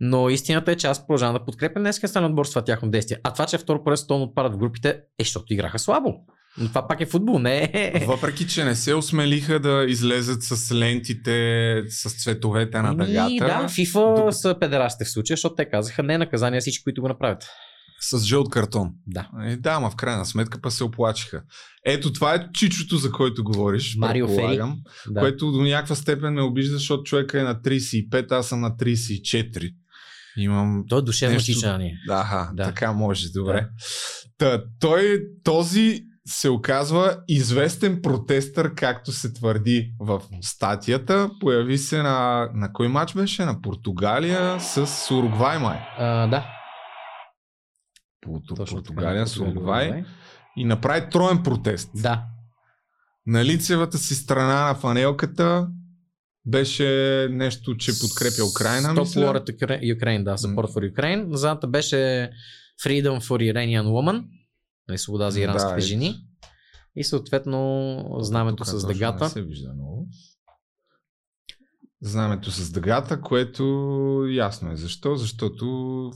[0.00, 3.18] Но истината е, че аз продължавам да подкрепям немския национален отбор с това тяхно действие.
[3.24, 6.14] А това, че второ поред стон отпадат в групите, е, защото играха слабо.
[6.58, 8.04] Но това пак е футбол, не е.
[8.06, 13.28] Въпреки, че не се осмелиха да излезат с лентите, с цветовете на дъгата.
[13.30, 17.02] И да, FIFA са педерастите в случая, защото те казаха не е наказание всички, които
[17.02, 17.48] го направят.
[18.00, 18.90] С жълт картон.
[19.06, 19.28] Да.
[19.44, 21.42] Е, да, ама в крайна сметка па се оплачиха.
[21.84, 23.96] Ето това е чичото, за който говориш.
[23.96, 24.56] Марио Фери.
[25.10, 25.20] Да.
[25.20, 29.74] Което до някаква степен ме обижда, защото човека е на 35, аз съм на 34.
[30.36, 30.84] Имам.
[30.88, 31.98] Той е душевно нещо- чичание.
[32.06, 32.64] Да, да.
[32.64, 33.68] така може, добре.
[34.38, 41.30] Та, той, този се оказва известен протестър, както се твърди в статията.
[41.40, 43.44] Появи се на, на кой матч беше?
[43.44, 44.76] На Португалия с
[45.10, 45.78] Уругвай май.
[45.98, 46.46] А, да.
[48.22, 50.04] Порту- Португалия с Уругвай.
[50.56, 51.90] И направи троен протест.
[51.94, 52.24] Да.
[53.26, 55.68] На лицевата си страна на фанелката
[56.46, 56.86] беше
[57.30, 59.20] нещо, че подкрепя Украина, Stop мисля.
[59.22, 61.24] War at Ukra- Ukraine, да, Support for Ukraine.
[61.24, 62.30] Назад беше
[62.84, 64.24] Freedom for Iranian Woman,
[64.88, 66.14] нали, свобода за иранските Да, жени.
[66.96, 69.24] И съответно знамето Тук с дъгата.
[69.24, 70.08] Не се вижда много.
[72.02, 73.64] Знамето с дъгата, което
[74.30, 75.16] ясно е защо.
[75.16, 75.66] Защото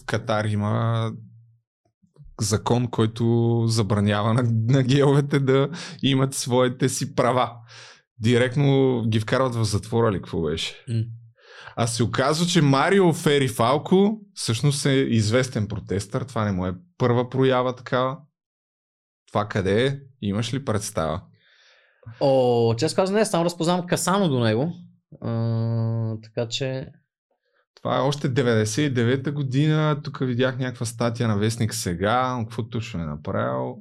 [0.00, 1.12] в Катар има
[2.40, 5.68] закон, който забранява на, на геовете да
[6.02, 7.52] имат своите си права.
[8.18, 10.84] Директно ги вкарват в затвора ли, какво беше?
[10.88, 11.02] М.
[11.76, 16.24] А се оказва, че Марио Фери Фалко всъщност е известен протестър.
[16.24, 18.18] Това не му е първа проява такава.
[19.32, 19.98] Това къде е?
[20.22, 21.22] Имаш ли представа?
[22.20, 24.72] О, често казвам, не, само разпознавам Касано до него.
[25.20, 26.86] А, така че...
[27.74, 30.00] Това е още 99-та година.
[30.04, 32.38] Тук видях някаква статия на Вестник сега.
[32.40, 33.76] Какво точно е направил?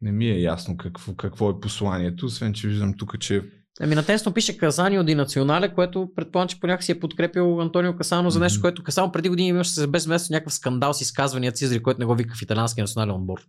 [0.00, 3.42] Не ми е ясно какво, какво е посланието, освен че виждам тук, че
[3.82, 7.96] Ами на тесно пише Казанио Ди Национале, което предполагам, че понякога си е подкрепил Антонио
[7.96, 11.82] Касано за нещо, което Касано преди години имаше без место някакъв скандал с изказвания Цизри,
[11.82, 13.40] който не го вика в италианския национален отбор.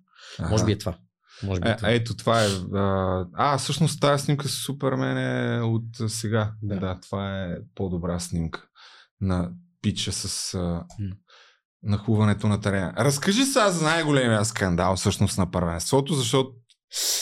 [0.49, 0.97] Може би е това.
[1.43, 1.89] Може би е това.
[1.89, 2.47] ето това е.
[2.73, 6.51] А, а, всъщност тази снимка с Супермен е от сега.
[6.61, 6.79] Да.
[6.79, 8.61] да, това е по-добра снимка
[9.21, 9.49] на
[9.81, 10.83] пича с а,
[11.83, 12.93] нахуването на терена.
[12.97, 16.49] Разкажи сега за най-големия скандал всъщност на първенството, защото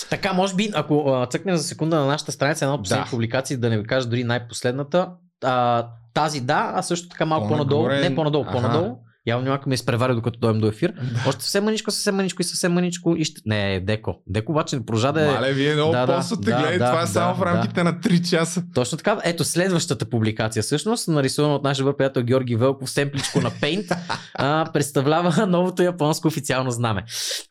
[0.10, 3.12] Така, може би, ако а, цъкнем за секунда на нашата страница, една от последните Да.
[3.12, 5.12] публикации, да не ви кажа дори най-последната,
[5.44, 8.98] а, тази да, а също така малко По-нагоре- по-надолу, не по-надолу, по-надолу,
[9.30, 10.94] Явно някой ме изпревари докато дойдем до ефир.
[11.28, 13.16] Още съвсем маничко, съвсем маничко и съвсем маничко.
[13.18, 13.42] И ще...
[13.46, 14.16] Не, Деко.
[14.28, 15.32] Деко обаче не продължа да е...
[15.32, 18.64] Мале, вие много да, постате, гледай, това е само в рамките на 3 часа.
[18.74, 19.20] Точно така.
[19.24, 23.98] Ето следващата публикация всъщност, нарисувана от нашия приятел Георги Велков, семпличко на Paint,
[24.34, 27.04] а, представлява новото японско официално знаме.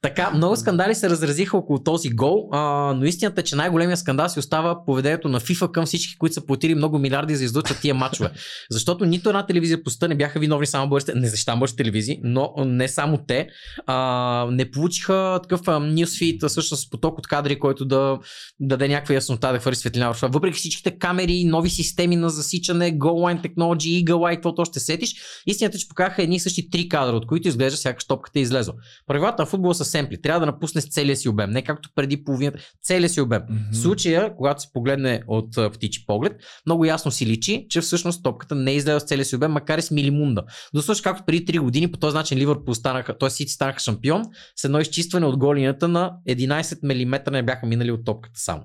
[0.03, 2.61] Така, много скандали се разразиха около този гол, а,
[2.97, 6.47] но истината е, че най-големия скандал си остава поведението на FIFA към всички, които са
[6.47, 8.31] платили много милиарди за да излъчват тия матчове.
[8.71, 12.53] Защото нито една телевизия по не бяха виновни само българските, не защитавам българските телевизии, но
[12.59, 13.49] не само те,
[13.87, 18.19] а, не получиха такъв нюсфит, всъщност поток от кадри, който да
[18.61, 20.29] даде някаква яснота да хвърли светлина върху това.
[20.29, 25.15] Въпреки всичките камери, нови системи на засичане, Goal Line Technology, Eagle Eye, каквото още сетиш,
[25.47, 28.43] истината е, че покаха едни и същи три кадра, от които изглежда сякаш топката е
[28.43, 28.75] излезла.
[29.07, 30.23] Правилата на футбола са семпли.
[30.23, 33.43] Трябва да напусне с целия си обем, не както преди половината, целия си обем.
[33.73, 36.33] В случая, когато се погледне от птичи поглед,
[36.67, 39.79] много ясно си личи, че всъщност топката не е излезла с целия си обем, макар
[39.79, 40.43] и с милимунда.
[40.75, 43.31] До случай, както преди 3 години, по този начин Ливърпул станаха, т.е.
[43.31, 44.25] Сити станаха шампион,
[44.57, 48.63] с едно изчистване от голината на 11 мм не бяха минали от топката само.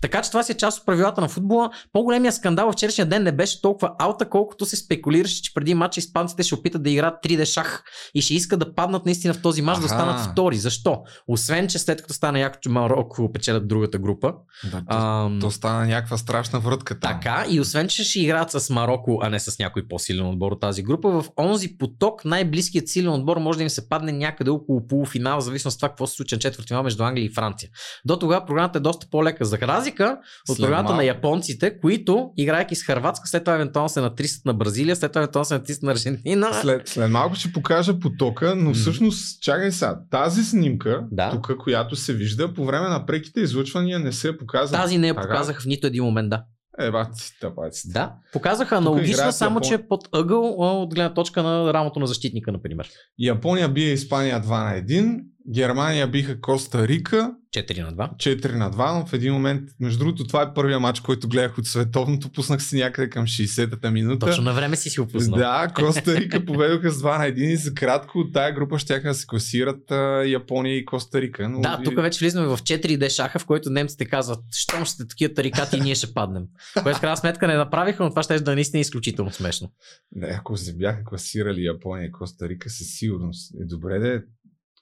[0.00, 1.70] Така че това си е част от правилата на футбола.
[1.92, 5.98] По-големия скандал в вчерашния ден не беше толкова аута, колкото се спекулираше, че преди матча
[6.00, 7.82] испанците ще опитат да играят 3D шах
[8.14, 10.56] и ще искат да паднат наистина в този матч, да станат втори.
[10.56, 11.02] Защо?
[11.28, 14.34] Освен, че след като стана яко, че Марокко печелят другата група.
[14.70, 17.12] Да, то, то стана някаква страшна врътка там.
[17.12, 20.60] Така, и освен, че ще играят с Марокко, а не с някой по-силен отбор от
[20.60, 24.86] тази група, в онзи поток най-близкият силен отбор може да им се падне някъде около
[24.86, 27.70] полуфинал, в зависимост от това какво се случи на четвъртфинал между Англия и Франция.
[28.04, 29.44] До тогава програмата е доста по-лека.
[29.44, 30.18] За разлика
[30.48, 30.96] от След програмата малко.
[30.96, 35.20] на японците, които, играйки с Харватска, след това евентуално се натрисат на Бразилия, след това
[35.22, 36.48] евентуално се натрисат на Аржентина.
[36.62, 41.30] След, след малко ще покажа потока, но всъщност, чакай сега, тази снимка, Да.
[41.30, 44.76] тук, която се вижда, по време на преките излъчвания не се показва.
[44.76, 46.42] Тази не я показах в нито един момент, да.
[46.80, 47.92] Е, бати, тапаци.
[47.92, 50.44] Да, показаха аналогично, само Япон- че е под ъгъл
[50.82, 52.88] от гледна точка на рамото на защитника, например.
[53.18, 58.16] Япония бие Испания 2 на 1, Германия биха Коста Рика 4 на 2.
[58.16, 61.58] 4 на 2, но в един момент, между другото, това е първия матч, който гледах
[61.58, 64.26] от световното, пуснах си някъде към 60-та минута.
[64.26, 65.38] Точно на време си си опуснал.
[65.38, 69.00] Да, Коста Рика поведоха с 2 на 1 и за кратко от тая група ще
[69.00, 71.48] да се класират а, Япония и Коста Рика.
[71.48, 75.34] Но Да, тук вече влизаме в 4D шаха, в който немците казват, щом сте такива
[75.34, 76.42] тарикати, ние ще паднем.
[76.82, 79.72] Което в крайна сметка не направиха, но това ще да е наистина изключително смешно.
[80.14, 83.54] Не, ако се бяха класирали Япония и Коста Рика, със сигурност.
[83.54, 84.22] Е, добре, де,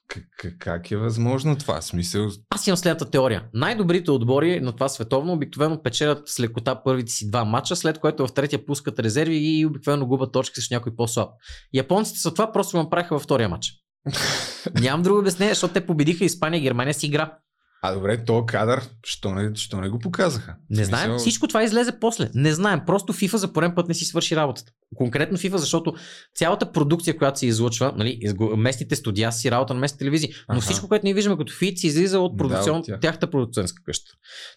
[0.07, 1.81] как, как, е възможно това?
[1.81, 3.43] Смисъл, Аз имам следната теория.
[3.53, 8.27] Най-добрите отбори на това световно обикновено печелят с лекота първите си два матча, след което
[8.27, 11.29] в третия пускат резерви и обикновено губят точки с някой по-слаб.
[11.73, 13.73] Японците са това, просто го направиха във втория матч.
[14.81, 17.33] Нямам друго обяснение, защото те победиха Испания и Германия с игра.
[17.81, 20.55] а добре, то кадър, що не, що не го показаха?
[20.69, 21.17] Не знаем.
[21.17, 22.29] Всичко това излезе после.
[22.33, 22.81] Не знаем.
[22.85, 24.71] Просто FIFA за порен път не си свърши работата.
[24.95, 25.93] Конкретно FIFA, защото
[26.35, 28.19] цялата продукция, която се излъчва, нали,
[28.57, 30.61] местните студия си работа на местните телевизии, но Аха.
[30.61, 32.99] всичко, което ние виждаме като фит, излиза от Да, продукцион, от тях.
[32.99, 34.11] тяхната продуцентска къща.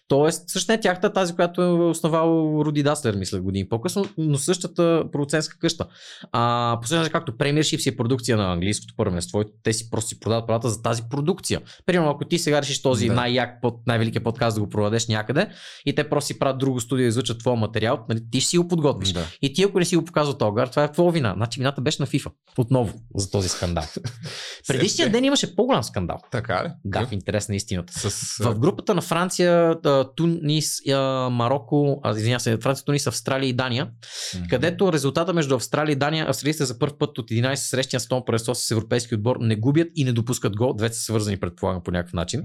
[0.07, 4.37] Тоест, също не е тяхта тази, която е основал Руди Даслер, мисля, години по-късно, но
[4.37, 5.87] същата продуцентска къща.
[6.31, 10.19] А, по същия както Premiership си е продукция на английското първенство, те си просто си
[10.19, 11.61] продават правата за тази продукция.
[11.85, 13.13] Примерно, ако ти сега решиш този да.
[13.13, 15.47] най-як, под, най-великият подкаст да го проведеш някъде
[15.85, 18.57] и те просто си правят друго студио и излучат твоя материал, нали, ти ще си
[18.57, 19.11] го подготвиш.
[19.11, 19.25] Да.
[19.41, 21.33] И ти ако не си го показал тогар, това е твоя вина.
[21.35, 22.31] Значи вината беше на FIFA.
[22.57, 23.83] Отново за този скандал.
[24.67, 26.17] Предишния ден имаше по-голям скандал.
[26.31, 26.69] Така ли?
[26.85, 27.93] Да, в интерес на истината.
[27.93, 28.37] С...
[28.43, 29.75] В групата на Франция,
[30.15, 30.81] Тунис,
[31.31, 34.49] Марокко, извиня се, Франция, Тунис, Австралия и Дания, mm-hmm.
[34.49, 38.23] където резултата между Австралия и Дания, австралийците за първ път от 11 срещи на Стон
[38.25, 40.73] пресо с европейски отбор не губят и не допускат гол.
[40.73, 42.43] Двете са свързани, предполагам, по някакъв начин.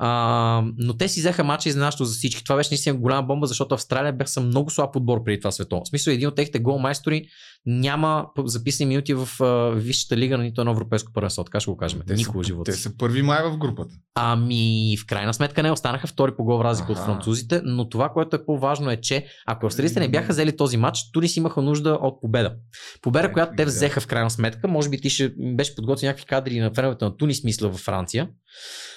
[0.00, 2.44] А, но те си взеха мача изненадващо за всички.
[2.44, 5.84] Това беше наистина голяма бомба, защото Австралия бяха много слаб отбор преди това световно.
[5.84, 7.24] В смисъл, един от техните голмайстори
[7.66, 9.28] няма записани минути в
[9.76, 11.44] Висшата лига на нито едно европейско първенство.
[11.44, 12.00] Така ще го кажем.
[12.06, 12.72] Те Никога живота.
[12.72, 13.94] Те са първи май в групата.
[14.14, 18.36] Ами, в крайна сметка не останаха втори по гол разлика от французите, но това, което
[18.36, 22.20] е по-важно е, че ако австралийците не бяха взели този матч, Турис имаха нужда от
[22.20, 22.54] победа.
[23.02, 24.68] Победа, която те взеха в крайна сметка.
[24.68, 28.28] Може би ти ще беше подготвил някакви кадри на феновете на Тунис, мисля, във Франция.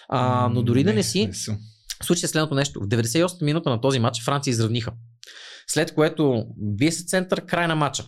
[0.10, 1.30] А, но дори да не си,
[2.04, 2.80] случи следното нещо.
[2.80, 4.92] В 98 минута на този матч Франция изравниха.
[5.68, 6.46] След което
[6.78, 8.04] вие се център, край на матча.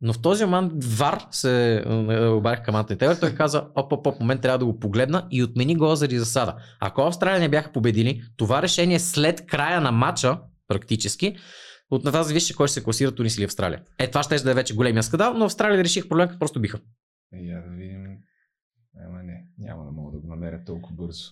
[0.00, 4.06] Но в този момент Вар се е, обарих към Антони Тевер, той каза, оп, оп,
[4.06, 6.56] оп, момент трябва да го погледна и отмени гола заради засада.
[6.80, 10.38] Ако Австралия не бяха победили, това решение след края на матча,
[10.68, 11.36] практически,
[11.90, 13.82] от на тази вижте кой ще се класира Тунис или Австралия.
[13.98, 16.80] Е, това ще да е вече големия скандал, но Австралия реших проблем, като просто биха.
[17.32, 18.04] Я да видим.
[19.08, 21.24] Ама не, няма да мога да го намеря толкова бързо.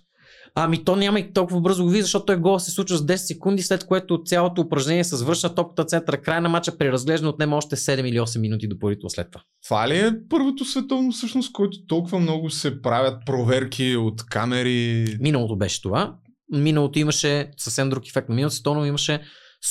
[0.54, 3.16] Ами то няма и толкова бързо го види, защото той гол се случва с 10
[3.16, 6.22] секунди, след което цялото упражнение се завършва топката центъра.
[6.22, 9.42] Край на мача преразглеждане отнема още 7 или 8 минути допълнително след това.
[9.64, 15.06] Това ли е първото световно всъщност, който толкова много се правят проверки от камери?
[15.20, 16.14] Миналото беше това.
[16.52, 18.28] Миналото имаше съвсем друг ефект.
[18.28, 19.20] На миналото световно имаше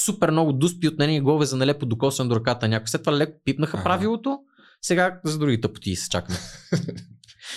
[0.05, 2.67] супер много дуспи отнени голове за нелепо докосване до ръката.
[2.67, 4.39] Някой след това леко пипнаха правилото.
[4.81, 6.37] Сега за другите пъти се чакаме.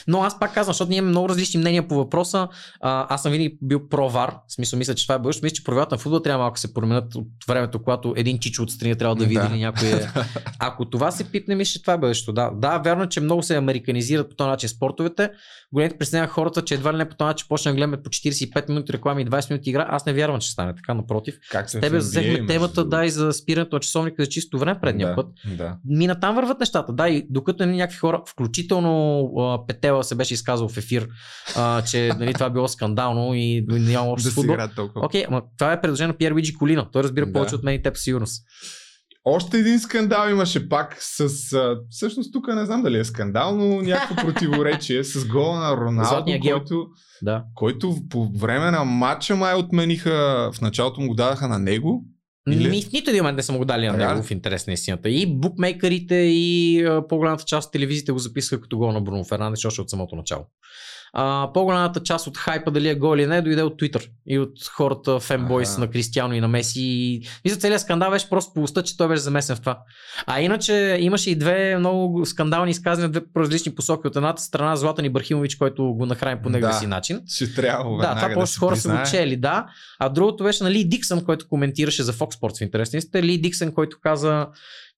[0.08, 2.48] Но аз пак казвам, защото ние имаме много различни мнения по въпроса.
[2.80, 5.44] А, аз съм винаги бил про-вар, в смисъл мисля, че това е бъдещо.
[5.44, 8.96] Мисля, че правилата на футбола трябва малко се променят от времето, когато един чичо отстрани
[8.96, 9.48] трябва да види да.
[9.48, 9.88] някой.
[9.88, 10.08] Е...
[10.58, 12.32] Ако това се пипне, мисля, че това е бъдещето.
[12.32, 15.30] Да, да, вярно е, че много се американизират по този начин спортовете.
[15.72, 18.68] Големите притесняват хората, че едва ли не по този начин почне да гледаме по 45
[18.68, 19.86] минути реклами и 20 минути игра.
[19.88, 21.38] Аз не вярвам, че стане така, напротив.
[21.50, 25.08] Как С тебе взехме темата, да, и за спирането на часовника за чисто време предния
[25.08, 25.26] да, път.
[25.58, 25.76] Да.
[25.84, 26.92] Мина там върват нещата.
[26.92, 31.08] Да, и докато не някакви хора, включително а, Петела се беше изказал в ефир,
[31.56, 34.56] а, че нали, това било скандално и няма общо да футбол.
[34.96, 36.88] Окей, ама това е предложение на Пьер Виджи Колина.
[36.92, 37.32] Той разбира да.
[37.32, 38.44] повече от мен и теб сигурност.
[39.30, 41.52] Още един скандал имаше пак с...
[41.52, 46.32] А, всъщност тук не знам дали е скандал, но някакво противоречие с гола на Роналдо,
[46.42, 46.86] който,
[47.22, 47.44] да.
[47.54, 52.04] който по време на матча май отмениха, в началото му го дадаха на него.
[52.50, 52.82] Или...
[52.82, 55.08] В нито един момент не са го дали на него в интерес на истината.
[55.08, 59.80] И букмейкерите, и по-голямата част от телевизиите го записаха като гол на Бруно Фернандес, още
[59.80, 60.46] от самото начало.
[61.12, 64.64] А, по-голямата част от хайпа дали е гол или не, дойде от Twitter и от
[64.72, 65.80] хората фенбойс ага.
[65.80, 66.80] на Кристиано и на Меси.
[66.80, 69.78] И, и за целият скандал беше просто по уста, че той беше замесен в това.
[70.26, 74.06] А иначе имаше и две много скандални изказвания, две различни посоки.
[74.06, 77.20] От едната страна Златан Ибрахимович, който го нахрани по неговия да, си начин.
[77.28, 77.98] Ще трябва.
[77.98, 79.66] Да, това повече хора са го чели, да.
[79.98, 83.00] А другото беше на Ли Диксън, който коментираше за Fox Sports в интересни.
[83.22, 84.46] Ли Диксън, който каза,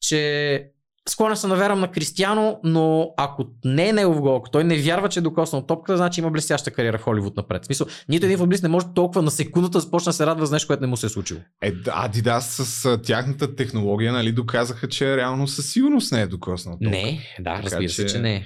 [0.01, 0.65] че
[1.09, 4.77] склонен съм да вярвам на Кристиано, но ако не е негов гол, ако той не
[4.77, 7.63] вярва, че е докоснал топката, значи има блестяща кариера в Холивуд напред.
[7.63, 10.47] В смисъл, нито един футболист не може толкова на секундата да започне да се радва
[10.47, 11.41] за нещо, което не му се е случило.
[11.63, 16.91] Е, Адидас с тяхната технология, нали, доказаха, че реално със сигурност не е докоснал топката.
[16.91, 18.45] Не, да, разбира се, че не е.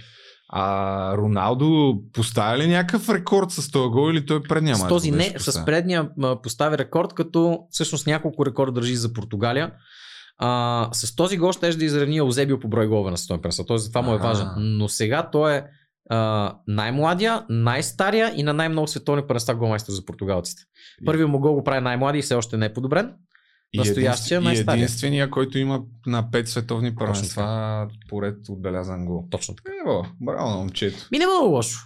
[0.48, 5.34] А Роналдо поставя ли някакъв рекорд с този гол или той предния С този не,
[5.38, 6.08] с предния
[6.42, 9.72] поставя рекорд, като всъщност няколко рекорда държи за Португалия.
[10.38, 13.64] А, с този гол ще да изравни Озебио по брой голове на световен пренса.
[13.66, 14.48] Тоест, това му е важен.
[14.56, 15.64] Но сега той е
[16.10, 20.62] а, най-младия, най-стария и на най-много световни пренеста голмайстър за португалците.
[21.06, 23.14] Първият му гол го прави най-млади и все още не е подобрен.
[23.76, 29.24] Настоящия най И единствения, който има на 5 световни първенства поред отбелязан гол.
[29.30, 29.70] Точно така.
[29.86, 31.08] Ево, браво на момчето.
[31.12, 31.78] Ми не много лошо.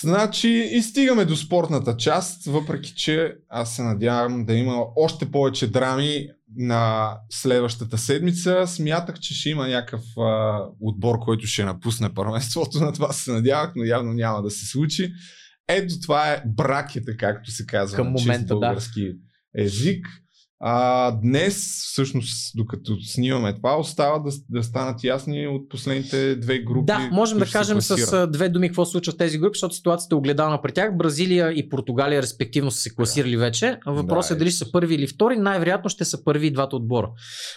[0.00, 5.70] Значи и стигаме до спортната част, въпреки че аз се надявам да има още повече
[5.70, 8.66] драми на следващата седмица.
[8.66, 12.78] Смятах, че ще има някакъв а, отбор, който ще напусне първенството.
[12.84, 15.12] На това се надявах, но явно няма да се случи.
[15.68, 19.62] Ето това е бракета, както се казва Към на момента, български да.
[19.62, 20.06] език.
[20.62, 26.86] А, днес, всъщност, докато снимаме това, остава да, да станат ясни от последните две групи.
[26.86, 30.14] Да, можем да кажем с две думи какво се случва в тези групи, защото ситуацията
[30.14, 30.96] е огледална при тях.
[30.96, 33.78] Бразилия и Португалия респективно са се класирали вече.
[33.86, 35.36] Въпросът е дали ще са първи или втори.
[35.36, 37.10] Най-вероятно ще са първи и двата отбора.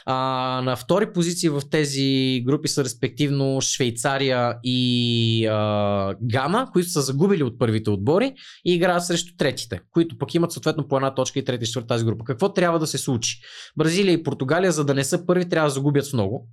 [0.06, 0.16] А,
[0.64, 7.44] на втори позиции в тези групи са респективно Швейцария и а, Гана, които са загубили
[7.44, 8.34] от първите отбори
[8.66, 11.88] и играят срещу третите, които пък имат съответно по една точка и трети и четвърта
[11.88, 12.24] тази група.
[12.24, 13.40] Какво трябва да се случи?
[13.78, 16.48] Бразилия и Португалия, за да не са първи, трябва да загубят с много.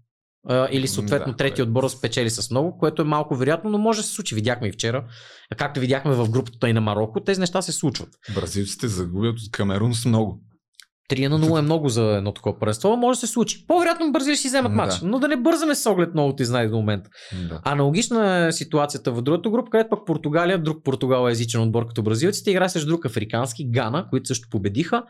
[0.70, 4.00] Или съответно Да, трети отбор да спечели с много, което е малко вероятно, но може
[4.00, 4.34] да се случи.
[4.34, 5.04] Видяхме и вчера,
[5.56, 8.08] както видяхме в групата и на Марокко, тези неща се случват.
[8.34, 10.40] Бразилците загубят от Камерун с много.
[11.10, 13.66] 3 на 0 е много за едно такова първенство, може да се случи.
[13.66, 14.76] По-вероятно Бразилия ще си вземат Да.
[14.76, 17.10] матч, но да не бързаме с оглед новото изнай до момента.
[17.48, 17.60] Да.
[17.64, 22.68] Аналогична е ситуацията в другата група, където пък Португалия, друг португалоязичен отбор като бразилците, игра
[22.68, 25.02] срещу друг африкански, Гана, които също победиха.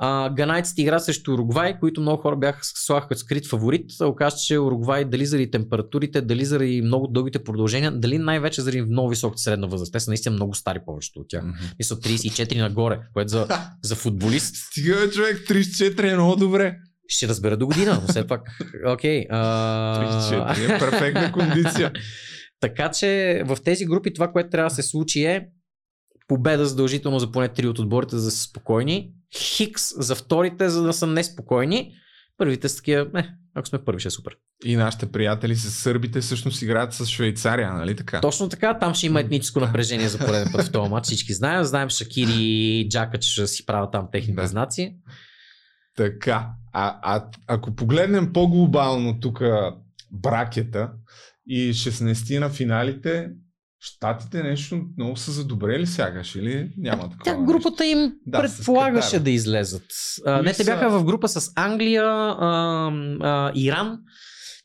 [0.00, 3.90] А, ганайците игра срещу Уругвай, които много хора бяха слагаха като скрит фаворит.
[4.02, 8.82] Оказа, се, че Уругвай дали заради температурите, дали заради много дългите продължения, дали най-вече заради
[8.82, 9.92] много високата средна възраст.
[9.92, 11.44] Те са наистина много стари повечето от тях.
[11.78, 13.48] Мисля 34 нагоре, което за,
[13.82, 16.76] за футболист Стига, човек, 34 е много добре.
[17.08, 18.42] ще разбера до година, но все пак.
[18.86, 19.26] Окей.
[19.30, 21.92] а- 34 е перфектна кондиция.
[22.60, 25.46] така че в тези групи това, което трябва да се случи е
[26.28, 29.12] победа задължително за поне три от отборите, за да са спокойни.
[29.36, 31.92] Хикс за вторите, за да са неспокойни.
[32.38, 34.36] Първите са такива, не, ако сме първи, ще е супер.
[34.64, 38.20] И нашите приятели с сърбите всъщност играят с Швейцария, нали така?
[38.20, 41.06] Точно така, там ще има етническо напрежение за пореден път в този матч.
[41.06, 41.64] Всички знаем.
[41.64, 44.48] Знаем Шакири и Джака, че ще си правят там техните Да.
[44.48, 44.96] знаци.
[45.96, 49.42] Така, а, а ако погледнем по-глобално тук
[50.12, 50.90] бракета
[51.46, 53.28] и 16 на финалите,
[53.80, 59.30] Штатите нещо много са задобрели сягаш или няма такова Тя групата им Да, предполагаше да
[59.30, 59.82] излезат.
[60.26, 62.90] А, не, те бяха в група с Англия, а,
[63.20, 63.98] а, Иран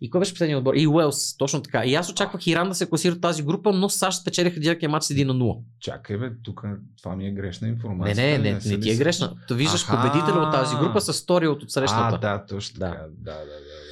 [0.03, 0.73] и кой беше последният отбор?
[0.75, 1.85] И Уелс, точно така.
[1.85, 5.13] И аз очаквах Иран да се класира тази група, но САЩ спечелиха директния матч с
[5.13, 5.59] 1 на 0.
[5.79, 6.63] Чакай бе, тук
[7.03, 8.15] това ми е грешна Не, информация.
[8.15, 9.33] не, не, се не ли ти е грешна.
[9.47, 12.15] То виждаш победителя от тази група с втория от срещната.
[12.15, 12.91] А, да, точно така.
[12.91, 13.82] Да, да, да.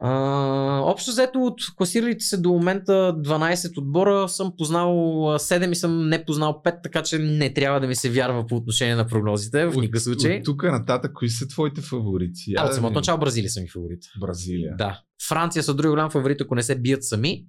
[0.00, 6.08] А, общо взето от класиралите се до момента 12 отбора съм познал 7 и съм
[6.08, 9.66] не познал 5, така че не трябва да ми се вярва по отношение на прогнозите
[9.66, 10.38] в никакъв случай.
[10.38, 12.54] От тук нататък, кои са твоите фаворити?
[12.58, 14.02] А, от самото начало Бразилия са ми фаворит.
[14.20, 14.76] Бразилия.
[14.76, 15.00] Да.
[15.28, 17.44] Франция са други голям фаворит, ако не се бият сами.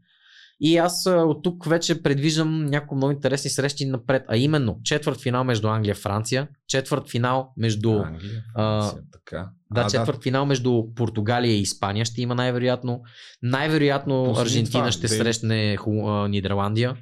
[0.61, 5.21] И аз а, от тук вече предвиждам няколко много интересни срещи напред, а именно четвърт
[5.21, 9.49] финал между Англия и Франция, четвърт финал между Англия, а, Франция, така.
[9.71, 13.01] Да, А, четвърт финал между Португалия и Испания ще има най-вероятно.
[13.41, 16.93] Най-вероятно Пусни Аржентина това, ще де- срещне Ху- Нидерландия.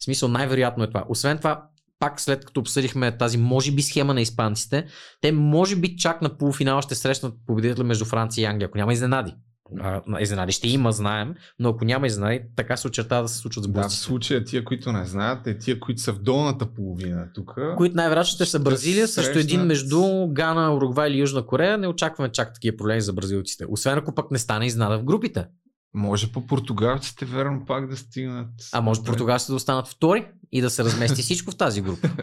[0.00, 1.04] В смисъл най-вероятно е това.
[1.08, 1.62] Освен това,
[1.98, 4.86] пак след като обсъдихме тази може би схема на испанците,
[5.20, 8.92] те може би чак на полуфинала ще срещнат победителя между Франция и Англия, ако няма
[8.92, 9.34] изненади.
[9.80, 13.72] А, изненади ще има, знаем, но ако няма изненади, така се очертава да се случват
[13.72, 17.54] Да, в случая тия, които не знаят, е тия, които са в долната половина тук.
[17.76, 21.78] които най-вероятно ще са Бразилия срещу един срещнат- между Гана, Уругвай или Южна Корея.
[21.78, 23.64] Не очакваме чак такива проблеми за бразилците.
[23.68, 25.46] Освен ако пък не стане изненада в групите.
[25.94, 28.48] Може по португалците, верно, пак да стигнат.
[28.72, 32.08] А може португалците да останат втори и да се размести всичко в тази група.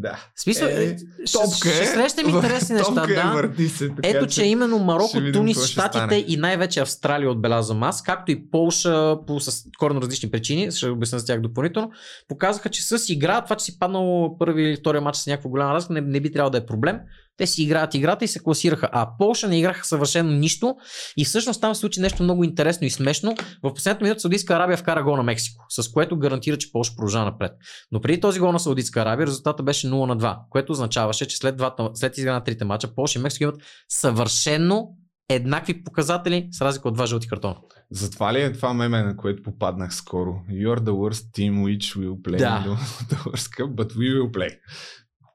[0.00, 0.18] Да.
[0.34, 0.96] В смисъл, Е, е,
[1.26, 1.72] ще, топка е.
[1.72, 2.94] ще срещнем интересни неща.
[2.94, 3.32] Топка е, да.
[3.34, 5.72] върти се, така Ето, че именно Марокко, ще видим Тунис, ще.
[5.72, 10.88] Штатите и най-вече Австралия отбелязвам аз, както и Полша по с коренно различни причини, ще
[10.88, 11.90] обясня за тях допълнително,
[12.28, 15.74] показаха, че с игра, това, че си паднал първи или втория матч с някаква голяма
[15.74, 16.98] разлика, не, не би трябвало да е проблем.
[17.40, 18.88] Те си играят играта и се класираха.
[18.92, 20.76] А Полша не играха съвършено нищо.
[21.16, 23.34] И всъщност там се случи нещо много интересно и смешно.
[23.62, 27.24] В последната минута Саудитска Арабия вкара гол на Мексико, с което гарантира, че Полша продължава
[27.24, 27.52] напред.
[27.92, 31.36] Но преди този гол на Саудитска Арабия резултатът беше 0 на 2, което означаваше, че
[31.36, 34.96] след, двата, след изигра на трите мача Полша и Мексико имат съвършенно
[35.28, 37.56] еднакви показатели с разлика от два жълти картона.
[37.90, 40.30] Затова ли е това меме, на което попаднах скоро?
[40.50, 42.64] You're the worst team which will play Да.
[43.10, 44.58] the World Cup, but we will play.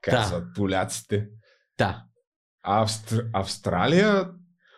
[0.02, 1.26] Казват поляците.
[1.78, 2.06] Да.
[2.62, 3.30] Австр...
[3.32, 4.32] Австралия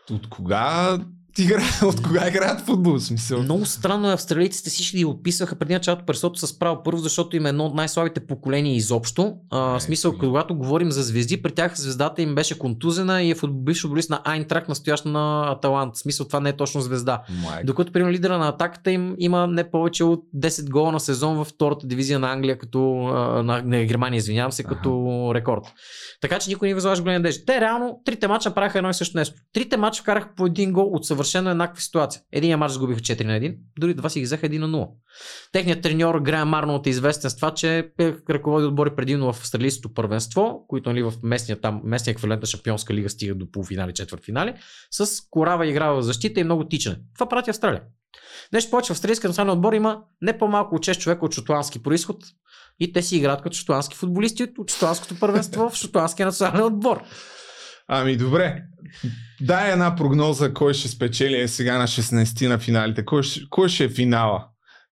[0.09, 0.99] от кога
[1.39, 1.63] игра...
[1.87, 2.93] от кога играят футбол?
[2.93, 3.43] В Смисъл?
[3.43, 7.47] Много странно е, австралийците всички ги описваха преди началото пресото с право първо, защото им
[7.47, 9.35] е едно от най-слабите поколения изобщо.
[9.51, 13.35] А, в смисъл, когато говорим за звезди, при тях звездата им беше контузена и е
[13.49, 15.95] бивш футболист на Айнтрак, настоящ на Аталант.
[15.95, 17.23] В смисъл, това не е точно звезда.
[17.43, 17.67] Майка.
[17.67, 21.49] Докато, примерно, лидера на атаката им има не повече от 10 гола на сезон във
[21.49, 25.63] втората дивизия на Англия, като а, на, на Германия, извинявам се, като рекорд.
[26.21, 27.45] Така че никой не възлага големи надежди.
[27.47, 29.35] Те реално трите мача правиха едно и също нещо.
[29.53, 32.23] Трите мача вкараха по един гол от съвършено съвършено еднаква ситуация.
[32.33, 34.89] Един матч сгубиха 4 на 1, дори два си ги взеха 1 на 0.
[35.53, 39.95] Техният треньор Греъм Арнолд е известен с това, че е ръководи отбори предимно в австралийското
[39.95, 44.55] първенство, които нали, в местния, там, местния еквивалент на шампионска лига стигат до полуфинали, четвъртфинали,
[44.91, 46.97] с корава игра в защита и много тичане.
[47.15, 47.83] Това прати Австралия.
[48.53, 52.17] Нещо повече, в австралийския национален отбор има не по-малко от 6 човека от шотландски происход
[52.81, 57.03] и те си играят като шотландски футболисти от шотландското първенство в шотландския национален отбор.
[57.89, 58.63] Ами добре,
[59.41, 63.05] дай една прогноза кой ще спечели сега на 16 на финалите.
[63.05, 64.45] Кой, ще- кой ще е финала?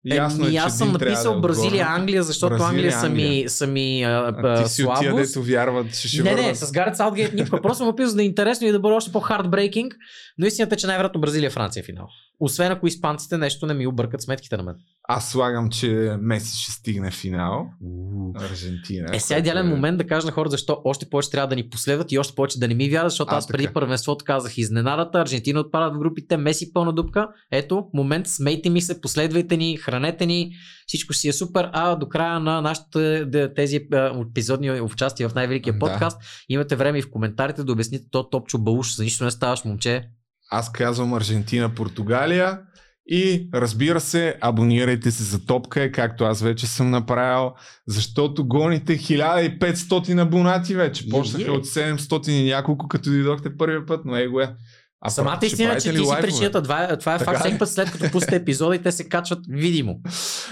[0.05, 1.87] Ясно Еми, е, че аз съм написал да е Бразилия.
[1.89, 5.35] Англия, защото Бразилия, Англия са ми, са ми а, А ти си от тия, слабост.
[5.35, 6.57] дето вярват, че ще не, не, върват.
[6.57, 7.63] с Гарет Саутгейт никога.
[7.63, 9.95] Просто му написал да е интересно и да бъде още по-хардбрейкинг.
[10.39, 12.07] Но истината е, че най-вероятно Бразилия Франция е финал.
[12.45, 14.75] Освен ако испанците нещо не ми объркат сметките на мен.
[15.09, 17.67] Аз слагам, че Меси ще стигне финал.
[18.35, 19.09] Аржентина.
[19.13, 21.71] Е, сега е идеален момент да кажа на хората защо още повече трябва да ни
[21.71, 23.73] последват и още повече да не ми вярват, защото А, аз преди така.
[23.73, 27.29] първенството казах изненадата, Аржентина отпадат в групите, Меси пълна дупка.
[27.51, 30.53] Ето, момент, смейте ми се, последвайте ни, хранете ни,
[30.87, 33.81] всичко си е супер, а до края на нашите тези
[34.31, 35.79] епизодни участия в най-великия Да.
[35.79, 39.65] подкаст имате време и в коментарите да обясните то топчо балуш, за нищо не ставаш
[39.65, 40.09] момче.
[40.53, 42.59] Аз казвам Аржентина, Португалия.
[43.07, 47.53] И разбира се, абонирайте се за Топка, както аз вече съм направил,
[47.87, 51.09] защото гоните 1500 абонати вече.
[51.09, 51.51] Почнаха Е.
[51.51, 54.55] от 700 и няколко, като дойдохте първия път, но его е.
[55.05, 56.63] А Самата истина, е, че ти си причината.
[56.63, 57.41] Това е, това е факт.
[57.41, 60.01] Всеки път след като пуснете епизода и те се качват видимо.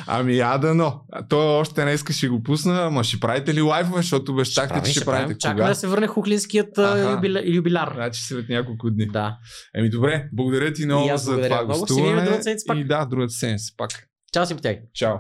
[0.06, 1.01] Ами ада но.
[1.28, 5.01] Той още днес ще го пусна, ама ще правите ли лайфове, защото обещахте, че ще
[5.01, 6.78] ще правите Чакаме да се върне хухлинският
[7.12, 7.93] юбиля, юбиляр.
[7.94, 9.06] Значи след няколко дни.
[9.06, 9.36] Да.
[9.74, 11.81] Еми добре, благодаря ти много за благодаря това много.
[11.81, 12.40] Гостуване.
[12.66, 12.78] пак.
[12.78, 13.90] И да, другата седмица пак.
[14.32, 14.77] Чао си, тях.
[14.94, 15.16] Чао.